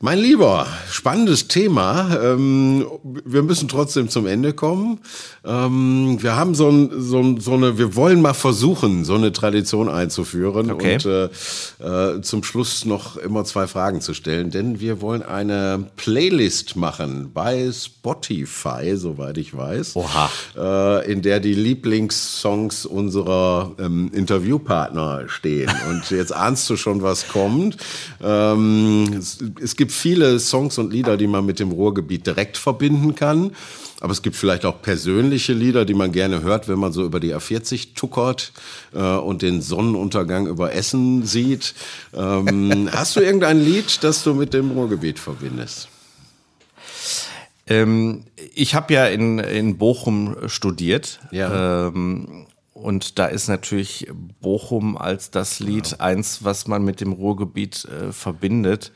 Mein 0.00 0.18
Lieber, 0.18 0.66
spannendes 0.90 1.48
Thema. 1.48 2.18
Ähm, 2.20 2.84
wir 3.24 3.42
müssen 3.42 3.68
trotzdem 3.68 4.08
zum 4.08 4.26
Ende 4.26 4.52
kommen. 4.52 5.00
Ähm, 5.44 6.18
wir 6.20 6.36
haben 6.36 6.54
so, 6.54 6.68
ein, 6.68 6.90
so, 7.00 7.38
so, 7.38 7.54
eine, 7.54 7.78
wir 7.78 7.94
wollen 7.94 8.20
mal 8.20 8.34
versuchen, 8.34 9.04
so 9.04 9.14
eine 9.14 9.32
Tradition 9.32 9.88
einzuführen 9.88 10.70
okay. 10.70 10.94
und 10.94 11.06
äh, 11.06 12.16
äh, 12.16 12.20
zum 12.22 12.42
Schluss 12.42 12.84
noch 12.84 13.16
immer 13.16 13.44
zwei 13.44 13.66
Fragen 13.66 14.00
zu 14.00 14.14
stellen, 14.14 14.50
denn 14.50 14.80
wir 14.80 15.00
wollen 15.00 15.22
eine 15.22 15.86
Playlist 15.96 16.76
machen 16.76 17.30
bei 17.32 17.70
Spotify, 17.72 18.96
soweit 18.96 19.38
ich 19.38 19.56
weiß. 19.56 19.94
Äh, 20.56 21.12
in 21.12 21.22
der 21.22 21.40
die 21.40 21.54
Lieblingssongs 21.54 22.84
unserer 22.84 23.72
ähm, 23.78 24.10
Interviewpartner 24.12 25.28
stehen. 25.28 25.70
Und 25.88 26.10
jetzt 26.10 26.34
ahnst 26.34 26.68
du 26.68 26.76
schon, 26.76 27.02
was 27.02 27.28
kommt. 27.28 27.76
Ähm, 28.22 29.08
es, 29.16 29.38
es 29.62 29.76
gibt 29.84 29.92
viele 29.92 30.40
Songs 30.40 30.78
und 30.78 30.94
Lieder, 30.94 31.18
die 31.18 31.26
man 31.26 31.44
mit 31.44 31.60
dem 31.60 31.70
Ruhrgebiet 31.70 32.26
direkt 32.26 32.56
verbinden 32.56 33.14
kann. 33.14 33.54
Aber 34.00 34.12
es 34.12 34.22
gibt 34.22 34.34
vielleicht 34.34 34.64
auch 34.64 34.80
persönliche 34.80 35.52
Lieder, 35.52 35.84
die 35.84 35.92
man 35.92 36.10
gerne 36.10 36.42
hört, 36.42 36.68
wenn 36.68 36.78
man 36.78 36.94
so 36.94 37.04
über 37.04 37.20
die 37.20 37.34
A40 37.34 37.88
tuckert 37.94 38.52
äh, 38.94 38.98
und 38.98 39.42
den 39.42 39.60
Sonnenuntergang 39.60 40.46
über 40.46 40.72
Essen 40.72 41.26
sieht. 41.26 41.74
Ähm, 42.14 42.88
hast 42.94 43.16
du 43.16 43.20
irgendein 43.20 43.62
Lied, 43.62 44.02
das 44.02 44.24
du 44.24 44.32
mit 44.32 44.54
dem 44.54 44.70
Ruhrgebiet 44.70 45.18
verbindest? 45.18 45.88
Ähm, 47.66 48.24
ich 48.54 48.74
habe 48.74 48.94
ja 48.94 49.06
in, 49.08 49.38
in 49.38 49.76
Bochum 49.76 50.48
studiert. 50.48 51.20
Ja. 51.30 51.88
Ähm, 51.88 52.46
und 52.72 53.18
da 53.18 53.26
ist 53.26 53.48
natürlich 53.48 54.08
Bochum 54.40 54.96
als 54.96 55.30
das 55.30 55.60
Lied 55.60 55.90
ja. 55.90 56.00
eins, 56.00 56.42
was 56.42 56.66
man 56.66 56.84
mit 56.84 57.02
dem 57.02 57.12
Ruhrgebiet 57.12 57.84
äh, 57.84 58.12
verbindet. 58.12 58.92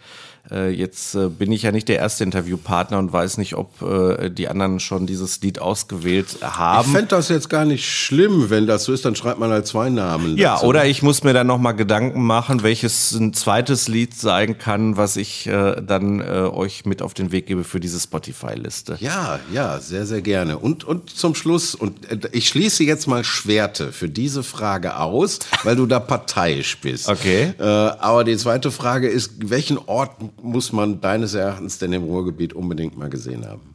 Äh, 0.50 0.70
jetzt 0.70 1.14
äh, 1.14 1.28
bin 1.28 1.52
ich 1.52 1.62
ja 1.62 1.72
nicht 1.72 1.88
der 1.88 1.96
erste 1.96 2.24
Interviewpartner 2.24 2.98
und 2.98 3.12
weiß 3.12 3.38
nicht, 3.38 3.54
ob 3.54 3.82
äh, 3.82 4.30
die 4.30 4.48
anderen 4.48 4.80
schon 4.80 5.06
dieses 5.06 5.40
Lied 5.42 5.58
ausgewählt 5.58 6.38
haben. 6.42 6.86
Ich 6.86 6.92
fände 6.92 7.08
das 7.08 7.28
jetzt 7.28 7.50
gar 7.50 7.64
nicht 7.64 7.86
schlimm, 7.86 8.48
wenn 8.48 8.66
das 8.66 8.84
so 8.84 8.92
ist, 8.92 9.04
dann 9.04 9.14
schreibt 9.14 9.38
man 9.38 9.50
halt 9.50 9.66
zwei 9.66 9.90
Namen. 9.90 10.36
Ja, 10.38 10.54
dazu. 10.54 10.66
oder 10.66 10.86
ich 10.86 11.02
muss 11.02 11.22
mir 11.22 11.34
dann 11.34 11.46
nochmal 11.46 11.74
Gedanken 11.74 12.22
machen, 12.22 12.62
welches 12.62 13.12
ein 13.12 13.34
zweites 13.34 13.88
Lied 13.88 14.14
sein 14.14 14.58
kann, 14.58 14.96
was 14.96 15.16
ich 15.16 15.48
dann 15.48 16.20
euch 16.22 16.84
mit 16.84 17.02
auf 17.02 17.14
den 17.14 17.32
Weg 17.32 17.46
gebe 17.46 17.64
für 17.64 17.80
diese 17.80 17.98
Spotify-Liste. 17.98 18.96
Ja, 19.00 19.38
ja, 19.52 19.78
sehr, 19.78 20.06
sehr 20.06 20.22
gerne. 20.22 20.58
Und, 20.58 20.84
und 20.84 21.10
zum 21.10 21.34
Schluss, 21.34 21.74
und 21.74 21.94
ich 22.32 22.48
schließe 22.48 22.84
jetzt 22.84 23.06
mal 23.06 23.24
Schwerte 23.24 23.92
für 23.92 24.08
diese 24.08 24.42
Frage 24.42 24.96
aus, 24.96 25.40
weil 25.64 25.76
du 25.76 25.86
da 25.86 26.00
parteiisch 26.00 26.78
bist. 26.78 27.08
Okay. 27.18 27.52
aber 27.58 28.22
die 28.22 28.36
zweite 28.36 28.70
Frage 28.70 29.08
ist, 29.08 29.32
welchen 29.50 29.78
Ort 29.78 30.12
muss 30.42 30.72
man 30.72 31.00
deines 31.00 31.34
Erachtens 31.34 31.78
denn 31.78 31.92
im 31.92 32.04
Ruhrgebiet 32.04 32.52
unbedingt 32.52 32.96
mal 32.96 33.10
gesehen 33.10 33.46
haben? 33.46 33.74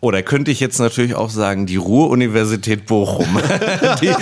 Oder 0.00 0.20
oh, 0.20 0.22
könnte 0.22 0.50
ich 0.50 0.60
jetzt 0.60 0.78
natürlich 0.78 1.14
auch 1.14 1.30
sagen, 1.30 1.66
die 1.66 1.76
Ruhr-Universität 1.76 2.86
Bochum. 2.86 3.38
die, 4.02 4.12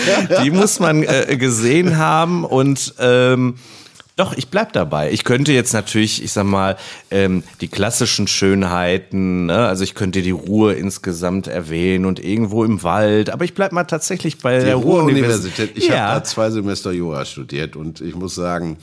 die, 0.42 0.50
muss 0.50 0.80
man 0.80 1.04
äh, 1.04 1.36
gesehen 1.38 1.96
haben 1.96 2.44
und 2.44 2.94
ähm, 2.98 3.54
doch, 4.16 4.36
ich 4.36 4.48
bleib 4.48 4.72
dabei. 4.72 5.12
Ich 5.12 5.22
könnte 5.22 5.52
jetzt 5.52 5.72
natürlich, 5.72 6.24
ich 6.24 6.32
sag 6.32 6.44
mal, 6.44 6.76
ähm, 7.12 7.44
die 7.60 7.68
klassischen 7.68 8.26
Schönheiten, 8.26 9.46
ne? 9.46 9.68
also 9.68 9.84
ich 9.84 9.94
könnte 9.94 10.22
die 10.22 10.32
Ruhe 10.32 10.74
insgesamt 10.74 11.46
erwähnen 11.46 12.04
und 12.04 12.18
irgendwo 12.18 12.64
im 12.64 12.82
Wald, 12.82 13.30
aber 13.30 13.44
ich 13.44 13.54
bleib 13.54 13.70
mal 13.70 13.84
tatsächlich 13.84 14.38
bei 14.38 14.58
die 14.58 14.64
der 14.64 14.74
Ruhr-Universität. 14.74 15.70
Ich 15.76 15.86
ja. 15.86 15.98
habe 15.98 16.20
da 16.20 16.24
zwei 16.24 16.50
Semester 16.50 16.90
Jura 16.90 17.24
studiert 17.24 17.76
und 17.76 18.00
ich 18.00 18.16
muss 18.16 18.34
sagen, 18.34 18.78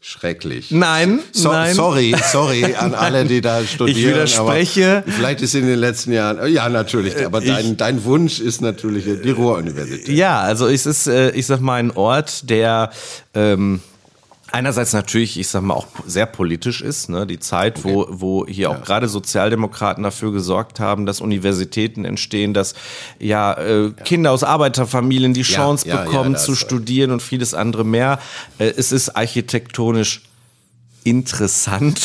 Schrecklich. 0.00 0.70
Nein, 0.70 1.18
so, 1.32 1.50
nein. 1.50 1.74
Sorry, 1.74 2.14
sorry 2.30 2.74
an 2.78 2.94
alle, 2.94 3.24
die 3.24 3.40
da 3.40 3.64
studieren. 3.64 3.98
Ich 3.98 4.06
widerspreche. 4.06 5.02
vielleicht 5.06 5.42
ist 5.42 5.56
in 5.56 5.66
den 5.66 5.78
letzten 5.78 6.12
Jahren, 6.12 6.52
ja 6.52 6.68
natürlich, 6.68 7.24
aber 7.26 7.40
dein, 7.40 7.76
dein 7.76 8.04
Wunsch 8.04 8.38
ist 8.38 8.60
natürlich 8.60 9.04
die 9.04 9.30
Ruhr-Universität. 9.30 10.16
Ja, 10.16 10.40
also 10.40 10.68
es 10.68 10.86
ist, 10.86 11.08
äh, 11.08 11.30
ich 11.30 11.46
sag 11.46 11.60
mal, 11.60 11.74
ein 11.74 11.90
Ort, 11.90 12.48
der 12.48 12.90
ähm, 13.34 13.80
einerseits 14.52 14.92
natürlich, 14.92 15.38
ich 15.38 15.48
sag 15.48 15.62
mal, 15.62 15.74
auch 15.74 15.86
sehr 16.06 16.26
politisch 16.26 16.80
ist. 16.80 17.08
Ne? 17.08 17.26
Die 17.26 17.38
Zeit, 17.38 17.78
okay. 17.78 17.88
wo, 17.94 18.06
wo 18.08 18.46
hier 18.46 18.64
ja. 18.64 18.68
auch 18.70 18.82
gerade 18.82 19.08
Sozialdemokraten 19.08 20.02
dafür 20.02 20.32
gesorgt 20.32 20.80
haben, 20.80 21.06
dass 21.06 21.20
Universitäten 21.20 22.04
entstehen, 22.04 22.54
dass 22.54 22.74
ja, 23.18 23.52
äh, 23.54 23.84
ja. 23.84 23.90
Kinder 23.90 24.32
aus 24.32 24.44
Arbeiterfamilien 24.44 25.34
die 25.34 25.42
Chance 25.42 25.88
ja, 25.88 26.02
bekommen 26.02 26.36
zu 26.36 26.54
studieren 26.54 27.10
und 27.10 27.22
vieles 27.22 27.54
andere 27.54 27.84
mehr. 27.84 28.18
Äh, 28.58 28.72
es 28.76 28.92
ist 28.92 29.16
architektonisch 29.16 30.22
interessant. 31.04 32.00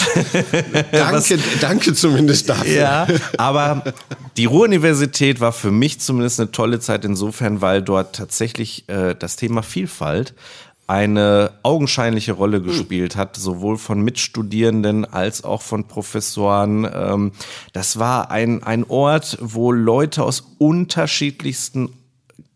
danke, 0.92 1.40
danke 1.60 1.94
zumindest 1.94 2.50
dafür. 2.50 2.74
Ja, 2.74 3.08
aber 3.38 3.94
die 4.38 4.46
Ruhr-Universität 4.46 5.40
war 5.42 5.52
für 5.52 5.72
mich 5.72 6.00
zumindest 6.00 6.40
eine 6.40 6.52
tolle 6.52 6.80
Zeit 6.80 7.04
insofern, 7.04 7.62
weil 7.62 7.82
dort 7.82 8.16
tatsächlich 8.16 8.88
äh, 8.88 9.16
das 9.18 9.36
Thema 9.36 9.62
Vielfalt 9.62 10.34
eine 10.94 11.54
augenscheinliche 11.64 12.34
Rolle 12.34 12.58
hm. 12.58 12.66
gespielt 12.66 13.16
hat, 13.16 13.36
sowohl 13.36 13.80
von 13.80 14.02
Mitstudierenden 14.02 15.06
als 15.06 15.44
auch 15.44 15.64
von 15.64 15.88
Professoren. 15.88 16.88
Ähm, 16.94 17.32
das 17.74 17.98
war 17.98 18.30
ein, 18.30 18.62
ein 18.62 18.84
Ort, 18.84 19.40
wo 19.42 19.72
Leute 19.72 20.24
aus 20.24 20.44
unterschiedlichsten 20.60 21.90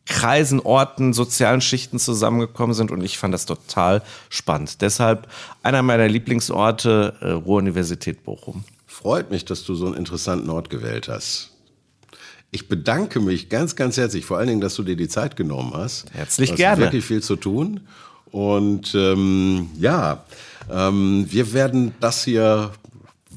Kreisen, 0.05 0.59
Orten, 0.59 1.13
sozialen 1.13 1.61
Schichten 1.61 1.97
zusammengekommen 1.97 2.75
sind 2.75 2.91
und 2.91 3.03
ich 3.03 3.17
fand 3.17 3.33
das 3.33 3.47
total 3.47 4.03
spannend. 4.29 4.81
Deshalb 4.81 5.27
einer 5.63 5.81
meiner 5.81 6.07
Lieblingsorte, 6.07 7.15
äh, 7.19 7.31
Ruhr-Universität 7.31 8.23
Bochum. 8.23 8.65
Freut 8.85 9.31
mich, 9.31 9.45
dass 9.45 9.63
du 9.63 9.73
so 9.73 9.87
einen 9.87 9.95
interessanten 9.95 10.51
Ort 10.51 10.69
gewählt 10.69 11.07
hast. 11.09 11.53
Ich 12.51 12.69
bedanke 12.69 13.19
mich 13.19 13.49
ganz, 13.49 13.75
ganz 13.75 13.97
herzlich, 13.97 14.25
vor 14.25 14.37
allen 14.37 14.47
Dingen, 14.47 14.61
dass 14.61 14.75
du 14.75 14.83
dir 14.83 14.95
die 14.95 15.09
Zeit 15.09 15.35
genommen 15.35 15.73
hast. 15.73 16.05
Herzlich 16.13 16.51
du 16.51 16.55
gerne. 16.55 16.83
wirklich 16.83 17.03
viel 17.03 17.23
zu 17.23 17.35
tun. 17.35 17.81
Und 18.31 18.93
ähm, 18.95 19.69
ja, 19.77 20.23
ähm, 20.71 21.25
wir 21.29 21.53
werden 21.53 21.93
das 21.99 22.23
hier 22.23 22.71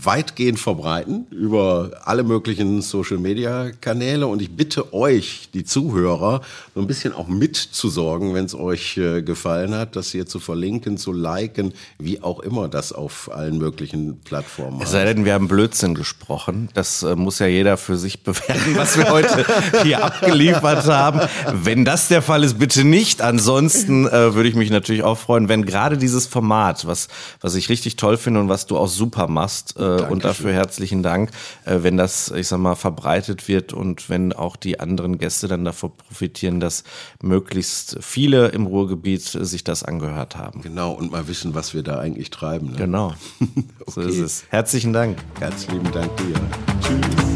weitgehend 0.05 0.59
verbreiten 0.59 1.27
über 1.31 1.91
alle 2.05 2.23
möglichen 2.23 2.83
Social-Media-Kanäle. 2.83 4.27
Und 4.27 4.43
ich 4.43 4.51
bitte 4.57 4.93
euch, 4.95 5.49
die 5.53 5.65
Zuhörer, 5.65 6.41
so 6.75 6.81
ein 6.81 6.87
bisschen 6.87 7.13
auch 7.13 7.29
mitzusorgen, 7.29 8.35
wenn 8.35 8.45
es 8.45 8.55
euch 8.55 8.97
äh, 8.97 9.23
gefallen 9.23 9.75
hat, 9.75 9.97
das 9.97 10.11
hier 10.11 10.27
zu 10.27 10.41
verlinken, 10.41 10.97
zu 10.97 11.13
liken, 11.13 11.73
wie 11.99 12.23
auch 12.23 12.41
immer 12.41 12.69
das 12.69 12.93
auf 12.93 13.31
allen 13.33 13.59
möglichen 13.59 14.21
Plattformen. 14.21 14.81
Es 14.83 14.91
sei 14.91 15.05
denn, 15.05 15.25
wir 15.25 15.35
haben 15.35 15.49
Blödsinn 15.49 15.95
gesprochen. 15.95 16.69
Das 16.75 17.03
äh, 17.03 17.17
muss 17.17 17.39
ja 17.39 17.47
jeder 17.47 17.77
für 17.77 17.97
sich 17.97 18.23
bewerten, 18.25 18.77
was 18.77 18.97
wir 18.97 19.11
heute 19.11 19.45
hier 19.83 20.05
abgeliefert 20.05 20.87
haben. 20.87 21.21
Wenn 21.53 21.85
das 21.85 22.09
der 22.09 22.23
Fall 22.23 22.45
ist, 22.45 22.59
bitte 22.59 22.85
nicht. 22.85 23.23
Ansonsten 23.23 24.07
äh, 24.07 24.35
würde 24.35 24.49
ich 24.49 24.55
mich 24.55 24.71
natürlich 24.71 25.03
auch 25.03 25.19
freuen, 25.19 25.49
wenn 25.49 25.65
gerade 25.65 25.99
dieses 25.99 26.27
Format, 26.27 26.87
was, 26.87 27.09
was 27.41 27.55
ich 27.55 27.69
richtig 27.69 27.97
toll 27.97 28.17
finde 28.17 28.41
und 28.41 28.49
was 28.49 28.67
du 28.67 28.77
auch 28.77 28.89
super 28.89 29.29
machst, 29.29 29.77
äh, 29.77 29.90
Dankeschön. 29.97 30.13
und 30.13 30.25
dafür 30.25 30.53
herzlichen 30.53 31.03
Dank, 31.03 31.31
äh, 31.65 31.79
wenn 31.83 31.97
das, 31.97 32.31
ich 32.31 32.49
sag 32.49 32.59
mal, 32.59 32.75
verbreitet 32.75 33.49
wird 33.49 33.73
und 33.73 34.09
wenn 34.09 34.33
auch 34.33 34.57
die 34.57 34.81
anderen 34.81 35.19
Gäste 35.19 35.49
dann 35.49 35.65
davon 35.65 35.93
profitieren, 35.97 36.61
dass 36.61 36.85
möglichst 37.23 37.99
viele 38.01 38.49
im 38.49 38.67
Ruhrgebiet 38.67 39.23
sich 39.23 39.65
das 39.65 39.83
angehört 39.83 40.37
haben. 40.37 40.63
Genau, 40.63 40.93
und 40.93 41.11
mal 41.11 41.29
wissen, 41.29 41.55
was 41.55 41.75
wir 41.75 41.83
da 41.83 41.99
eigentlich 41.99 42.31
treiben. 42.31 42.73
Ne? 42.73 42.77
Genau. 42.77 43.15
okay. 43.41 43.65
So 43.91 44.03
ist 44.03 44.19
es. 44.19 44.45
Herzlichen 44.51 44.93
Dank. 44.93 45.19
Herzlichen 45.41 45.91
Dank 45.91 46.17
dir. 46.17 46.35
Tschüss. 46.81 47.30